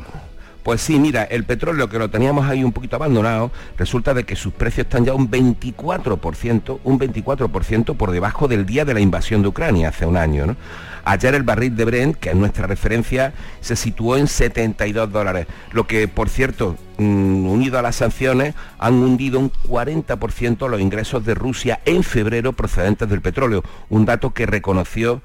Pues 0.67 0.81
sí, 0.81 0.99
mira, 0.99 1.23
el 1.23 1.45
petróleo 1.45 1.89
que 1.89 1.97
lo 1.97 2.11
teníamos 2.11 2.45
ahí 2.45 2.65
un 2.65 2.73
poquito 2.73 2.97
abandonado, 2.97 3.53
resulta 3.79 4.15
de 4.15 4.25
que 4.25 4.35
sus 4.35 4.53
precios 4.53 4.87
están 4.87 5.05
ya 5.05 5.15
un 5.15 5.31
24%, 5.31 6.81
un 6.83 6.99
24% 6.99 7.97
por 7.97 8.11
debajo 8.11 8.49
del 8.49 8.67
día 8.67 8.85
de 8.85 8.93
la 8.93 8.99
invasión 8.99 9.43
de 9.43 9.49
Ucrania 9.49 9.91
hace 9.91 10.07
un 10.07 10.17
año. 10.17 10.57
Ayer 11.05 11.37
el 11.37 11.45
barril 11.45 11.77
de 11.77 11.85
Brent, 11.85 12.17
que 12.17 12.31
es 12.31 12.35
nuestra 12.35 12.67
referencia, 12.67 13.33
se 13.61 13.77
situó 13.77 14.17
en 14.17 14.27
72 14.27 15.13
dólares, 15.13 15.47
lo 15.71 15.87
que, 15.87 16.09
por 16.09 16.29
cierto, 16.29 16.75
mm, 16.99 17.47
unido 17.47 17.79
a 17.79 17.83
las 17.83 17.95
sanciones, 17.95 18.57
han 18.81 18.95
hundido 18.95 19.39
un 19.39 19.53
40% 19.69 20.67
los 20.67 20.81
ingresos 20.81 21.25
de 21.25 21.37
Rusia 21.37 21.79
en 21.85 22.03
febrero 22.03 22.55
procedentes 22.55 23.09
del 23.09 23.21
petróleo, 23.21 23.63
un 23.89 24.05
dato 24.05 24.35
que 24.35 24.47
reconoció 24.47 25.23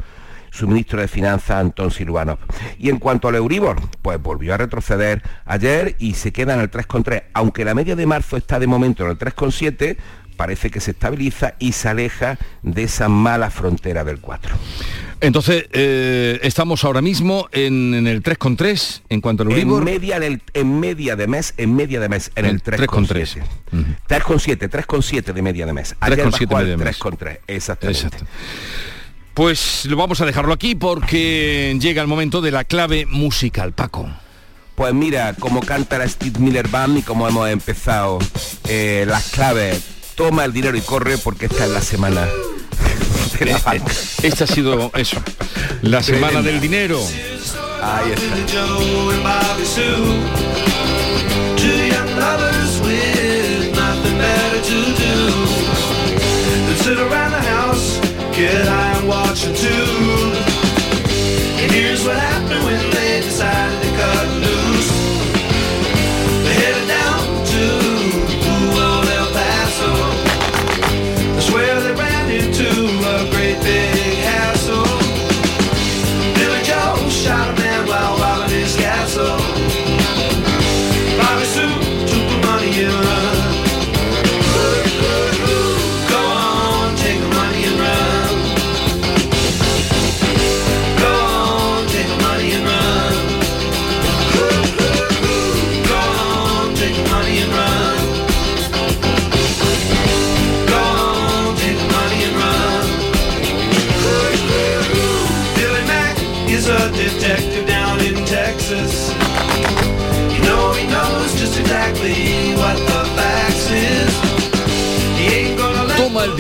su 0.52 0.68
ministro 0.68 1.02
de 1.02 1.08
Finanzas, 1.08 1.58
Antón 1.58 1.90
Silvanov. 1.90 2.38
Y 2.78 2.90
en 2.90 3.00
cuanto 3.00 3.28
al 3.28 3.36
Euribor, 3.36 3.78
pues 4.02 4.22
volvió 4.22 4.54
a 4.54 4.58
retroceder 4.58 5.24
ayer 5.46 5.96
y 5.98 6.14
se 6.14 6.32
queda 6.32 6.54
en 6.54 6.60
el 6.60 6.70
3,3. 6.70 7.24
Aunque 7.34 7.66
la 7.66 7.74
media 7.74 7.96
de 7.96 8.06
marzo 8.06 8.38
está 8.38 8.60
de 8.60 8.68
momento 8.68 9.04
en 9.04 9.12
el 9.12 9.18
3,7, 9.18 9.98
parece 10.36 10.70
que 10.70 10.80
se 10.80 10.92
estabiliza 10.92 11.54
y 11.60 11.72
se 11.72 11.88
aleja 11.88 12.38
de 12.64 12.84
esa 12.84 13.10
mala 13.10 13.50
frontera 13.50 14.04
del 14.04 14.20
4. 14.20 14.56
Entonces, 15.22 15.66
eh, 15.72 16.40
estamos 16.42 16.84
ahora 16.84 17.02
mismo 17.02 17.48
en, 17.52 18.08
el 18.08 18.24
3,3 18.24 19.02
en 19.10 19.22
cuanto 19.22 19.44
al 19.44 19.52
Euribor. 19.52 19.80
En 19.80 19.86
media, 19.86 20.20
en 20.54 20.80
media 20.80 21.16
de 21.16 21.28
mes, 21.28 21.54
en 21.58 21.76
media 21.76 22.00
de 22.00 22.10
mes, 22.10 22.32
en 22.36 22.46
el 22.46 22.64
3,3. 22.64 23.44
3,7, 24.10 24.70
3,7 24.70 25.34
de 25.34 25.42
media 25.44 25.66
de 25.68 25.74
mes. 25.74 25.96
3,7 26.02 26.66
de 26.66 26.78
mes. 26.78 27.00
3,3, 27.00 27.40
exactamente. 27.48 28.08
Exacto. 28.08 28.26
Pues 29.34 29.86
lo 29.86 29.96
vamos 29.96 30.20
a 30.22 30.26
dejarlo 30.26 30.54
aquí 30.54 30.76
porque 30.76 31.78
llega 31.80 32.02
el 32.02 32.08
momento 32.08 32.42
de 32.42 32.52
la 32.52 32.64
clave 32.64 33.06
musical, 33.06 33.72
Paco. 33.74 34.10
Pues 34.76 34.94
mira, 34.94 35.34
como 35.40 35.62
canta 35.62 35.98
la 35.98 36.08
Steve 36.08 36.40
Miller 36.40 36.68
Band 36.68 36.98
y 36.98 37.02
como 37.02 37.28
hemos 37.28 37.50
empezado 37.50 38.20
eh, 38.68 39.06
las 39.08 39.30
claves, 39.30 39.82
toma 40.16 40.44
el 40.46 40.54
dinero 40.54 40.76
y 40.78 40.82
corre 40.82 41.18
porque 41.18 41.46
esta 41.46 41.66
es 41.66 41.72
la 41.72 41.82
semana 41.82 42.28
de 43.40 43.46
la 43.46 43.58
banca. 43.60 43.92
Esta 44.24 44.44
ha 44.44 44.48
sido 44.48 44.92
eso, 44.96 45.22
la 45.82 46.04
semana 46.04 46.42
del 46.42 46.60
dinero. 46.60 47.00
Ahí 47.82 48.12
está. 48.12 48.42
watching 59.12 59.54
too. 59.54 59.68
And 61.62 61.70
here's 61.72 62.06
what 62.06 62.18
happened 62.18 62.64
when 62.64 62.81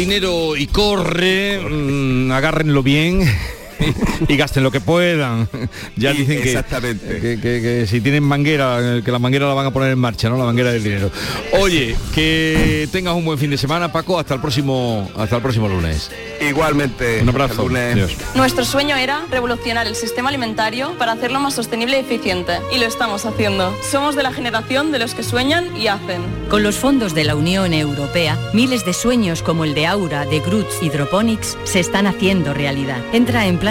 dinero 0.02 0.56
y 0.56 0.66
corre, 0.66 1.60
mm, 1.60 2.32
agárrenlo 2.32 2.82
bien. 2.82 3.22
y 4.27 4.38
gasten 4.38 4.63
lo 4.63 4.71
que 4.71 4.79
puedan. 4.82 5.47
Ya 5.95 6.13
dicen 6.13 6.41
que, 6.41 6.49
Exactamente. 6.49 7.05
que, 7.19 7.39
que- 7.39 7.61
que 7.61 7.86
si 7.88 8.01
tienen 8.01 8.23
manguera, 8.23 8.77
eh, 8.97 9.01
que 9.03 9.11
la 9.11 9.19
manguera 9.19 9.47
la 9.47 9.53
van 9.53 9.67
a 9.67 9.71
poner 9.71 9.91
en 9.91 9.99
marcha, 9.99 10.29
¿no? 10.29 10.38
La 10.38 10.45
manguera 10.45 10.71
del 10.71 10.84
dinero. 10.84 11.11
Oye, 11.59 11.95
que 12.15 12.88
tengas 12.91 13.13
un 13.13 13.25
buen 13.25 13.38
fin 13.38 13.49
de 13.51 13.57
semana, 13.57 13.91
Paco, 13.91 14.17
hasta 14.19 14.34
el 14.36 14.39
próximo, 14.41 15.09
hasta 15.17 15.36
el 15.36 15.41
próximo 15.41 15.67
lunes. 15.67 16.09
Igualmente. 16.39 17.21
Un 17.21 17.29
abrazo. 17.29 17.51
hasta 17.53 17.63
lunes. 17.63 17.93
Adiós. 17.93 18.11
Nuestro 18.36 18.65
sueño 18.65 18.95
era 18.95 19.25
revolucionar 19.29 19.88
el 19.88 19.95
sistema 19.95 20.29
alimentario 20.29 20.97
para 20.97 21.11
hacerlo 21.13 21.39
más 21.39 21.53
sostenible 21.53 21.97
y 21.97 22.01
eficiente. 22.01 22.53
Y 22.73 22.79
lo 22.79 22.86
estamos 22.86 23.25
haciendo. 23.25 23.75
Somos 23.89 24.15
de 24.15 24.23
la 24.23 24.34
generación 24.34 24.91
de 24.91 24.99
los 24.99 25.13
que 25.13 25.23
sueñan 25.23 25.75
y 25.77 25.88
hacen. 25.88 26.21
Con 26.49 26.63
los 26.63 26.75
fondos 26.77 27.13
de 27.13 27.23
la 27.23 27.36
Unión 27.36 27.73
Europea, 27.73 28.38
miles 28.53 28.86
de 28.86 28.93
sueños 28.93 29.41
como 29.41 29.63
el 29.65 29.73
de 29.73 29.86
Aura, 29.88 30.25
de 30.25 30.39
Groots 30.39 30.82
Hydroponics 30.82 31.57
se 31.63 31.79
están 31.79 32.07
haciendo 32.07 32.53
realidad. 32.53 32.97
Entra 33.13 33.45
en 33.47 33.57
plan 33.57 33.70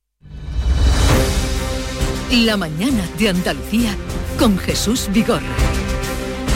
La 2.31 2.55
mañana 2.55 3.05
de 3.19 3.27
Andalucía 3.27 3.93
con 4.39 4.57
Jesús 4.57 5.09
Vigorra. 5.11 5.70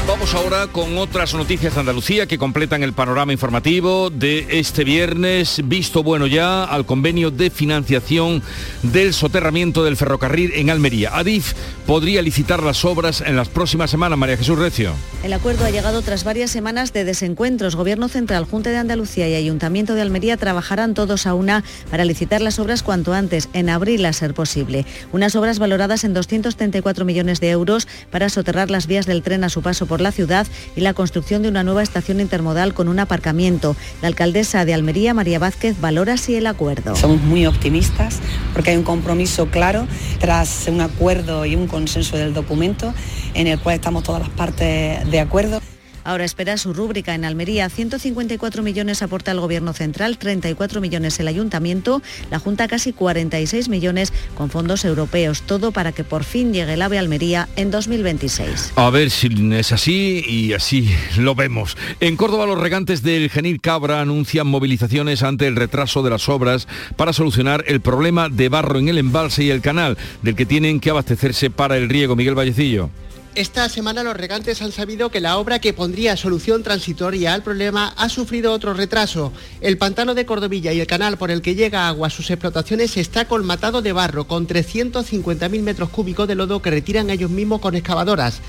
Vamos 0.07 0.35
ahora 0.35 0.67
con 0.67 0.99
otras 0.99 1.33
noticias 1.33 1.73
de 1.73 1.79
Andalucía 1.79 2.27
que 2.27 2.37
completan 2.37 2.83
el 2.83 2.93
panorama 2.93 3.33
informativo 3.33 4.11
de 4.11 4.59
este 4.59 4.83
viernes, 4.83 5.61
visto 5.65 6.03
bueno 6.03 6.27
ya 6.27 6.63
al 6.63 6.85
convenio 6.85 7.31
de 7.31 7.49
financiación 7.49 8.43
del 8.83 9.15
soterramiento 9.15 9.83
del 9.83 9.97
ferrocarril 9.97 10.51
en 10.53 10.69
Almería. 10.69 11.17
Adif 11.17 11.53
podría 11.87 12.21
licitar 12.21 12.61
las 12.61 12.85
obras 12.85 13.21
en 13.21 13.35
las 13.35 13.49
próximas 13.49 13.89
semanas, 13.89 14.19
María 14.19 14.37
Jesús 14.37 14.59
Recio. 14.59 14.93
El 15.23 15.33
acuerdo 15.33 15.65
ha 15.65 15.71
llegado 15.71 16.03
tras 16.03 16.23
varias 16.23 16.51
semanas 16.51 16.93
de 16.93 17.03
desencuentros. 17.03 17.75
Gobierno 17.75 18.07
Central, 18.07 18.45
Junta 18.45 18.69
de 18.69 18.77
Andalucía 18.77 19.27
y 19.27 19.33
Ayuntamiento 19.33 19.95
de 19.95 20.03
Almería 20.03 20.37
trabajarán 20.37 20.93
todos 20.93 21.25
a 21.25 21.33
una 21.33 21.63
para 21.89 22.05
licitar 22.05 22.41
las 22.41 22.59
obras 22.59 22.83
cuanto 22.83 23.13
antes, 23.13 23.49
en 23.53 23.69
abril 23.69 24.05
a 24.05 24.13
ser 24.13 24.35
posible. 24.35 24.85
Unas 25.11 25.35
obras 25.35 25.57
valoradas 25.57 26.03
en 26.03 26.13
234 26.13 27.05
millones 27.05 27.39
de 27.39 27.49
euros 27.49 27.87
para 28.11 28.29
soterrar 28.29 28.69
las 28.69 28.85
vías 28.85 29.07
del 29.07 29.23
tren 29.23 29.43
a 29.43 29.49
su 29.49 29.63
paso 29.63 29.87
por 29.87 29.94
la 30.01 30.11
ciudad 30.11 30.47
y 30.75 30.81
la 30.81 30.93
construcción 30.93 31.41
de 31.41 31.49
una 31.49 31.63
nueva 31.63 31.83
estación 31.83 32.19
intermodal 32.19 32.73
con 32.73 32.87
un 32.87 32.99
aparcamiento. 32.99 33.75
La 34.01 34.07
alcaldesa 34.07 34.65
de 34.65 34.73
Almería, 34.73 35.13
María 35.13 35.39
Vázquez, 35.39 35.79
valora 35.79 36.13
así 36.13 36.35
el 36.35 36.47
acuerdo. 36.47 36.95
Somos 36.95 37.21
muy 37.21 37.45
optimistas 37.45 38.19
porque 38.53 38.71
hay 38.71 38.77
un 38.77 38.83
compromiso 38.83 39.47
claro 39.47 39.87
tras 40.19 40.67
un 40.67 40.81
acuerdo 40.81 41.45
y 41.45 41.55
un 41.55 41.67
consenso 41.67 42.17
del 42.17 42.33
documento 42.33 42.93
en 43.33 43.47
el 43.47 43.59
cual 43.59 43.75
estamos 43.75 44.03
todas 44.03 44.21
las 44.21 44.29
partes 44.29 45.09
de 45.09 45.19
acuerdo. 45.19 45.61
Ahora 46.05 46.23
espera 46.23 46.55
su 46.57 46.71
rúbrica 46.71 47.15
en 47.15 47.25
Almería. 47.25 47.67
154 47.67 48.61
millones 48.61 49.01
aporta 49.01 49.31
el 49.31 49.39
Gobierno 49.39 49.73
Central, 49.73 50.19
34 50.19 50.79
millones 50.79 51.19
el 51.19 51.27
Ayuntamiento, 51.27 52.03
la 52.29 52.37
Junta 52.37 52.67
casi 52.67 52.93
46 52.93 53.69
millones 53.69 54.13
con 54.37 54.51
fondos 54.51 54.85
europeos. 54.85 55.41
Todo 55.41 55.71
para 55.71 55.91
que 55.93 56.03
por 56.03 56.23
fin 56.23 56.53
llegue 56.53 56.75
el 56.75 56.83
AVE 56.83 56.99
Almería 56.99 57.49
en 57.55 57.71
2026. 57.71 58.73
A 58.75 58.89
ver 58.91 59.09
si 59.09 59.29
es 59.55 59.71
así 59.71 60.23
y 60.27 60.53
así 60.53 60.87
lo 61.17 61.33
vemos. 61.33 61.75
En 61.99 62.17
Córdoba 62.17 62.45
los 62.45 62.61
regantes 62.61 63.01
del 63.01 63.31
Genil 63.31 63.59
Cabra 63.59 63.99
anuncian 63.99 64.45
movilizaciones 64.45 65.23
ante 65.23 65.47
el 65.47 65.55
retraso 65.55 66.03
de 66.03 66.11
las 66.11 66.29
obras 66.29 66.67
para 66.97 67.13
solucionar 67.13 67.63
el 67.67 67.81
problema 67.81 68.29
de 68.29 68.49
barro 68.49 68.77
en 68.77 68.89
el 68.89 68.99
embalse 68.99 69.43
y 69.43 69.49
el 69.49 69.61
canal 69.61 69.97
del 70.21 70.35
que 70.35 70.45
tienen 70.45 70.79
que 70.79 70.91
abastecerse 70.91 71.49
para 71.49 71.77
el 71.77 71.89
riego. 71.89 72.15
Miguel 72.15 72.35
Vallecillo. 72.35 72.91
Esta 73.35 73.67
semana 73.67 74.01
los 74.01 74.15
regantes 74.15 74.61
han 74.61 74.71
sabido 74.71 75.11
que 75.11 75.19
la 75.19 75.37
obra 75.37 75.59
que 75.59 75.73
pondría 75.73 76.15
solución 76.15 76.63
transitoria 76.63 77.33
al 77.33 77.43
problema 77.43 77.93
ha 77.97 78.07
sufrido 78.07 78.53
otro 78.53 78.73
retraso. 78.73 79.33
El 79.59 79.77
pantano 79.77 80.13
de 80.15 80.25
Cordovilla 80.25 80.71
y 80.71 80.79
el 80.79 80.87
canal 80.87 81.17
por 81.17 81.31
el 81.31 81.41
que 81.41 81.53
llega 81.53 81.89
agua 81.89 82.07
a 82.07 82.09
sus 82.09 82.31
explotaciones 82.31 82.95
está 82.95 83.27
colmatado 83.27 83.81
de 83.81 83.91
barro, 83.91 84.25
con 84.25 84.47
350.000 84.47 85.61
metros 85.63 85.89
cúbicos 85.89 86.29
de 86.29 86.35
lodo 86.35 86.61
que 86.61 86.71
retiran 86.71 87.09
ellos 87.09 87.29
mismos 87.29 87.59
con 87.59 87.75
excavadoras. 87.75 88.39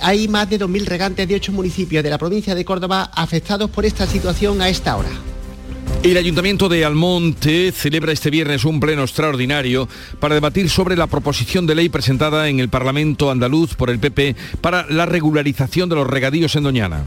Hay 0.00 0.26
más 0.26 0.50
de 0.50 0.58
2.000 0.58 0.86
regantes 0.86 1.28
de 1.28 1.36
ocho 1.36 1.52
municipios 1.52 2.02
de 2.02 2.10
la 2.10 2.18
provincia 2.18 2.56
de 2.56 2.64
Córdoba 2.64 3.12
afectados 3.14 3.70
por 3.70 3.86
esta 3.86 4.08
situación 4.08 4.60
a 4.60 4.68
esta 4.68 4.96
hora. 4.96 5.10
El 6.02 6.16
Ayuntamiento 6.16 6.68
de 6.68 6.84
Almonte 6.84 7.70
celebra 7.70 8.10
este 8.10 8.28
viernes 8.28 8.64
un 8.64 8.80
pleno 8.80 9.02
extraordinario 9.02 9.88
para 10.18 10.34
debatir 10.34 10.68
sobre 10.68 10.96
la 10.96 11.06
proposición 11.06 11.64
de 11.64 11.76
ley 11.76 11.88
presentada 11.88 12.48
en 12.48 12.58
el 12.58 12.68
Parlamento 12.68 13.30
andaluz 13.30 13.76
por 13.76 13.88
el 13.88 14.00
PP 14.00 14.34
para 14.60 14.84
la 14.90 15.06
regularización 15.06 15.88
de 15.88 15.94
los 15.94 16.08
regadíos 16.08 16.56
en 16.56 16.64
Doñana. 16.64 17.04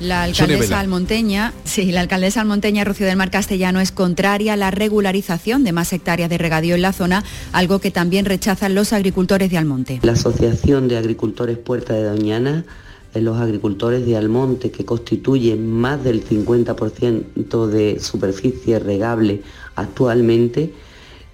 La 0.00 0.22
alcaldesa 0.22 0.80
almonteña, 0.80 1.52
sí, 1.64 1.92
la 1.92 2.00
alcaldesa 2.00 2.40
almonteña 2.40 2.84
Rocío 2.84 3.06
del 3.06 3.18
Mar 3.18 3.30
Castellano 3.30 3.80
es 3.80 3.92
contraria 3.92 4.54
a 4.54 4.56
la 4.56 4.70
regularización 4.70 5.62
de 5.62 5.72
más 5.72 5.92
hectáreas 5.92 6.30
de 6.30 6.38
regadío 6.38 6.74
en 6.74 6.82
la 6.82 6.94
zona, 6.94 7.22
algo 7.52 7.80
que 7.80 7.90
también 7.90 8.24
rechazan 8.24 8.74
los 8.74 8.94
agricultores 8.94 9.50
de 9.50 9.58
Almonte. 9.58 10.00
La 10.02 10.12
Asociación 10.12 10.88
de 10.88 10.96
Agricultores 10.96 11.58
Puerta 11.58 11.92
de 11.92 12.04
Doñana, 12.04 12.64
los 13.22 13.38
agricultores 13.38 14.04
de 14.06 14.16
Almonte, 14.16 14.70
que 14.70 14.84
constituyen 14.84 15.70
más 15.70 16.02
del 16.02 16.24
50% 16.24 17.66
de 17.66 18.00
superficie 18.00 18.78
regable 18.78 19.42
actualmente, 19.76 20.72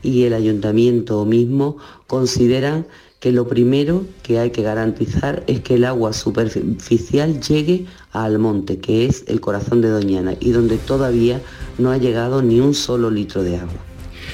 y 0.02 0.24
el 0.24 0.34
ayuntamiento 0.34 1.24
mismo 1.24 1.76
consideran 2.06 2.86
que 3.20 3.32
lo 3.32 3.46
primero 3.46 4.06
que 4.22 4.38
hay 4.38 4.50
que 4.50 4.62
garantizar 4.62 5.44
es 5.46 5.60
que 5.60 5.74
el 5.74 5.84
agua 5.84 6.14
superficial 6.14 7.40
llegue 7.40 7.86
a 8.12 8.24
Almonte, 8.24 8.78
que 8.78 9.06
es 9.06 9.24
el 9.26 9.40
corazón 9.40 9.82
de 9.82 9.90
Doñana, 9.90 10.34
y 10.40 10.52
donde 10.52 10.78
todavía 10.78 11.42
no 11.78 11.90
ha 11.90 11.98
llegado 11.98 12.40
ni 12.40 12.60
un 12.60 12.74
solo 12.74 13.10
litro 13.10 13.42
de 13.42 13.56
agua. 13.58 13.89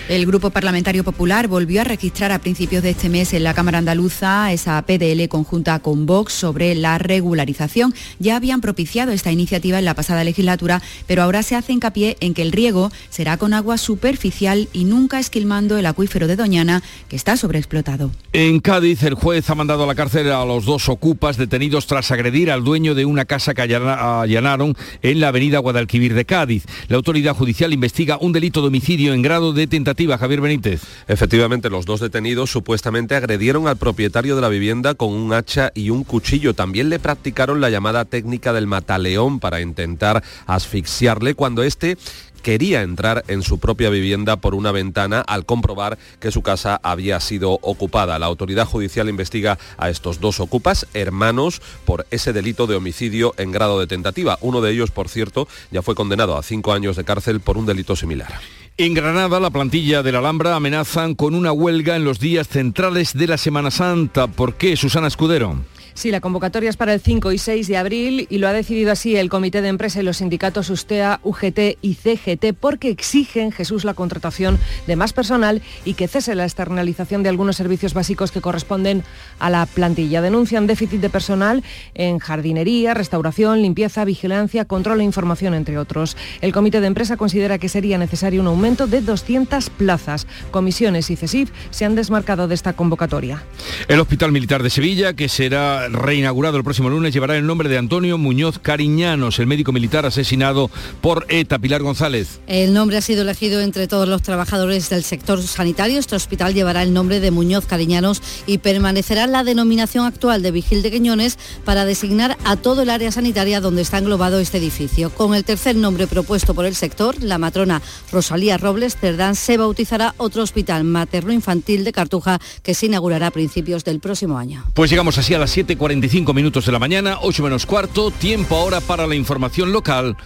El 0.09 0.25
Grupo 0.25 0.51
Parlamentario 0.51 1.03
Popular 1.03 1.49
volvió 1.49 1.81
a 1.81 1.85
registrar 1.85 2.31
a 2.31 2.39
principios 2.39 2.85
de 2.85 2.91
este 2.91 3.09
mes 3.09 3.33
en 3.35 3.43
la 3.43 3.55
Cámara 3.55 3.79
Andaluza 3.79 4.53
esa 4.53 4.81
PDL 4.87 5.27
conjunta 5.29 5.81
con 5.81 6.07
Vox 6.07 6.33
sobre 6.33 6.77
la 6.77 6.97
regularización. 6.99 7.93
Ya 8.21 8.37
habían 8.37 8.61
propiciado 8.61 9.11
esta 9.11 9.33
iniciativa 9.33 9.81
en 9.81 9.85
la 9.85 9.95
pasada 9.95 10.23
legislatura, 10.23 10.81
pero 11.09 11.25
ahora 11.25 11.43
se 11.43 11.57
hace 11.57 11.73
hincapié 11.73 12.17
en 12.21 12.35
que 12.35 12.43
el 12.43 12.53
riego 12.53 12.93
será 13.11 13.37
con 13.37 13.53
agua 13.53 13.79
superficial 13.79 14.69
y 14.73 14.85
nunca 14.85 15.19
esquilmando 15.19 15.77
el 15.77 15.87
acuífero 15.87 16.29
de 16.29 16.37
Doñana, 16.37 16.85
que 17.09 17.17
está 17.17 17.37
sobreexplotado. 17.37 18.13
En 18.33 18.61
Cádiz, 18.61 19.03
el 19.03 19.15
juez 19.15 19.51
ha 19.51 19.57
mandado 19.57 19.83
a 19.83 19.87
la 19.89 19.97
cárcel 19.97 20.31
a 20.31 20.45
los 20.45 20.67
dos 20.67 20.89
ocupas 20.89 21.37
detenidos 21.37 21.89
tras 21.89 22.13
agredir 22.13 22.53
al 22.53 22.63
dueño 22.63 22.95
de 22.95 23.07
una 23.07 23.25
casa 23.25 23.55
que 23.55 23.63
allana- 23.63 24.21
allanaron 24.21 24.77
en 25.03 25.19
la 25.19 25.29
avenida 25.29 25.59
Guadalquivir 25.59 26.15
de 26.15 26.25
Cádiz. 26.25 26.65
La 26.87 26.97
autoridad 26.97 27.35
judicial 27.35 27.73
investiga 27.73 28.19
un 28.21 28.31
delito 28.33 28.61
de 28.61 28.69
homicidio 28.69 29.13
en 29.13 29.23
grado 29.23 29.53
de 29.53 29.67
tentativa. 29.67 29.96
Javier 29.97 30.41
Benítez. 30.43 30.83
Efectivamente, 31.09 31.71
los 31.71 31.87
dos 31.87 32.01
detenidos 32.01 32.51
supuestamente 32.51 33.17
agredieron 33.17 33.67
al 33.67 33.79
propietario 33.79 34.37
de 34.37 34.43
la 34.43 34.51
vivienda 34.51 34.95
con 34.95 35.13
un 35.13 35.33
hacha 35.33 35.73
y 35.75 35.89
un 35.89 36.05
cuchillo. 36.05 36.53
También 36.53 36.91
le 36.91 36.99
practicaron 36.99 37.63
la 37.63 37.71
llamada 37.71 38.05
técnica 38.05 38.53
del 38.53 38.67
mataleón 38.67 39.41
para 39.41 39.63
intentar 39.63 40.23
asfixiarle 40.47 41.35
cuando 41.35 41.63
este 41.63 41.97
quería 42.43 42.83
entrar 42.83 43.25
en 43.27 43.43
su 43.43 43.59
propia 43.59 43.91
vivienda 43.91 44.37
por 44.37 44.55
una 44.55 44.71
ventana 44.71 45.21
al 45.21 45.47
comprobar 45.47 45.99
que 46.21 46.31
su 46.31 46.43
casa 46.43 46.79
había 46.83 47.19
sido 47.19 47.59
ocupada. 47.63 48.19
La 48.19 48.27
autoridad 48.27 48.67
judicial 48.67 49.09
investiga 49.09 49.59
a 49.79 49.89
estos 49.89 50.21
dos 50.21 50.39
ocupas, 50.39 50.87
hermanos, 50.95 51.61
por 51.85 52.07
ese 52.11 52.33
delito 52.33 52.67
de 52.67 52.77
homicidio 52.77 53.35
en 53.39 53.51
grado 53.51 53.81
de 53.81 53.87
tentativa. 53.87 54.39
Uno 54.43 54.61
de 54.61 54.73
ellos, 54.73 54.91
por 54.91 55.09
cierto, 55.09 55.49
ya 55.73 55.83
fue 55.83 55.95
condenado 55.95 56.37
a 56.37 56.43
cinco 56.43 56.73
años 56.73 56.97
de 56.97 57.05
cárcel 57.05 57.41
por 57.41 57.57
un 57.57 57.67
delito 57.67 57.97
similar. 57.97 58.33
En 58.79 58.93
Granada, 58.93 59.41
la 59.41 59.49
plantilla 59.49 60.03
de 60.03 60.13
la 60.13 60.19
Alhambra 60.19 60.55
amenazan 60.55 61.15
con 61.15 61.35
una 61.35 61.51
huelga 61.51 61.97
en 61.97 62.05
los 62.05 62.21
días 62.21 62.47
centrales 62.47 63.15
de 63.15 63.27
la 63.27 63.39
Semana 63.39 63.71
Santa. 63.71 64.27
¿Por 64.27 64.57
qué, 64.57 64.77
Susana 64.77 65.07
Escudero? 65.07 65.57
Sí, 65.97 66.11
la 66.11 66.21
convocatoria 66.21 66.69
es 66.69 66.77
para 66.77 66.93
el 66.93 67.01
5 67.01 67.33
y 67.33 67.39
6 67.39 67.69
de 67.69 67.79
abril 67.79 68.27
y 68.29 68.37
lo 68.37 68.49
ha 68.49 68.53
decidido 68.53 68.93
así 68.93 69.17
el 69.17 69.31
Comité 69.31 69.63
de 69.63 69.69
Empresa 69.69 69.99
y 69.99 70.03
los 70.03 70.19
sindicatos 70.19 70.69
USTEA, 70.69 71.21
UGT 71.23 71.79
y 71.81 71.95
CGT 71.95 72.53
porque 72.61 72.91
exigen, 72.91 73.51
Jesús, 73.51 73.83
la 73.83 73.95
contratación 73.95 74.59
de 74.87 74.95
más 74.95 75.15
personal 75.15 75.63
y 75.87 75.95
que 75.95 76.07
cese 76.07 76.35
la 76.35 76.45
externalización 76.45 77.23
de 77.23 77.31
algunos 77.31 77.57
servicios 77.57 77.95
básicos 77.95 78.31
que 78.31 78.43
corresponden 78.43 79.05
a 79.39 79.49
la 79.49 79.65
plantilla. 79.65 80.21
Denuncian 80.21 80.67
déficit 80.67 81.01
de 81.01 81.09
personal 81.09 81.65
en 81.95 82.19
jardinería, 82.19 82.93
restauración, 82.93 83.63
limpieza, 83.63 84.05
vigilancia, 84.05 84.67
control 84.67 85.01
e 85.01 85.05
información, 85.05 85.55
entre 85.55 85.79
otros. 85.79 86.19
El 86.43 86.53
Comité 86.53 86.83
de 86.83 86.89
Empresa 86.89 87.17
considera 87.17 87.57
que 87.57 87.71
sería 87.71 87.97
necesario 87.97 88.43
un 88.43 88.49
aumento 88.49 88.87
de 88.87 89.01
200 89.01 89.71
plazas. 89.71 90.27
Comisiones 90.51 91.09
y 91.09 91.17
CESIF 91.17 91.51
se 91.71 91.87
han 91.87 91.95
desmarcado 91.95 92.49
de 92.49 92.55
esta 92.55 92.75
convocatoria. 92.75 93.43
El 93.89 93.99
Hospital 93.99 94.31
Militar 94.31 94.63
de 94.63 94.69
Sevilla, 94.69 95.15
que 95.15 95.31
será 95.31 95.86
reinaugurado 95.91 96.57
el 96.57 96.65
próximo 96.65 96.91
lunes, 96.91 97.13
llevará 97.13 97.37
el 97.37 97.47
nombre 97.47 97.69
de 97.69 97.79
Antonio 97.79 98.19
Muñoz 98.19 98.59
Cariñanos, 98.59 99.39
el 99.39 99.47
médico 99.47 99.73
militar 99.73 100.07
asesinado 100.07 100.71
por 101.01 101.27
ETA. 101.29 101.59
Pilar 101.59 101.83
González. 101.83 102.41
El 102.47 102.75
nombre 102.75 102.97
ha 102.97 103.01
sido 103.01 103.23
elegido 103.23 103.61
entre 103.61 103.89
todos 103.89 104.09
los 104.09 104.23
trabajadores 104.23 104.89
del 104.89 105.03
sector 105.03 105.43
sanitario. 105.43 105.99
Este 105.99 106.17
hospital 106.17 106.55
llevará 106.55 106.83
el 106.83 106.93
nombre 106.93 107.21
de 107.21 107.31
Muñoz 107.31 107.67
Cariñanos 107.67 108.23
y 108.47 108.59
permanecerá 108.59 109.27
la 109.27 109.45
denominación 109.45 110.07
actual 110.07 110.43
de 110.43 110.51
Vigil 110.51 110.83
de 110.83 110.91
Queñones 110.91 111.39
para 111.65 111.85
designar 111.85 112.37
a 112.45 112.57
todo 112.57 112.83
el 112.83 112.91
área 112.91 113.13
sanitaria 113.13 113.61
donde 113.61 113.83
está 113.83 113.99
englobado 113.99 114.39
este 114.39 114.59
edificio. 114.59 115.11
Con 115.11 115.35
el 115.35 115.45
tercer 115.45 115.77
nombre 115.77 116.07
propuesto 116.07 116.55
por 116.55 116.67
el 116.67 116.75
sector, 116.75 117.23
la 117.23 117.39
matrona 117.39 117.83
Rosalía 118.13 118.59
Robles 118.59 118.97
Cerdán, 118.97 119.35
se 119.35 119.57
bautizará 119.57 120.15
otro 120.19 120.43
hospital 120.43 120.85
materno-infantil 120.85 121.85
de 121.85 121.93
Cartuja 121.93 122.39
que 122.63 122.75
se 122.75 122.87
inaugurará 122.87 123.29
a 123.29 123.31
principios 123.31 123.85
del 123.85 124.01
próximo 124.01 124.39
año. 124.39 124.65
Pues 124.75 124.91
llegamos 124.91 125.19
así 125.19 125.35
a 125.35 125.39
las 125.39 125.51
7.45 125.77 126.35
minutos 126.35 126.67
de 126.67 126.73
la 126.73 126.79
mañana, 126.79 127.19
8 127.23 127.43
menos 127.43 127.67
cuarto, 127.67 128.11
tiempo 128.11 128.57
ahora 128.57 128.81
para 128.81 129.07
la 129.07 129.15
información 129.15 129.73
local. 129.73 130.17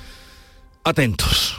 Atentos. 0.84 1.49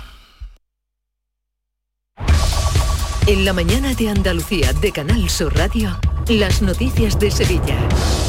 En 3.28 3.46
la 3.46 3.54
mañana 3.54 3.94
de 3.94 4.10
Andalucía 4.10 4.74
de 4.74 4.92
Canal 4.92 5.30
Sur 5.30 5.56
Radio, 5.56 5.96
las 6.28 6.64
noticias 6.64 7.20
de 7.20 7.30
Sevilla. 7.30 7.78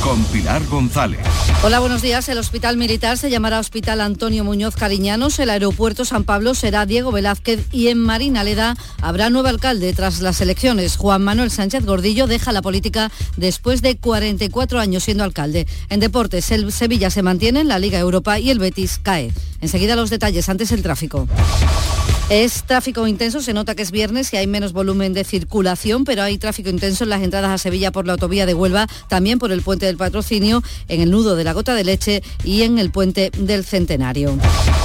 Con 0.02 0.22
Pilar 0.24 0.62
González. 0.66 1.20
Hola, 1.62 1.80
buenos 1.80 2.02
días. 2.02 2.28
El 2.28 2.36
Hospital 2.36 2.76
Militar 2.76 3.16
se 3.16 3.30
llamará 3.30 3.58
Hospital 3.58 4.02
Antonio 4.02 4.44
Muñoz 4.44 4.76
Cariñanos, 4.76 5.38
el 5.38 5.48
Aeropuerto 5.48 6.04
San 6.04 6.24
Pablo 6.24 6.54
será 6.54 6.84
Diego 6.84 7.10
Velázquez 7.10 7.66
y 7.72 7.88
en 7.88 7.98
Marinaleda 7.98 8.76
habrá 9.00 9.30
nuevo 9.30 9.48
alcalde 9.48 9.94
tras 9.94 10.20
las 10.20 10.42
elecciones. 10.42 10.96
Juan 10.98 11.22
Manuel 11.24 11.50
Sánchez 11.50 11.86
Gordillo 11.86 12.26
deja 12.26 12.52
la 12.52 12.60
política 12.60 13.10
después 13.38 13.80
de 13.80 13.96
44 13.96 14.78
años 14.78 15.04
siendo 15.04 15.24
alcalde. 15.24 15.66
En 15.88 16.00
deportes, 16.00 16.50
el 16.50 16.70
Sevilla 16.70 17.10
se 17.10 17.22
mantiene 17.22 17.60
en 17.60 17.68
la 17.68 17.78
Liga 17.78 17.98
Europa 17.98 18.38
y 18.38 18.50
el 18.50 18.58
Betis 18.58 19.00
cae. 19.02 19.32
Enseguida 19.62 19.96
los 19.96 20.10
detalles, 20.10 20.48
antes 20.50 20.70
el 20.70 20.82
tráfico. 20.82 21.28
Es 22.32 22.64
tráfico 22.64 23.06
intenso, 23.06 23.42
se 23.42 23.52
nota 23.52 23.74
que 23.74 23.82
es 23.82 23.90
viernes 23.90 24.32
y 24.32 24.38
hay 24.38 24.46
menos 24.46 24.72
volumen 24.72 25.12
de 25.12 25.22
circulación, 25.22 26.06
pero 26.06 26.22
hay 26.22 26.38
tráfico 26.38 26.70
intenso 26.70 27.04
en 27.04 27.10
las 27.10 27.20
entradas 27.20 27.50
a 27.50 27.58
Sevilla 27.58 27.92
por 27.92 28.06
la 28.06 28.14
autovía 28.14 28.46
de 28.46 28.54
Huelva, 28.54 28.86
también 29.06 29.38
por 29.38 29.52
el 29.52 29.60
puente 29.60 29.84
del 29.84 29.98
patrocinio, 29.98 30.62
en 30.88 31.02
el 31.02 31.10
nudo 31.10 31.36
de 31.36 31.44
la 31.44 31.52
gota 31.52 31.74
de 31.74 31.84
leche 31.84 32.22
y 32.42 32.62
en 32.62 32.78
el 32.78 32.90
puente 32.90 33.30
del 33.36 33.66
centenario. 33.66 34.38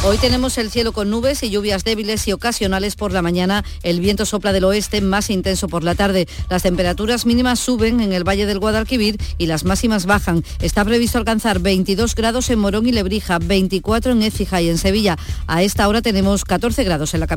Hoy 0.03 0.17
tenemos 0.17 0.57
el 0.57 0.69
cielo 0.69 0.91
con 0.91 1.09
nubes 1.09 1.41
y 1.41 1.49
lluvias 1.49 1.85
débiles 1.85 2.27
y 2.27 2.33
ocasionales 2.33 2.97
por 2.97 3.13
la 3.13 3.21
mañana. 3.21 3.63
El 3.81 4.01
viento 4.01 4.25
sopla 4.25 4.51
del 4.51 4.65
oeste 4.65 4.99
más 4.99 5.29
intenso 5.29 5.69
por 5.69 5.85
la 5.85 5.95
tarde. 5.95 6.27
Las 6.49 6.63
temperaturas 6.63 7.25
mínimas 7.25 7.59
suben 7.59 8.01
en 8.01 8.11
el 8.11 8.27
Valle 8.27 8.45
del 8.45 8.59
Guadalquivir 8.59 9.17
y 9.37 9.45
las 9.45 9.63
máximas 9.63 10.05
bajan. 10.05 10.43
Está 10.59 10.83
previsto 10.83 11.17
alcanzar 11.17 11.59
22 11.59 12.13
grados 12.13 12.49
en 12.49 12.59
Morón 12.59 12.87
y 12.87 12.91
Lebrija, 12.91 13.39
24 13.39 14.11
en 14.11 14.23
Écija 14.23 14.61
y 14.61 14.69
en 14.69 14.77
Sevilla. 14.77 15.17
A 15.47 15.63
esta 15.63 15.87
hora 15.87 16.01
tenemos 16.01 16.43
14 16.43 16.83
grados 16.83 17.13
en 17.13 17.21
la 17.21 17.27
capital. 17.27 17.36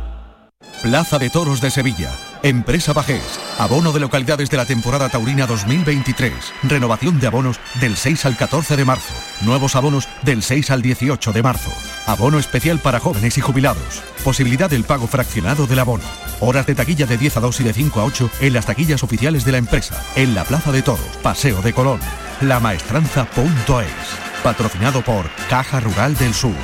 Plaza 0.81 1.19
de 1.19 1.29
Toros 1.29 1.61
de 1.61 1.69
Sevilla. 1.69 2.11
Empresa 2.41 2.91
Bajés. 2.91 3.39
Abono 3.59 3.91
de 3.91 3.99
localidades 3.99 4.49
de 4.49 4.57
la 4.57 4.65
temporada 4.65 5.09
taurina 5.09 5.45
2023. 5.45 6.33
Renovación 6.63 7.19
de 7.19 7.27
abonos 7.27 7.59
del 7.79 7.95
6 7.95 8.25
al 8.25 8.35
14 8.35 8.75
de 8.75 8.85
marzo. 8.85 9.13
Nuevos 9.41 9.75
abonos 9.75 10.09
del 10.23 10.41
6 10.41 10.71
al 10.71 10.81
18 10.81 11.33
de 11.33 11.43
marzo. 11.43 11.71
Abono 12.07 12.39
especial 12.39 12.79
para 12.79 12.99
jóvenes 12.99 13.37
y 13.37 13.41
jubilados. 13.41 14.01
Posibilidad 14.23 14.71
del 14.71 14.83
pago 14.83 15.05
fraccionado 15.05 15.67
del 15.67 15.79
abono. 15.79 16.03
Horas 16.39 16.65
de 16.65 16.73
taquilla 16.73 17.05
de 17.05 17.17
10 17.17 17.37
a 17.37 17.39
2 17.41 17.61
y 17.61 17.63
de 17.63 17.73
5 17.73 17.99
a 17.99 18.05
8 18.05 18.29
en 18.41 18.53
las 18.53 18.65
taquillas 18.65 19.03
oficiales 19.03 19.45
de 19.45 19.51
la 19.51 19.59
empresa. 19.59 20.03
En 20.15 20.33
la 20.33 20.45
Plaza 20.45 20.71
de 20.71 20.81
Toros, 20.81 21.17
Paseo 21.21 21.61
de 21.61 21.73
Colón. 21.73 21.99
Lamaestranza.es. 22.41 24.43
Patrocinado 24.43 25.03
por 25.03 25.29
Caja 25.47 25.79
Rural 25.79 26.17
del 26.17 26.33
Sur. 26.33 26.55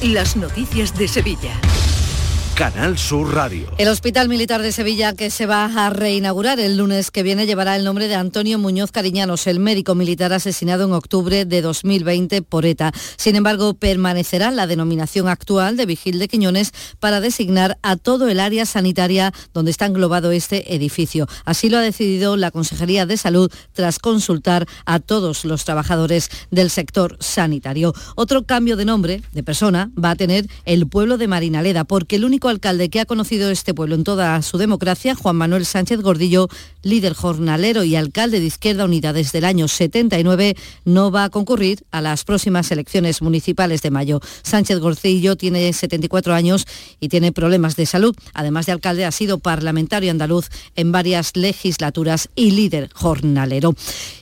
Las 0.00 0.36
noticias 0.36 0.96
de 0.96 1.08
Sevilla. 1.08 1.60
Canal 2.60 2.98
Sur 2.98 3.32
Radio. 3.32 3.72
El 3.78 3.88
Hospital 3.88 4.28
Militar 4.28 4.60
de 4.60 4.70
Sevilla, 4.70 5.14
que 5.14 5.30
se 5.30 5.46
va 5.46 5.64
a 5.64 5.88
reinaugurar 5.88 6.60
el 6.60 6.76
lunes 6.76 7.10
que 7.10 7.22
viene, 7.22 7.46
llevará 7.46 7.74
el 7.74 7.84
nombre 7.84 8.06
de 8.06 8.16
Antonio 8.16 8.58
Muñoz 8.58 8.92
Cariñanos, 8.92 9.46
el 9.46 9.60
médico 9.60 9.94
militar 9.94 10.34
asesinado 10.34 10.84
en 10.84 10.92
octubre 10.92 11.46
de 11.46 11.62
2020 11.62 12.42
por 12.42 12.66
ETA. 12.66 12.92
Sin 13.16 13.34
embargo, 13.36 13.72
permanecerá 13.72 14.50
la 14.50 14.66
denominación 14.66 15.26
actual 15.26 15.78
de 15.78 15.86
Vigil 15.86 16.18
de 16.18 16.28
Quiñones 16.28 16.72
para 16.98 17.22
designar 17.22 17.78
a 17.80 17.96
todo 17.96 18.28
el 18.28 18.38
área 18.38 18.66
sanitaria 18.66 19.32
donde 19.54 19.70
está 19.70 19.86
englobado 19.86 20.30
este 20.30 20.74
edificio. 20.74 21.28
Así 21.46 21.70
lo 21.70 21.78
ha 21.78 21.80
decidido 21.80 22.36
la 22.36 22.50
Consejería 22.50 23.06
de 23.06 23.16
Salud 23.16 23.50
tras 23.72 23.98
consultar 23.98 24.68
a 24.84 24.98
todos 25.00 25.46
los 25.46 25.64
trabajadores 25.64 26.28
del 26.50 26.68
sector 26.68 27.16
sanitario. 27.20 27.94
Otro 28.16 28.44
cambio 28.44 28.76
de 28.76 28.84
nombre, 28.84 29.22
de 29.32 29.42
persona, 29.42 29.90
va 29.98 30.10
a 30.10 30.16
tener 30.16 30.46
el 30.66 30.86
pueblo 30.86 31.16
de 31.16 31.26
Marinaleda, 31.26 31.84
porque 31.84 32.16
el 32.16 32.26
único 32.26 32.49
alcalde 32.50 32.90
que 32.90 33.00
ha 33.00 33.06
conocido 33.06 33.50
este 33.50 33.74
pueblo 33.74 33.94
en 33.94 34.04
toda 34.04 34.40
su 34.42 34.58
democracia, 34.58 35.14
Juan 35.14 35.36
Manuel 35.36 35.64
Sánchez 35.64 36.00
Gordillo, 36.00 36.48
líder 36.82 37.14
jornalero 37.14 37.84
y 37.84 37.96
alcalde 37.96 38.40
de 38.40 38.46
Izquierda 38.46 38.84
Unida 38.84 39.12
desde 39.12 39.38
el 39.38 39.44
año 39.44 39.68
79, 39.68 40.56
no 40.84 41.10
va 41.10 41.24
a 41.24 41.30
concurrir 41.30 41.84
a 41.90 42.00
las 42.00 42.24
próximas 42.24 42.70
elecciones 42.70 43.22
municipales 43.22 43.82
de 43.82 43.90
mayo. 43.90 44.20
Sánchez 44.42 44.78
Gordillo 44.78 45.36
tiene 45.36 45.72
74 45.72 46.34
años 46.34 46.66
y 47.00 47.08
tiene 47.08 47.32
problemas 47.32 47.76
de 47.76 47.86
salud. 47.86 48.14
Además 48.34 48.66
de 48.66 48.72
alcalde, 48.72 49.04
ha 49.04 49.12
sido 49.12 49.38
parlamentario 49.38 50.10
andaluz 50.10 50.48
en 50.76 50.92
varias 50.92 51.36
legislaturas 51.36 52.28
y 52.34 52.50
líder 52.50 52.90
jornalero. 52.92 53.74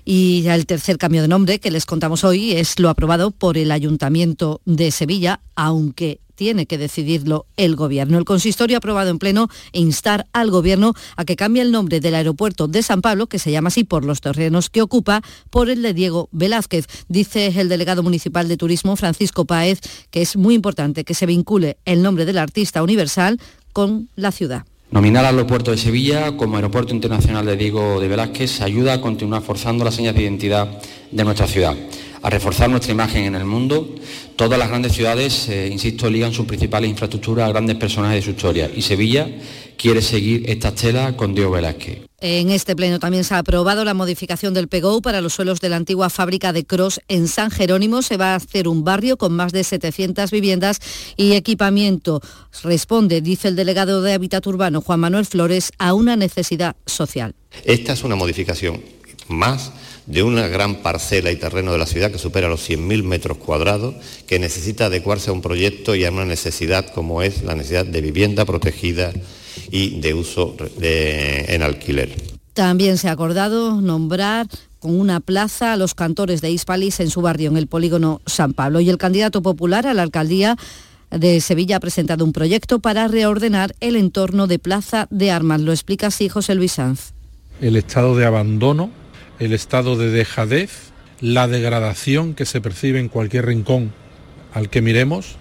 Y 0.04 0.46
el 0.46 0.66
tercer 0.66 0.98
cambio 0.98 1.22
de 1.22 1.28
nombre 1.28 1.58
que 1.58 1.70
les 1.70 1.86
contamos 1.86 2.24
hoy 2.24 2.52
es 2.52 2.78
lo 2.78 2.88
aprobado 2.88 3.30
por 3.30 3.58
el 3.58 3.70
Ayuntamiento 3.70 4.60
de 4.64 4.90
Sevilla, 4.90 5.40
aunque 5.54 6.20
tiene 6.38 6.66
que 6.66 6.78
decidirlo 6.78 7.46
el 7.56 7.74
Gobierno. 7.74 8.16
El 8.16 8.24
consistorio 8.24 8.76
ha 8.76 8.78
aprobado 8.78 9.10
en 9.10 9.18
pleno 9.18 9.48
instar 9.72 10.28
al 10.32 10.52
Gobierno 10.52 10.94
a 11.16 11.24
que 11.24 11.34
cambie 11.34 11.62
el 11.62 11.72
nombre 11.72 11.98
del 11.98 12.14
aeropuerto 12.14 12.68
de 12.68 12.84
San 12.84 13.02
Pablo, 13.02 13.26
que 13.26 13.40
se 13.40 13.50
llama 13.50 13.68
así 13.68 13.82
por 13.82 14.04
los 14.04 14.20
terrenos 14.20 14.70
que 14.70 14.80
ocupa, 14.80 15.20
por 15.50 15.68
el 15.68 15.82
de 15.82 15.94
Diego 15.94 16.28
Velázquez. 16.30 16.86
Dice 17.08 17.52
el 17.56 17.68
delegado 17.68 18.04
municipal 18.04 18.46
de 18.46 18.56
Turismo, 18.56 18.94
Francisco 18.94 19.46
Páez, 19.46 19.80
que 20.12 20.22
es 20.22 20.36
muy 20.36 20.54
importante 20.54 21.02
que 21.02 21.14
se 21.14 21.26
vincule 21.26 21.78
el 21.84 22.04
nombre 22.04 22.24
del 22.24 22.38
artista 22.38 22.84
universal 22.84 23.40
con 23.72 24.08
la 24.14 24.30
ciudad. 24.30 24.64
Nominar 24.92 25.24
al 25.24 25.34
aeropuerto 25.34 25.72
de 25.72 25.76
Sevilla 25.76 26.36
como 26.36 26.54
Aeropuerto 26.54 26.94
Internacional 26.94 27.44
de 27.46 27.56
Diego 27.56 27.98
de 27.98 28.06
Velázquez 28.06 28.60
ayuda 28.60 28.92
a 28.94 29.00
continuar 29.00 29.42
forzando 29.42 29.84
las 29.84 29.96
señas 29.96 30.14
de 30.14 30.22
identidad 30.22 30.80
de 31.10 31.24
nuestra 31.24 31.48
ciudad 31.48 31.76
a 32.22 32.30
reforzar 32.30 32.70
nuestra 32.70 32.92
imagen 32.92 33.24
en 33.24 33.34
el 33.34 33.44
mundo. 33.44 33.94
Todas 34.36 34.58
las 34.58 34.68
grandes 34.68 34.92
ciudades, 34.92 35.48
eh, 35.48 35.68
insisto, 35.70 36.10
ligan 36.10 36.32
sus 36.32 36.46
principales 36.46 36.90
infraestructuras 36.90 37.46
a 37.46 37.52
grandes 37.52 37.76
personajes 37.76 38.16
de 38.18 38.22
su 38.22 38.30
historia 38.30 38.70
y 38.74 38.82
Sevilla 38.82 39.28
quiere 39.76 40.02
seguir 40.02 40.48
esta 40.50 40.68
estela 40.68 41.16
con 41.16 41.34
Diego 41.34 41.52
Velázquez. 41.52 42.00
En 42.20 42.50
este 42.50 42.74
pleno 42.74 42.98
también 42.98 43.22
se 43.22 43.34
ha 43.34 43.38
aprobado 43.38 43.84
la 43.84 43.94
modificación 43.94 44.52
del 44.52 44.66
PEGO 44.66 45.00
para 45.00 45.20
los 45.20 45.34
suelos 45.34 45.60
de 45.60 45.68
la 45.68 45.76
antigua 45.76 46.10
fábrica 46.10 46.52
de 46.52 46.64
Cross 46.64 47.00
en 47.06 47.28
San 47.28 47.52
Jerónimo. 47.52 48.02
Se 48.02 48.16
va 48.16 48.32
a 48.32 48.36
hacer 48.36 48.66
un 48.66 48.82
barrio 48.82 49.16
con 49.16 49.32
más 49.34 49.52
de 49.52 49.62
700 49.62 50.32
viviendas 50.32 50.80
y 51.16 51.34
equipamiento. 51.34 52.20
Responde, 52.64 53.20
dice 53.20 53.46
el 53.46 53.54
delegado 53.54 54.02
de 54.02 54.14
Hábitat 54.14 54.44
Urbano, 54.48 54.80
Juan 54.80 54.98
Manuel 54.98 55.26
Flores, 55.26 55.70
a 55.78 55.94
una 55.94 56.16
necesidad 56.16 56.74
social. 56.86 57.36
Esta 57.64 57.92
es 57.92 58.02
una 58.02 58.16
modificación 58.16 58.97
más 59.28 59.72
de 60.06 60.22
una 60.22 60.48
gran 60.48 60.76
parcela 60.76 61.30
y 61.30 61.36
terreno 61.36 61.72
de 61.72 61.78
la 61.78 61.86
ciudad 61.86 62.10
que 62.10 62.18
supera 62.18 62.48
los 62.48 62.68
100.000 62.68 63.02
metros 63.02 63.36
cuadrados, 63.36 63.94
que 64.26 64.38
necesita 64.38 64.86
adecuarse 64.86 65.30
a 65.30 65.34
un 65.34 65.42
proyecto 65.42 65.94
y 65.94 66.04
a 66.04 66.10
una 66.10 66.24
necesidad 66.24 66.92
como 66.94 67.22
es 67.22 67.42
la 67.42 67.54
necesidad 67.54 67.84
de 67.84 68.00
vivienda 68.00 68.46
protegida 68.46 69.12
y 69.70 70.00
de 70.00 70.14
uso 70.14 70.56
en 70.80 71.62
alquiler. 71.62 72.14
También 72.54 72.96
se 72.96 73.08
ha 73.08 73.12
acordado 73.12 73.80
nombrar 73.80 74.48
con 74.78 74.98
una 74.98 75.20
plaza 75.20 75.72
a 75.72 75.76
los 75.76 75.94
cantores 75.94 76.40
de 76.40 76.50
Hispalis 76.50 77.00
en 77.00 77.10
su 77.10 77.20
barrio, 77.20 77.50
en 77.50 77.56
el 77.56 77.66
polígono 77.66 78.20
San 78.26 78.52
Pablo. 78.52 78.80
Y 78.80 78.88
el 78.88 78.98
candidato 78.98 79.42
popular 79.42 79.86
a 79.86 79.94
la 79.94 80.02
alcaldía 80.02 80.56
de 81.10 81.40
Sevilla 81.40 81.76
ha 81.76 81.80
presentado 81.80 82.24
un 82.24 82.32
proyecto 82.32 82.78
para 82.78 83.08
reordenar 83.08 83.74
el 83.80 83.96
entorno 83.96 84.46
de 84.46 84.58
Plaza 84.58 85.06
de 85.10 85.30
Armas. 85.30 85.60
Lo 85.60 85.72
explica 85.72 86.08
así 86.08 86.28
José 86.28 86.54
Luis 86.54 86.72
Sanz. 86.72 87.12
El 87.60 87.76
estado 87.76 88.16
de 88.16 88.24
abandono 88.24 88.90
el 89.38 89.52
estado 89.52 89.96
de 89.96 90.10
dejadez, 90.10 90.90
la 91.20 91.48
degradación 91.48 92.34
que 92.34 92.44
se 92.44 92.60
percibe 92.60 93.00
en 93.00 93.08
cualquier 93.08 93.46
rincón 93.46 93.92
al 94.52 94.68
que 94.68 94.82
miremos. 94.82 95.36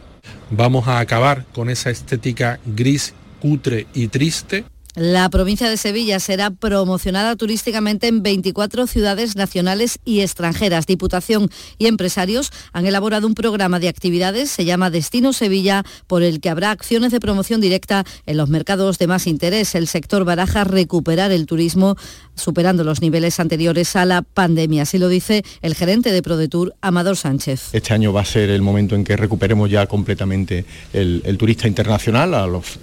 Vamos 0.51 0.87
a 0.87 0.99
acabar 0.99 1.45
con 1.53 1.69
esa 1.69 1.89
estética 1.89 2.59
gris, 2.65 3.13
cutre 3.39 3.87
y 3.93 4.07
triste 4.07 4.65
la 4.97 5.29
provincia 5.29 5.69
de 5.69 5.77
Sevilla 5.77 6.19
será 6.19 6.49
promocionada 6.49 7.35
turísticamente 7.35 8.07
en 8.07 8.23
24 8.23 8.87
ciudades 8.87 9.35
nacionales 9.35 9.99
y 10.05 10.21
extranjeras. 10.21 10.87
Diputación 10.87 11.51
y 11.77 11.85
empresarios 11.85 12.51
han 12.73 12.87
elaborado 12.87 13.27
un 13.27 13.35
programa 13.35 13.79
de 13.79 13.89
actividades, 13.89 14.49
se 14.49 14.65
llama 14.65 14.89
Destino 14.89 15.33
Sevilla, 15.33 15.83
por 16.07 16.23
el 16.23 16.41
que 16.41 16.49
habrá 16.49 16.71
acciones 16.71 17.11
de 17.11 17.19
promoción 17.19 17.61
directa 17.61 18.05
en 18.25 18.37
los 18.37 18.49
mercados 18.49 18.97
de 18.97 19.05
más 19.05 19.27
interés. 19.27 19.75
El 19.75 19.85
sector 19.85 20.25
baraja 20.25 20.63
recuperar 20.63 21.31
el 21.31 21.45
turismo 21.45 21.95
superando 22.33 22.83
los 22.83 22.99
niveles 22.99 23.39
anteriores 23.39 23.95
a 23.95 24.03
la 24.05 24.23
pandemia. 24.23 24.81
Así 24.81 24.97
lo 24.97 25.09
dice 25.09 25.43
el 25.61 25.75
gerente 25.75 26.11
de 26.11 26.23
ProDetour, 26.23 26.73
Amador 26.81 27.17
Sánchez. 27.17 27.69
Este 27.71 27.93
año 27.93 28.13
va 28.13 28.21
a 28.21 28.25
ser 28.25 28.49
el 28.49 28.63
momento 28.63 28.95
en 28.95 29.03
que 29.03 29.15
recuperemos 29.15 29.69
ya 29.69 29.85
completamente 29.85 30.65
el, 30.91 31.37
turista 31.37 31.67
internacional 31.67 32.33
a 32.33 32.47
los 32.47 32.79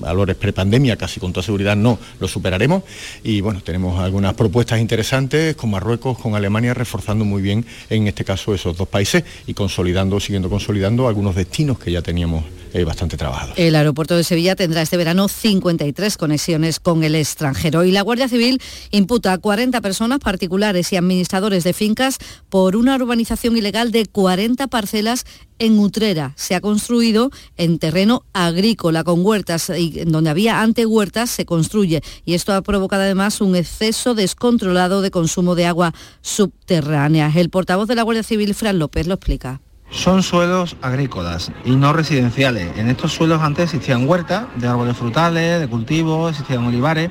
valores 0.00 0.36
prepandemia, 0.36 0.96
casi 0.96 1.20
con 1.20 1.30
todo 1.30 1.41
seguridad 1.42 1.76
no 1.76 1.98
lo 2.20 2.28
superaremos 2.28 2.82
y 3.22 3.40
bueno, 3.40 3.60
tenemos 3.62 4.00
algunas 4.00 4.34
propuestas 4.34 4.80
interesantes 4.80 5.56
con 5.56 5.70
Marruecos, 5.70 6.18
con 6.18 6.34
Alemania, 6.34 6.74
reforzando 6.74 7.24
muy 7.24 7.42
bien 7.42 7.64
en 7.90 8.08
este 8.08 8.24
caso 8.24 8.54
esos 8.54 8.76
dos 8.76 8.88
países 8.88 9.24
y 9.46 9.54
consolidando, 9.54 10.20
siguiendo 10.20 10.48
consolidando 10.48 11.08
algunos 11.08 11.34
destinos 11.34 11.78
que 11.78 11.92
ya 11.92 12.02
teníamos 12.02 12.44
eh, 12.74 12.84
bastante 12.84 13.18
trabajados. 13.18 13.54
El 13.58 13.76
aeropuerto 13.76 14.16
de 14.16 14.24
Sevilla 14.24 14.56
tendrá 14.56 14.80
este 14.80 14.96
verano 14.96 15.28
53 15.28 16.16
conexiones 16.16 16.80
con 16.80 17.04
el 17.04 17.14
extranjero 17.14 17.84
y 17.84 17.90
la 17.90 18.00
Guardia 18.00 18.28
Civil 18.28 18.62
imputa 18.90 19.34
a 19.34 19.38
40 19.38 19.78
personas 19.82 20.20
particulares 20.20 20.90
y 20.90 20.96
administradores 20.96 21.64
de 21.64 21.74
fincas 21.74 22.16
por 22.48 22.76
una 22.76 22.96
urbanización 22.96 23.58
ilegal 23.58 23.92
de 23.92 24.06
40 24.06 24.68
parcelas 24.68 25.26
en 25.58 25.78
Utrera. 25.78 26.32
Se 26.36 26.54
ha 26.54 26.60
construido 26.60 27.30
en 27.56 27.78
terreno 27.78 28.24
agrícola 28.32 29.04
con 29.04 29.24
huertas 29.24 29.70
y 29.70 30.04
donde 30.04 30.30
había 30.30 30.62
ante 30.62 30.86
huertas 30.86 31.30
se 31.30 31.44
construye 31.44 32.02
y 32.24 32.34
esto 32.34 32.52
ha 32.52 32.62
provocado 32.62 33.02
además 33.02 33.40
un 33.40 33.56
exceso 33.56 34.14
descontrolado 34.14 35.02
de 35.02 35.10
consumo 35.10 35.54
de 35.54 35.66
agua 35.66 35.94
subterránea. 36.20 37.32
El 37.34 37.50
portavoz 37.50 37.88
de 37.88 37.94
la 37.94 38.02
Guardia 38.02 38.22
Civil, 38.22 38.54
Fran 38.54 38.78
López, 38.78 39.06
lo 39.06 39.14
explica. 39.14 39.60
Son 39.90 40.22
suelos 40.22 40.76
agrícolas 40.80 41.52
y 41.64 41.76
no 41.76 41.92
residenciales. 41.92 42.76
En 42.78 42.88
estos 42.88 43.12
suelos 43.12 43.42
antes 43.42 43.64
existían 43.64 44.08
huertas 44.08 44.46
de 44.56 44.66
árboles 44.66 44.96
frutales, 44.96 45.60
de 45.60 45.68
cultivos, 45.68 46.30
existían 46.30 46.64
olivares 46.64 47.10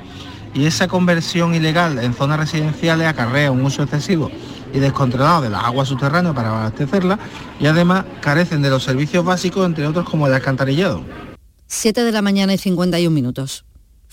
y 0.54 0.66
esa 0.66 0.88
conversión 0.88 1.54
ilegal 1.54 1.98
en 1.98 2.12
zonas 2.12 2.40
residenciales 2.40 3.06
acarrea 3.06 3.52
un 3.52 3.64
uso 3.64 3.82
excesivo 3.82 4.30
y 4.72 4.78
descontrolado 4.78 5.42
de 5.42 5.50
las 5.50 5.64
aguas 5.64 5.88
subterráneas 5.88 6.34
para 6.34 6.50
abastecerlas 6.50 7.18
y 7.60 7.66
además 7.66 8.04
carecen 8.20 8.62
de 8.62 8.70
los 8.70 8.82
servicios 8.82 9.24
básicos, 9.24 9.66
entre 9.66 9.86
otros 9.86 10.08
como 10.08 10.26
el 10.26 10.34
alcantarillado. 10.34 11.02
7 11.66 12.04
de 12.04 12.12
la 12.12 12.22
mañana 12.22 12.52
y 12.52 12.58
51 12.58 13.12
minutos. 13.14 13.64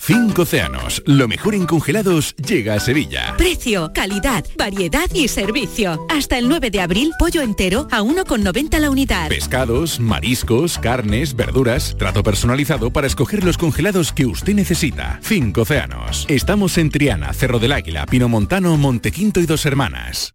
Cinco 0.02 0.42
océanos, 0.42 1.02
lo 1.04 1.28
mejor 1.28 1.54
en 1.54 1.66
congelados 1.66 2.34
llega 2.36 2.72
a 2.72 2.80
Sevilla. 2.80 3.34
Precio, 3.36 3.92
calidad, 3.94 4.46
variedad 4.56 5.10
y 5.12 5.28
servicio. 5.28 6.06
Hasta 6.08 6.38
el 6.38 6.48
9 6.48 6.70
de 6.70 6.80
abril, 6.80 7.12
pollo 7.18 7.42
entero 7.42 7.86
a 7.90 8.00
1,90 8.00 8.78
la 8.78 8.88
unidad. 8.88 9.28
Pescados, 9.28 10.00
mariscos, 10.00 10.78
carnes, 10.78 11.36
verduras, 11.36 11.96
trato 11.98 12.22
personalizado 12.22 12.90
para 12.90 13.06
escoger 13.06 13.44
los 13.44 13.58
congelados 13.58 14.14
que 14.14 14.24
usted 14.24 14.54
necesita. 14.54 15.20
Cinco 15.22 15.62
océanos. 15.62 16.24
Estamos 16.30 16.78
en 16.78 16.88
Triana, 16.88 17.34
Cerro 17.34 17.58
del 17.58 17.72
Águila, 17.72 18.06
Pino 18.06 18.26
Montano, 18.26 18.78
Montequinto 18.78 19.38
y 19.38 19.44
Dos 19.44 19.66
Hermanas. 19.66 20.34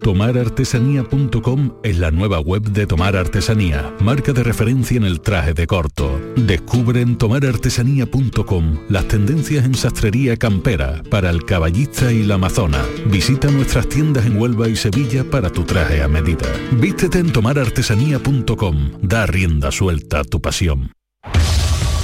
Tomarartesanía.com 0.00 1.76
es 1.84 1.98
la 1.98 2.10
nueva 2.10 2.40
web 2.40 2.62
de 2.62 2.84
Tomar 2.84 3.16
Artesanía, 3.16 3.94
marca 4.00 4.32
de 4.32 4.42
referencia 4.42 4.96
en 4.96 5.04
el 5.04 5.20
traje 5.20 5.54
de 5.54 5.68
corto. 5.68 6.20
Descubre 6.36 7.00
en 7.00 7.16
tomarartesanía.com 7.16 8.80
las 8.88 9.06
tendencias 9.06 9.64
en 9.64 9.74
sastrería 9.74 10.36
campera 10.36 11.00
para 11.10 11.30
el 11.30 11.44
caballista 11.44 12.10
y 12.10 12.24
la 12.24 12.34
amazona. 12.34 12.84
Visita 13.06 13.48
nuestras 13.52 13.88
tiendas 13.88 14.26
en 14.26 14.36
Huelva 14.36 14.68
y 14.68 14.74
Sevilla 14.74 15.22
para 15.30 15.48
tu 15.50 15.62
traje 15.62 16.02
a 16.02 16.08
medida. 16.08 16.52
Vístete 16.72 17.20
en 17.20 17.32
tomarartesanía.com. 17.32 18.98
Da 19.00 19.26
rienda 19.26 19.70
suelta 19.70 20.20
a 20.20 20.24
tu 20.24 20.40
pasión. 20.40 20.90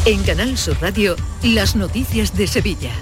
En 0.07 0.23
Canal 0.23 0.57
Sur 0.57 0.77
Radio, 0.81 1.17
las 1.43 1.75
noticias 1.75 2.37
de 2.37 2.47
Sevilla. 2.47 2.93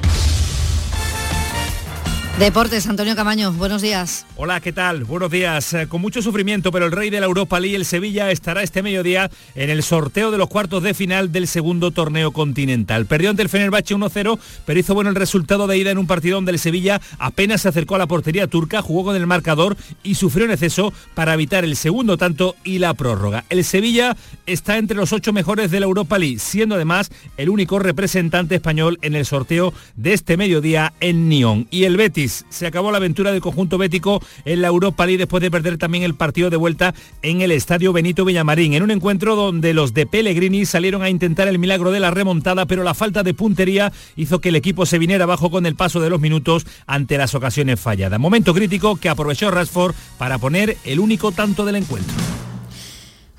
Deportes, 2.38 2.86
Antonio 2.86 3.16
Camaño, 3.16 3.52
buenos 3.52 3.82
días. 3.82 4.24
Hola, 4.36 4.60
¿qué 4.60 4.72
tal? 4.72 5.02
Buenos 5.02 5.28
días. 5.28 5.74
Eh, 5.74 5.88
con 5.88 6.00
mucho 6.00 6.22
sufrimiento, 6.22 6.70
pero 6.70 6.86
el 6.86 6.92
rey 6.92 7.10
de 7.10 7.18
la 7.18 7.26
Europa 7.26 7.58
League, 7.58 7.74
el 7.74 7.84
Sevilla, 7.84 8.30
estará 8.30 8.62
este 8.62 8.80
mediodía 8.80 9.28
en 9.56 9.70
el 9.70 9.82
sorteo 9.82 10.30
de 10.30 10.38
los 10.38 10.46
cuartos 10.46 10.84
de 10.84 10.94
final 10.94 11.32
del 11.32 11.48
segundo 11.48 11.90
torneo 11.90 12.30
continental. 12.30 13.06
Perdió 13.06 13.30
ante 13.30 13.42
el 13.42 13.48
Fenerbahce 13.48 13.96
1-0, 13.96 14.38
pero 14.64 14.78
hizo 14.78 14.94
bueno 14.94 15.10
el 15.10 15.16
resultado 15.16 15.66
de 15.66 15.78
ida 15.78 15.90
en 15.90 15.98
un 15.98 16.06
partido 16.06 16.36
donde 16.36 16.52
el 16.52 16.60
Sevilla 16.60 17.00
apenas 17.18 17.62
se 17.62 17.70
acercó 17.70 17.96
a 17.96 17.98
la 17.98 18.06
portería 18.06 18.46
turca, 18.46 18.82
jugó 18.82 19.02
con 19.02 19.16
el 19.16 19.26
marcador 19.26 19.76
y 20.04 20.14
sufrió 20.14 20.44
en 20.44 20.52
exceso 20.52 20.92
para 21.14 21.34
evitar 21.34 21.64
el 21.64 21.74
segundo 21.74 22.18
tanto 22.18 22.54
y 22.62 22.78
la 22.78 22.94
prórroga. 22.94 23.46
El 23.50 23.64
Sevilla 23.64 24.16
está 24.46 24.78
entre 24.78 24.96
los 24.96 25.12
ocho 25.12 25.32
mejores 25.32 25.72
de 25.72 25.80
la 25.80 25.86
Europa 25.86 26.20
League, 26.20 26.38
siendo 26.38 26.76
además 26.76 27.10
el 27.36 27.48
único 27.48 27.80
representante 27.80 28.54
español 28.54 28.96
en 29.02 29.16
el 29.16 29.26
sorteo 29.26 29.74
de 29.96 30.12
este 30.12 30.36
mediodía 30.36 30.92
en 31.00 31.28
Nyon. 31.28 31.66
Y 31.72 31.82
el 31.82 31.96
Betis 31.96 32.27
se 32.28 32.66
acabó 32.66 32.90
la 32.90 32.98
aventura 32.98 33.32
del 33.32 33.40
conjunto 33.40 33.78
bético 33.78 34.22
en 34.44 34.62
la 34.62 34.68
Europa 34.68 35.06
League 35.06 35.18
después 35.18 35.42
de 35.42 35.50
perder 35.50 35.78
también 35.78 36.04
el 36.04 36.14
partido 36.14 36.50
de 36.50 36.56
vuelta 36.56 36.94
en 37.22 37.40
el 37.40 37.50
Estadio 37.50 37.92
Benito 37.92 38.24
Villamarín, 38.24 38.74
en 38.74 38.82
un 38.82 38.90
encuentro 38.90 39.36
donde 39.36 39.74
los 39.74 39.94
de 39.94 40.06
Pellegrini 40.06 40.66
salieron 40.66 41.02
a 41.02 41.10
intentar 41.10 41.48
el 41.48 41.58
milagro 41.58 41.90
de 41.90 42.00
la 42.00 42.10
remontada, 42.10 42.66
pero 42.66 42.82
la 42.82 42.94
falta 42.94 43.22
de 43.22 43.34
puntería 43.34 43.92
hizo 44.16 44.40
que 44.40 44.50
el 44.50 44.56
equipo 44.56 44.86
se 44.86 44.98
viniera 44.98 45.24
abajo 45.24 45.50
con 45.50 45.66
el 45.66 45.76
paso 45.76 46.00
de 46.00 46.10
los 46.10 46.20
minutos 46.20 46.66
ante 46.86 47.18
las 47.18 47.34
ocasiones 47.34 47.80
falladas. 47.80 48.20
Momento 48.20 48.54
crítico 48.54 48.96
que 48.96 49.08
aprovechó 49.08 49.50
Rashford 49.50 49.94
para 50.18 50.38
poner 50.38 50.76
el 50.84 51.00
único 51.00 51.32
tanto 51.32 51.64
del 51.64 51.76
encuentro. 51.76 52.14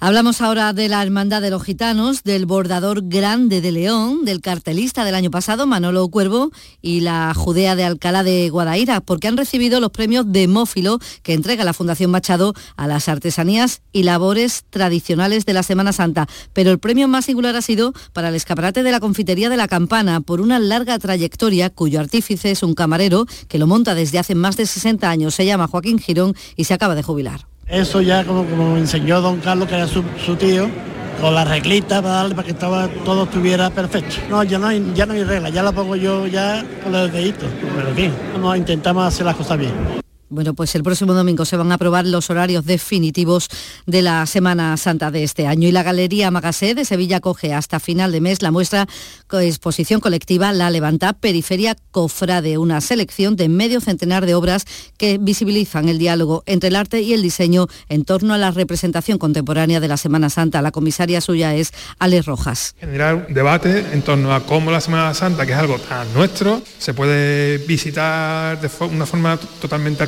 Hablamos 0.02 0.40
ahora 0.40 0.72
de 0.72 0.88
la 0.88 1.04
Hermandad 1.04 1.42
de 1.42 1.50
los 1.50 1.62
Gitanos, 1.62 2.24
del 2.24 2.46
bordador 2.46 3.02
grande 3.04 3.60
de 3.60 3.74
León, 3.74 4.24
del 4.24 4.40
cartelista 4.40 5.04
del 5.04 5.14
año 5.14 5.30
pasado, 5.30 5.68
Manolo 5.68 6.08
Cuervo, 6.08 6.52
y 6.82 7.02
la 7.02 7.34
Judea 7.36 7.76
de 7.76 7.84
Alcalá 7.84 8.24
de 8.24 8.50
Guadaira, 8.50 9.02
porque 9.02 9.28
han 9.28 9.36
recibido 9.36 9.82
los 9.82 9.92
premios 9.92 10.24
Demófilo 10.32 11.00
que 11.22 11.34
entrega 11.34 11.66
la 11.66 11.74
Fundación 11.74 12.12
Machado 12.12 12.54
a 12.78 12.88
las 12.88 13.10
artesanías 13.10 13.82
y 13.92 14.04
labores 14.04 14.64
tradicionales 14.70 15.46
de 15.46 15.52
la 15.52 15.64
Semana 15.64 15.92
Santa. 15.92 16.28
Pero 16.54 16.72
el 16.72 16.80
premio 16.80 17.10
más 17.10 17.26
singular 17.26 17.58
ha 17.58 17.62
sido 17.62 17.92
para 18.14 18.30
el 18.30 18.36
escaparate 18.36 18.84
de 18.84 18.92
la 18.92 19.02
Confitería 19.02 19.50
de 19.50 19.58
la 19.58 19.68
Campana, 19.68 20.22
por 20.22 20.40
una 20.40 20.60
larga 20.60 20.98
trayectoria 20.98 21.70
cuyo 21.72 22.00
artífice 22.00 22.52
es 22.52 22.64
un 22.64 22.74
camarero 22.74 23.26
que 23.50 23.60
lo 23.60 23.68
monta 23.68 23.96
desde 23.96 24.20
hace 24.20 24.34
más 24.34 24.56
de 24.56 24.66
60 24.66 25.10
años. 25.10 25.36
Se 25.36 25.46
llama 25.46 25.68
Joaquín 25.68 26.00
Girón 26.00 26.36
y 26.56 26.64
se 26.64 26.74
acaba 26.74 26.96
de 26.96 27.04
jubilar. 27.04 27.49
Eso 27.70 28.02
ya 28.02 28.24
como, 28.26 28.46
como 28.46 28.78
enseñó 28.78 29.22
don 29.22 29.40
Carlos, 29.42 29.68
que 29.68 29.76
era 29.76 29.88
su, 29.88 30.02
tío, 30.38 30.68
con 31.22 31.36
la 31.36 31.46
reglita 31.46 32.02
para 32.02 32.16
darle 32.16 32.34
para 32.34 32.46
que 32.46 32.52
estaba, 32.52 32.88
todo 33.06 33.26
estuviera 33.26 33.70
perfecto. 33.70 34.16
No, 34.30 34.44
ya 34.44 34.58
no 34.58 34.68
hay, 34.68 34.92
ya 34.96 35.06
no 35.06 35.14
hay 35.14 35.24
regla, 35.24 35.50
ya 35.50 35.62
la 35.62 35.72
pongo 35.72 35.96
yo 35.96 36.26
ya 36.26 36.66
con 36.84 36.92
los 36.92 37.12
deditos. 37.14 37.50
Pero 37.76 37.90
en 37.90 37.96
fin, 37.96 38.14
intentamos 38.58 39.06
hacer 39.06 39.26
las 39.26 39.36
cosas 39.36 39.60
bien. 39.60 40.09
Bueno, 40.30 40.54
pues 40.54 40.76
el 40.76 40.84
próximo 40.84 41.16
domingo 41.16 41.44
se 41.44 41.58
van 41.58 41.72
a 41.72 41.76
aprobar 41.76 42.06
los 42.06 42.30
horarios 42.30 42.64
definitivos 42.64 43.50
de 43.88 44.04
la 44.04 44.26
Semana 44.28 44.78
Santa 44.78 45.10
de 45.10 45.24
este 45.24 45.48
año 45.48 45.68
y 45.68 45.72
la 45.72 45.82
Galería 45.82 46.30
Magasé 46.30 46.76
de 46.76 46.86
Sevilla 46.86 47.20
coge 47.20 47.52
hasta 47.52 47.80
final 47.80 48.12
de 48.12 48.22
mes 48.22 48.44
la 48.44 48.52
muestra 48.52 48.88
exposición 49.32 50.00
colectiva 50.00 50.54
La 50.54 50.70
Levanta 50.70 51.14
Periferia 51.14 51.76
Cofrade, 51.90 52.60
una 52.60 52.80
selección 52.80 53.36
de 53.36 53.50
medio 53.50 53.82
centenar 53.82 54.28
de 54.28 54.36
obras 54.36 54.66
que 54.98 55.18
visibilizan 55.18 55.90
el 55.90 55.98
diálogo 55.98 56.44
entre 56.46 56.70
el 56.70 56.76
arte 56.76 57.02
y 57.02 57.14
el 57.14 57.24
diseño 57.24 57.66
en 57.88 58.06
torno 58.06 58.36
a 58.36 58.38
la 58.38 58.52
representación 58.52 59.18
contemporánea 59.18 59.80
de 59.80 59.88
la 59.88 59.98
Semana 59.98 60.30
Santa. 60.30 60.62
La 60.62 60.72
comisaria 60.72 61.22
suya 61.22 61.56
es 61.56 61.74
Ale 61.98 62.22
Rojas. 62.22 62.76
Generar 62.80 63.26
un 63.28 63.34
debate 63.34 63.84
en 63.94 64.04
torno 64.04 64.32
a 64.32 64.46
cómo 64.46 64.70
la 64.70 64.82
Semana 64.82 65.12
Santa, 65.16 65.48
que 65.48 65.54
es 65.54 65.58
algo 65.58 65.80
tan 65.80 66.14
nuestro, 66.14 66.62
se 66.78 66.94
puede 66.94 67.58
visitar 67.60 68.62
de 68.62 68.70
una 68.86 69.08
forma 69.08 69.38
totalmente 69.60 70.04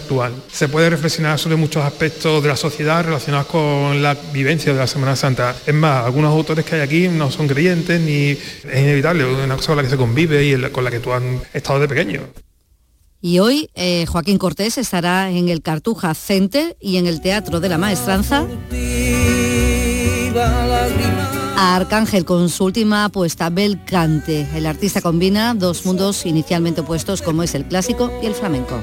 se 0.51 0.67
puede 0.67 0.89
reflexionar 0.89 1.39
sobre 1.39 1.55
muchos 1.55 1.83
aspectos 1.83 2.43
de 2.43 2.49
la 2.49 2.57
sociedad 2.57 3.03
relacionados 3.03 3.47
con 3.47 4.01
la 4.01 4.15
vivencia 4.33 4.73
de 4.73 4.79
la 4.79 4.87
Semana 4.87 5.15
Santa. 5.15 5.55
Es 5.65 5.73
más, 5.73 6.05
algunos 6.05 6.31
autores 6.31 6.65
que 6.65 6.75
hay 6.75 6.81
aquí 6.81 7.07
no 7.07 7.31
son 7.31 7.47
creyentes 7.47 7.99
ni 8.01 8.31
es 8.31 8.65
inevitable, 8.65 9.23
es 9.23 9.45
una 9.45 9.55
cosa 9.55 9.67
con 9.67 9.77
la 9.77 9.83
que 9.83 9.89
se 9.89 9.97
convive 9.97 10.45
y 10.45 10.61
con 10.71 10.83
la 10.83 10.91
que 10.91 10.99
tú 10.99 11.13
has 11.13 11.23
estado 11.53 11.79
de 11.79 11.87
pequeño. 11.87 12.21
Y 13.21 13.39
hoy 13.39 13.69
eh, 13.75 14.05
Joaquín 14.07 14.37
Cortés 14.37 14.77
estará 14.77 15.29
en 15.29 15.47
el 15.47 15.61
Cartuja 15.61 16.13
Center 16.13 16.75
y 16.81 16.97
en 16.97 17.07
el 17.07 17.21
Teatro 17.21 17.59
de 17.59 17.69
la 17.69 17.77
Maestranza. 17.77 18.47
A 21.55 21.75
Arcángel 21.75 22.25
con 22.25 22.49
su 22.49 22.65
última 22.65 23.05
apuesta, 23.05 23.49
Belcante. 23.51 24.47
El 24.55 24.65
artista 24.65 25.01
combina 25.01 25.53
dos 25.53 25.85
mundos 25.85 26.25
inicialmente 26.25 26.81
opuestos 26.81 27.21
como 27.21 27.43
es 27.43 27.53
el 27.53 27.65
clásico 27.65 28.11
y 28.23 28.25
el 28.25 28.33
flamenco. 28.33 28.81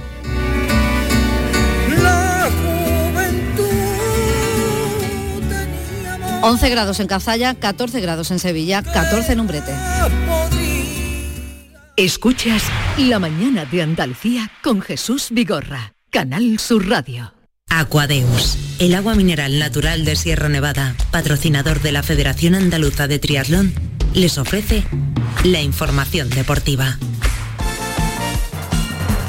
11 6.43 6.71
grados 6.71 7.01
en 7.01 7.07
Cazalla, 7.07 7.55
14 7.55 8.01
grados 8.01 8.31
en 8.31 8.39
Sevilla, 8.39 8.83
14 8.83 9.33
en 9.33 9.41
Umbrete. 9.41 9.73
Escuchas 11.97 12.63
La 12.97 13.19
mañana 13.19 13.65
de 13.65 13.83
Andalucía 13.83 14.51
con 14.63 14.81
Jesús 14.81 15.29
Vigorra, 15.31 15.95
Canal 16.11 16.59
Sur 16.61 16.89
Radio. 16.89 17.35
Aquadeus, 17.69 18.57
el 18.79 18.95
agua 18.95 19.15
mineral 19.15 19.59
natural 19.59 20.05
de 20.05 20.17
Sierra 20.17 20.49
Nevada, 20.49 20.95
patrocinador 21.11 21.83
de 21.83 21.93
la 21.93 22.03
Federación 22.03 22.55
Andaluza 22.55 23.09
de 23.09 23.19
Triatlón, 23.19 23.75
les 24.15 24.39
ofrece 24.39 24.85
la 25.45 25.61
información 25.61 26.31
deportiva. 26.31 26.99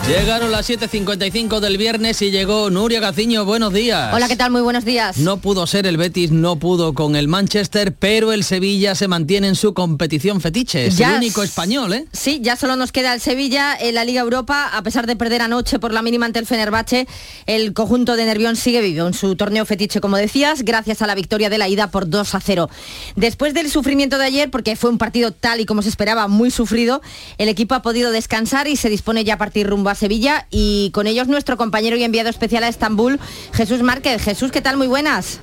Llegaron 0.10 0.52
las 0.52 0.68
7.55 0.68 1.60
del 1.60 1.78
viernes 1.78 2.20
y 2.24 2.32
llegó 2.32 2.72
Nuria 2.72 3.00
Gaciño. 3.00 3.46
Buenos 3.46 3.72
días. 3.72 4.12
Hola, 4.12 4.28
¿qué 4.28 4.36
tal? 4.36 4.50
Muy 4.50 4.62
buenos 4.62 4.84
días. 4.84 5.18
No 5.18 5.38
pudo 5.38 5.68
ser 5.68 5.86
el 5.86 5.98
Betis, 5.98 6.32
no 6.32 6.56
pudo 6.56 6.94
con 6.94 7.16
el 7.16 7.28
Manchester, 7.28 7.94
pero 7.94 8.34
el 8.34 8.44
Sevilla 8.44 8.96
se 8.96 9.08
mantiene 9.08 9.50
en 9.50 9.56
su 9.56 9.76
competición 9.76 10.42
fetiche. 10.42 10.88
Es 10.88 11.00
el 11.00 11.18
único 11.18 11.44
español, 11.44 11.94
¿eh? 11.94 12.06
Sí, 12.12 12.40
ya 12.42 12.56
solo 12.56 12.76
nos 12.76 12.92
queda 12.92 13.14
el 13.14 13.22
Sevilla 13.22 13.78
en 13.80 13.94
la 13.94 14.04
Liga 14.04 14.22
Europa. 14.22 14.72
A 14.74 14.82
pesar 14.82 15.06
de 15.06 15.16
perder 15.16 15.44
anoche 15.44 15.78
por 15.78 15.94
la 15.94 16.02
mínima 16.02 16.26
ante 16.26 16.40
el 16.40 16.48
Fenerbahce, 16.48 17.08
el 17.46 17.74
conjunto 17.74 18.16
de 18.16 18.26
Nervión 18.26 18.56
sigue 18.56 18.82
vivo 18.82 19.06
en 19.06 19.14
su 19.14 19.36
torneo 19.36 19.64
fetiche, 19.64 20.02
como 20.02 20.18
decías, 20.18 20.64
gracias 20.64 21.04
a 21.04 21.08
la 21.08 21.14
victoria 21.14 21.52
de 21.52 21.60
la 21.60 21.68
ida 21.68 21.92
por 21.92 22.10
2 22.10 22.34
a 22.34 22.40
0. 22.40 22.68
Después 23.16 23.54
del 23.54 23.70
sufrimiento 23.70 24.18
de 24.18 24.26
ayer, 24.26 24.50
porque 24.50 24.76
fue 24.76 24.90
un 24.90 24.98
partido 24.98 25.32
tal 25.34 25.60
y 25.60 25.68
como 25.68 25.84
se 25.84 25.90
esperaba, 25.90 26.28
muy 26.28 26.50
sufrido, 26.50 27.04
el 27.38 27.48
equipo 27.48 27.76
ha 27.76 27.84
podido 27.84 28.10
descansar 28.10 28.68
y 28.68 28.76
se 28.76 28.90
dispone 28.90 29.24
ya 29.24 29.36
a 29.36 29.38
partir 29.38 29.68
rumbo 29.68 29.92
a 29.92 29.99
Sevilla 30.00 30.48
y 30.50 30.90
con 30.92 31.06
ellos 31.06 31.28
nuestro 31.28 31.58
compañero 31.58 31.98
y 31.98 32.04
enviado 32.04 32.30
especial 32.30 32.64
a 32.64 32.70
Estambul, 32.70 33.20
Jesús 33.54 33.84
Márquez. 33.84 34.24
Jesús, 34.24 34.52
¿qué 34.52 34.62
tal? 34.62 34.78
Muy 34.78 34.88
buenas. 34.88 35.40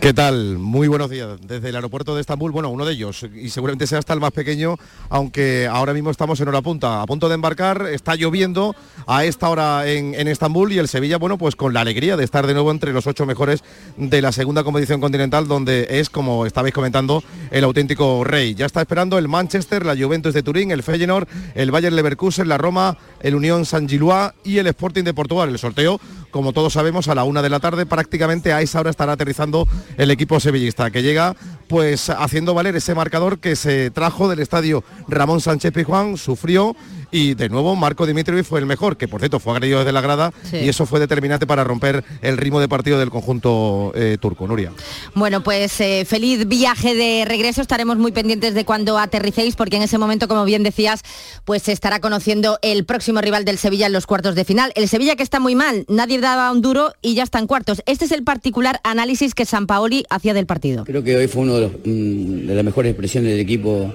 ¿Qué 0.00 0.12
tal? 0.12 0.58
Muy 0.58 0.88
buenos 0.88 1.10
días. 1.10 1.38
Desde 1.40 1.68
el 1.68 1.76
aeropuerto 1.76 2.14
de 2.14 2.20
Estambul, 2.20 2.52
bueno, 2.52 2.70
uno 2.70 2.84
de 2.84 2.92
ellos, 2.92 3.26
y 3.34 3.48
seguramente 3.50 3.86
sea 3.86 3.98
hasta 3.98 4.12
el 4.12 4.20
más 4.20 4.32
pequeño, 4.32 4.76
aunque 5.08 5.66
ahora 5.70 5.92
mismo 5.92 6.10
estamos 6.10 6.40
en 6.40 6.48
hora 6.48 6.62
punta, 6.62 7.02
a 7.02 7.06
punto 7.06 7.28
de 7.28 7.34
embarcar, 7.34 7.86
está 7.90 8.14
lloviendo 8.14 8.74
a 9.06 9.24
esta 9.24 9.48
hora 9.48 9.86
en, 9.86 10.14
Estambul 10.28 10.72
y 10.72 10.78
el 10.78 10.88
Sevilla, 10.88 11.18
bueno, 11.18 11.38
pues 11.38 11.56
con 11.56 11.72
la 11.72 11.80
alegría 11.80 12.16
de 12.16 12.24
estar 12.24 12.46
de 12.46 12.54
nuevo 12.54 12.70
entre 12.70 12.92
los 12.92 13.06
ocho 13.06 13.26
mejores 13.26 13.62
de 13.96 14.20
la 14.20 14.32
segunda 14.32 14.64
competición 14.64 15.00
continental, 15.00 15.48
donde 15.48 15.86
es, 15.90 16.10
como 16.10 16.46
estabais 16.46 16.74
comentando, 16.74 17.22
el 17.50 17.64
auténtico 17.64 18.24
rey. 18.24 18.54
Ya 18.54 18.66
está 18.66 18.80
esperando 18.80 19.18
el 19.18 19.28
Manchester, 19.28 19.84
la 19.84 19.96
Juventus 19.96 20.34
de 20.34 20.42
Turín, 20.42 20.70
el 20.70 20.82
Feyenoord, 20.82 21.28
el 21.54 21.70
Bayern 21.70 21.96
Leverkusen, 21.96 22.48
la 22.48 22.58
Roma, 22.58 22.96
el 23.20 23.34
Unión 23.34 23.64
San 23.64 23.88
Gilois 23.88 24.32
y 24.44 24.58
el 24.58 24.66
Sporting 24.66 25.04
de 25.04 25.14
Portugal. 25.14 25.48
El 25.48 25.58
sorteo, 25.58 26.00
como 26.30 26.52
todos 26.52 26.72
sabemos, 26.72 27.08
a 27.08 27.14
la 27.14 27.24
una 27.24 27.42
de 27.42 27.50
la 27.50 27.60
tarde, 27.60 27.86
prácticamente 27.86 28.52
a 28.52 28.60
esa 28.60 28.80
hora 28.80 28.90
estará 28.90 29.12
aterrizando 29.12 29.66
el 29.96 30.10
equipo 30.10 30.40
sevillista, 30.40 30.90
que 30.90 31.02
llega 31.02 31.36
pues 31.68 32.10
haciendo 32.10 32.54
valer 32.54 32.76
ese 32.76 32.94
marcador 32.94 33.38
que 33.38 33.56
se 33.56 33.90
trajo 33.90 34.28
del 34.28 34.40
estadio 34.40 34.84
Ramón 35.08 35.40
Sánchez 35.40 35.72
Pizjuán, 35.72 36.16
sufrió 36.16 36.76
y 37.14 37.34
de 37.34 37.48
nuevo 37.48 37.76
Marco 37.76 38.06
Dimitrovic 38.06 38.44
fue 38.44 38.58
el 38.58 38.66
mejor, 38.66 38.96
que 38.96 39.06
por 39.06 39.20
cierto 39.20 39.38
fue 39.38 39.52
agredido 39.52 39.78
desde 39.78 39.92
la 39.92 40.00
grada 40.00 40.32
y 40.52 40.68
eso 40.68 40.84
fue 40.84 40.98
determinante 40.98 41.46
para 41.46 41.62
romper 41.62 42.04
el 42.22 42.36
ritmo 42.36 42.58
de 42.58 42.66
partido 42.66 42.98
del 42.98 43.10
conjunto 43.10 43.92
eh, 43.94 44.18
turco, 44.20 44.48
Nuria. 44.48 44.72
Bueno, 45.14 45.40
pues 45.44 45.80
eh, 45.80 46.04
feliz 46.04 46.48
viaje 46.48 46.96
de 46.96 47.24
regreso, 47.24 47.62
estaremos 47.62 47.98
muy 47.98 48.10
pendientes 48.10 48.54
de 48.54 48.64
cuando 48.64 48.98
aterricéis 48.98 49.54
porque 49.54 49.76
en 49.76 49.82
ese 49.82 49.96
momento, 49.96 50.26
como 50.26 50.44
bien 50.44 50.64
decías, 50.64 51.02
pues 51.44 51.62
se 51.62 51.70
estará 51.70 52.00
conociendo 52.00 52.58
el 52.62 52.84
próximo 52.84 53.20
rival 53.20 53.44
del 53.44 53.58
Sevilla 53.58 53.86
en 53.86 53.92
los 53.92 54.06
cuartos 54.06 54.34
de 54.34 54.44
final. 54.44 54.72
El 54.74 54.88
Sevilla 54.88 55.14
que 55.14 55.22
está 55.22 55.38
muy 55.38 55.54
mal, 55.54 55.84
nadie 55.88 56.18
daba 56.18 56.50
un 56.50 56.62
duro 56.62 56.94
y 57.00 57.14
ya 57.14 57.22
está 57.22 57.38
en 57.38 57.46
cuartos. 57.46 57.80
Este 57.86 58.06
es 58.06 58.10
el 58.10 58.24
particular 58.24 58.80
análisis 58.82 59.36
que 59.36 59.44
San 59.44 59.68
Paoli 59.68 60.04
hacía 60.10 60.34
del 60.34 60.46
partido. 60.46 60.82
Creo 60.82 61.04
que 61.04 61.14
hoy 61.16 61.28
fue 61.28 61.42
uno 61.42 61.60
de, 61.60 61.68
mm, 61.68 62.48
de 62.48 62.54
las 62.56 62.64
mejores 62.64 62.90
expresiones 62.90 63.30
del 63.30 63.40
equipo 63.40 63.94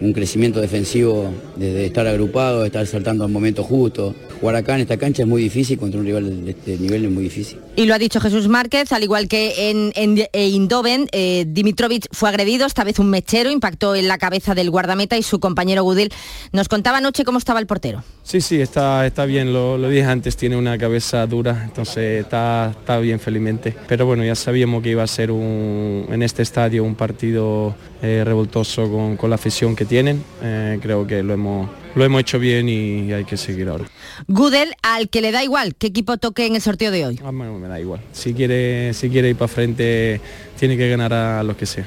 un 0.00 0.12
crecimiento 0.12 0.60
defensivo 0.60 1.30
desde 1.56 1.86
estar 1.86 2.06
agrupado, 2.06 2.64
estar 2.64 2.86
saltando 2.86 3.24
al 3.24 3.30
momento 3.30 3.62
justo. 3.64 4.14
Jugar 4.40 4.56
acá 4.56 4.74
en 4.74 4.82
esta 4.82 4.96
cancha 4.96 5.22
es 5.22 5.28
muy 5.28 5.42
difícil, 5.42 5.78
contra 5.78 6.00
un 6.00 6.06
rival 6.06 6.44
de 6.44 6.52
este 6.52 6.78
nivel 6.78 7.04
es 7.04 7.10
muy 7.10 7.24
difícil. 7.24 7.58
Y 7.76 7.84
lo 7.84 7.94
ha 7.94 7.98
dicho 7.98 8.20
Jesús 8.20 8.48
Márquez, 8.48 8.92
al 8.92 9.02
igual 9.02 9.28
que 9.28 9.70
en, 9.70 9.92
en, 9.94 10.26
Indoven, 10.32 11.08
eh, 11.12 11.44
Dimitrovic 11.46 12.06
fue 12.12 12.28
agredido, 12.28 12.66
esta 12.66 12.84
vez 12.84 12.98
un 12.98 13.10
mechero, 13.10 13.50
impactó 13.50 13.94
en 13.94 14.08
la 14.08 14.18
cabeza 14.18 14.54
del 14.54 14.70
guardameta 14.70 15.18
y 15.18 15.22
su 15.22 15.40
compañero 15.40 15.82
Gudil 15.82 16.10
nos 16.52 16.68
contaba 16.68 16.98
anoche 16.98 17.24
cómo 17.24 17.38
estaba 17.38 17.60
el 17.60 17.66
portero. 17.66 18.02
Sí, 18.22 18.40
sí, 18.40 18.60
está, 18.60 19.06
está 19.06 19.24
bien, 19.24 19.52
lo, 19.52 19.76
dije 19.88 20.04
antes, 20.04 20.36
tiene 20.36 20.56
una 20.56 20.78
cabeza 20.78 21.26
dura, 21.26 21.62
entonces 21.64 22.22
está, 22.22 22.74
está 22.78 22.98
bien 22.98 23.20
felizmente. 23.20 23.74
Pero 23.88 24.06
bueno, 24.06 24.24
ya 24.24 24.34
sabíamos 24.34 24.82
que 24.82 24.90
iba 24.90 25.02
a 25.02 25.06
ser 25.06 25.30
un, 25.30 26.06
en 26.10 26.22
este 26.22 26.42
estadio 26.42 26.84
un 26.84 26.94
partido 26.94 27.74
eh, 28.02 28.22
revoltoso 28.24 28.90
con, 28.90 29.16
con 29.16 29.30
la 29.30 29.36
afición 29.36 29.76
que 29.80 29.86
tienen. 29.86 30.22
Eh, 30.42 30.78
creo 30.82 31.06
que 31.06 31.22
lo 31.22 31.32
hemos, 31.32 31.70
lo 31.94 32.04
hemos 32.04 32.20
hecho 32.20 32.38
bien 32.38 32.68
y 32.68 33.14
hay 33.14 33.24
que 33.24 33.38
seguir 33.38 33.66
ahora. 33.70 33.86
Gudel, 34.28 34.74
al 34.82 35.08
que 35.08 35.22
le 35.22 35.32
da 35.32 35.42
igual 35.42 35.74
qué 35.74 35.86
equipo 35.86 36.18
toque 36.18 36.44
en 36.44 36.54
el 36.54 36.60
sorteo 36.60 36.90
de 36.90 37.06
hoy. 37.06 37.18
Me 37.32 37.66
da 37.66 37.80
igual. 37.80 38.02
Si 38.12 38.34
quiere, 38.34 38.92
si 38.92 39.08
quiere 39.08 39.30
ir 39.30 39.36
para 39.36 39.48
frente, 39.48 40.20
tiene 40.58 40.76
que 40.76 40.86
ganar 40.86 41.14
a 41.14 41.42
los 41.42 41.56
que 41.56 41.64
sea. 41.64 41.86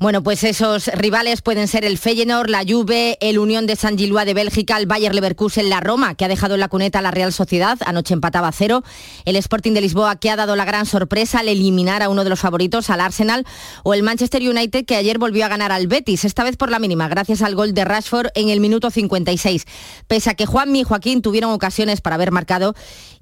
Bueno, 0.00 0.22
pues 0.22 0.42
esos 0.42 0.88
rivales 0.88 1.40
pueden 1.40 1.68
ser 1.68 1.84
el 1.84 1.98
Feyenoord, 1.98 2.50
la 2.50 2.64
Juve, 2.66 3.16
el 3.20 3.38
Unión 3.38 3.66
de 3.66 3.76
San 3.76 3.96
Gilua 3.96 4.24
de 4.24 4.34
Bélgica, 4.34 4.76
el 4.76 4.86
Bayer 4.86 5.14
Leverkusen, 5.14 5.68
la 5.70 5.80
Roma, 5.80 6.14
que 6.16 6.24
ha 6.24 6.28
dejado 6.28 6.54
en 6.54 6.60
la 6.60 6.68
cuneta 6.68 6.98
a 6.98 7.02
la 7.02 7.12
Real 7.12 7.32
Sociedad, 7.32 7.78
anoche 7.86 8.12
empataba 8.12 8.48
a 8.48 8.52
cero, 8.52 8.82
el 9.24 9.36
Sporting 9.36 9.72
de 9.72 9.80
Lisboa, 9.80 10.16
que 10.16 10.30
ha 10.30 10.36
dado 10.36 10.56
la 10.56 10.64
gran 10.64 10.84
sorpresa 10.86 11.38
al 11.38 11.48
eliminar 11.48 12.02
a 12.02 12.08
uno 12.08 12.24
de 12.24 12.30
los 12.30 12.40
favoritos, 12.40 12.90
al 12.90 13.00
Arsenal, 13.00 13.46
o 13.84 13.94
el 13.94 14.02
Manchester 14.02 14.42
United, 14.42 14.84
que 14.84 14.96
ayer 14.96 15.18
volvió 15.18 15.44
a 15.44 15.48
ganar 15.48 15.70
al 15.70 15.86
Betis, 15.86 16.24
esta 16.24 16.42
vez 16.42 16.56
por 16.56 16.70
la 16.70 16.80
mínima, 16.80 17.08
gracias 17.08 17.40
al 17.42 17.54
gol 17.54 17.72
de 17.72 17.84
Rashford 17.84 18.28
en 18.34 18.48
el 18.48 18.58
minuto 18.58 18.90
56. 18.90 19.64
Pese 20.08 20.30
a 20.30 20.34
que 20.34 20.46
Juanmi 20.46 20.80
y 20.80 20.84
Joaquín 20.84 21.22
tuvieron 21.22 21.52
ocasiones 21.52 22.00
para 22.00 22.16
haber 22.16 22.32
marcado 22.32 22.74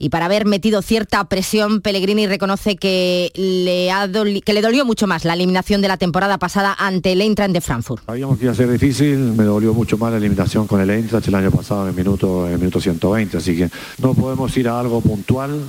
y 0.02 0.08
para 0.08 0.24
haber 0.24 0.46
metido 0.46 0.82
cierta 0.82 1.22
presión, 1.28 1.80
Pellegrini 1.80 2.26
reconoce 2.26 2.74
que 2.74 3.30
le, 3.36 3.92
ha 3.92 4.10
que 4.44 4.52
le 4.52 4.60
dolió 4.60 4.84
mucho 4.84 5.06
más 5.06 5.24
la 5.24 5.34
eliminación 5.34 5.80
de 5.80 5.86
la 5.86 5.96
temporada 5.96 6.38
pasada 6.38 6.74
ante 6.76 7.12
el 7.12 7.20
Eintracht 7.20 7.52
de 7.52 7.60
Frankfurt. 7.60 8.04
Sabíamos 8.04 8.36
que 8.36 8.46
iba 8.46 8.52
a 8.52 8.56
ser 8.56 8.68
difícil, 8.68 9.16
me 9.16 9.44
dolió 9.44 9.72
mucho 9.72 9.96
más 9.98 10.10
la 10.10 10.18
eliminación 10.18 10.66
con 10.66 10.80
el 10.80 10.90
Eintracht 10.90 11.28
el 11.28 11.36
año 11.36 11.52
pasado 11.52 11.82
en 11.84 11.90
el 11.90 11.94
minuto, 11.94 12.48
en 12.48 12.58
minuto 12.58 12.80
120, 12.80 13.36
así 13.36 13.56
que 13.56 13.70
no 13.98 14.12
podemos 14.12 14.56
ir 14.56 14.66
a 14.66 14.80
algo 14.80 15.00
puntual, 15.00 15.60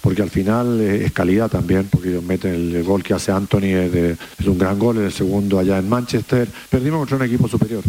porque 0.00 0.22
al 0.22 0.30
final 0.30 0.80
es 0.80 1.12
calidad 1.12 1.50
también, 1.50 1.86
porque 1.90 2.18
meten 2.26 2.54
el, 2.54 2.82
gol 2.82 3.02
que 3.02 3.12
hace 3.12 3.30
Anthony 3.30 3.76
es, 4.38 4.46
un 4.46 4.56
gran 4.56 4.78
gol, 4.78 4.96
el 4.96 5.12
segundo 5.12 5.58
allá 5.58 5.76
en 5.76 5.86
Manchester, 5.86 6.48
perdimos 6.70 7.00
contra 7.00 7.18
un 7.18 7.24
equipo 7.24 7.46
superior. 7.46 7.82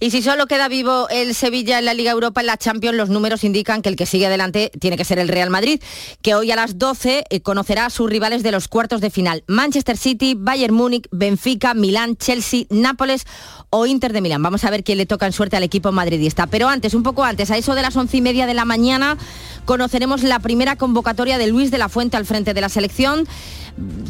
Y 0.00 0.10
si 0.10 0.22
solo 0.22 0.46
queda 0.46 0.68
vivo 0.68 1.08
el 1.08 1.34
Sevilla 1.34 1.78
en 1.78 1.84
la 1.84 1.94
Liga 1.94 2.12
Europa, 2.12 2.40
en 2.40 2.46
la 2.46 2.56
Champions, 2.56 2.96
los 2.96 3.08
números 3.08 3.44
indican 3.44 3.82
que 3.82 3.88
el 3.88 3.96
que 3.96 4.06
sigue 4.06 4.26
adelante 4.26 4.70
tiene 4.78 4.96
que 4.96 5.04
ser 5.04 5.18
el 5.18 5.28
Real 5.28 5.50
Madrid, 5.50 5.80
que 6.22 6.34
hoy 6.34 6.50
a 6.50 6.56
las 6.56 6.78
12 6.78 7.24
eh, 7.28 7.40
conocerá 7.40 7.86
a 7.86 7.90
sus 7.90 8.08
rivales 8.08 8.42
de 8.42 8.52
los 8.52 8.68
cuartos 8.68 9.00
de 9.00 9.10
final. 9.10 9.44
Manchester 9.46 9.96
City, 9.96 10.34
Bayern 10.36 10.74
Múnich, 10.74 11.08
Benfica, 11.10 11.74
Milán, 11.74 12.16
Chelsea, 12.16 12.64
Nápoles 12.70 13.24
o 13.70 13.86
Inter 13.86 14.12
de 14.12 14.20
Milán. 14.20 14.42
Vamos 14.42 14.64
a 14.64 14.70
ver 14.70 14.84
quién 14.84 14.98
le 14.98 15.06
toca 15.06 15.26
en 15.26 15.32
suerte 15.32 15.56
al 15.56 15.62
equipo 15.62 15.92
madridista. 15.92 16.46
Pero 16.46 16.68
antes, 16.68 16.94
un 16.94 17.02
poco 17.02 17.24
antes, 17.24 17.50
a 17.50 17.56
eso 17.56 17.74
de 17.74 17.82
las 17.82 17.96
once 17.96 18.16
y 18.16 18.20
media 18.20 18.46
de 18.46 18.54
la 18.54 18.64
mañana, 18.64 19.18
conoceremos 19.64 20.22
la 20.22 20.38
primera 20.38 20.76
convocatoria 20.76 21.38
de 21.38 21.48
Luis 21.48 21.70
de 21.70 21.78
la 21.78 21.88
Fuente 21.88 22.16
al 22.16 22.26
frente 22.26 22.54
de 22.54 22.60
la 22.60 22.68
selección 22.68 23.26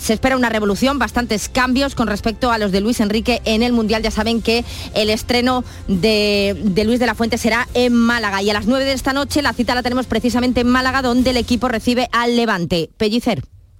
se 0.01 0.13
espera 0.13 0.37
una 0.37 0.49
revolución, 0.49 0.99
bastantes 0.99 1.49
cambios 1.49 1.95
con 1.95 2.09
respecto 2.09 2.51
a 2.51 2.59
los 2.59 2.73
de 2.73 2.81
Luis 2.81 3.01
Enrique 3.01 3.41
en 3.45 3.63
el 3.63 3.73
Mundial. 3.73 4.03
Ya 4.03 4.11
saben 4.11 4.43
que 4.43 4.65
el 4.95 5.11
estreno 5.11 5.65
de, 5.89 6.57
Luis 6.85 7.01
de 7.01 7.07
la 7.07 7.15
Fuente 7.15 7.39
será 7.39 7.69
en 7.75 7.93
Málaga. 7.93 8.43
Y 8.43 8.51
a 8.51 8.55
las 8.55 8.67
9 8.67 8.85
de 8.85 8.93
esta 8.93 9.13
noche 9.13 9.43
la 9.43 9.53
cita 9.53 9.75
la 9.75 9.83
tenemos 9.83 10.07
precisamente 10.07 10.61
en 10.61 10.69
Málaga, 10.69 11.03
donde 11.03 11.31
el 11.31 11.37
equipo 11.37 11.69
recibe 11.69 12.09
al 12.13 12.37
Levante. 12.37 12.91
Pellicer. 12.97 13.43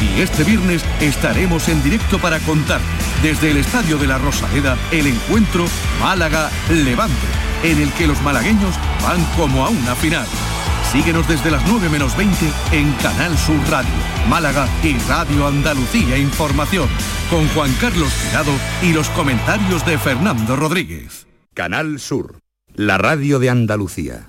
y 0.00 0.20
este 0.20 0.44
viernes 0.44 0.84
estaremos 1.00 1.68
en 1.68 1.82
directo 1.82 2.18
para 2.18 2.38
contar 2.40 2.80
desde 3.22 3.50
el 3.50 3.56
Estadio 3.58 3.98
de 3.98 4.06
la 4.06 4.18
Rosaleda 4.18 4.76
el 4.90 5.06
encuentro 5.06 5.64
Málaga-Levante, 6.00 7.26
en 7.62 7.80
el 7.80 7.92
que 7.92 8.06
los 8.06 8.20
malagueños 8.22 8.74
van 9.02 9.24
como 9.36 9.64
a 9.64 9.70
una 9.70 9.94
final. 9.94 10.26
Síguenos 10.92 11.26
desde 11.28 11.50
las 11.50 11.66
9 11.66 11.88
menos 11.88 12.16
20 12.16 12.46
en 12.72 12.92
Canal 12.94 13.36
Sur 13.36 13.58
Radio, 13.70 13.90
Málaga 14.28 14.68
y 14.82 14.96
Radio 15.08 15.46
Andalucía 15.46 16.16
Información, 16.16 16.88
con 17.30 17.46
Juan 17.48 17.72
Carlos 17.80 18.12
Tirado 18.22 18.52
y 18.82 18.92
los 18.92 19.08
comentarios 19.10 19.84
de 19.84 19.98
Fernando 19.98 20.56
Rodríguez. 20.56 21.26
Canal 21.54 21.98
Sur, 21.98 22.38
la 22.74 22.98
radio 22.98 23.38
de 23.38 23.50
Andalucía. 23.50 24.28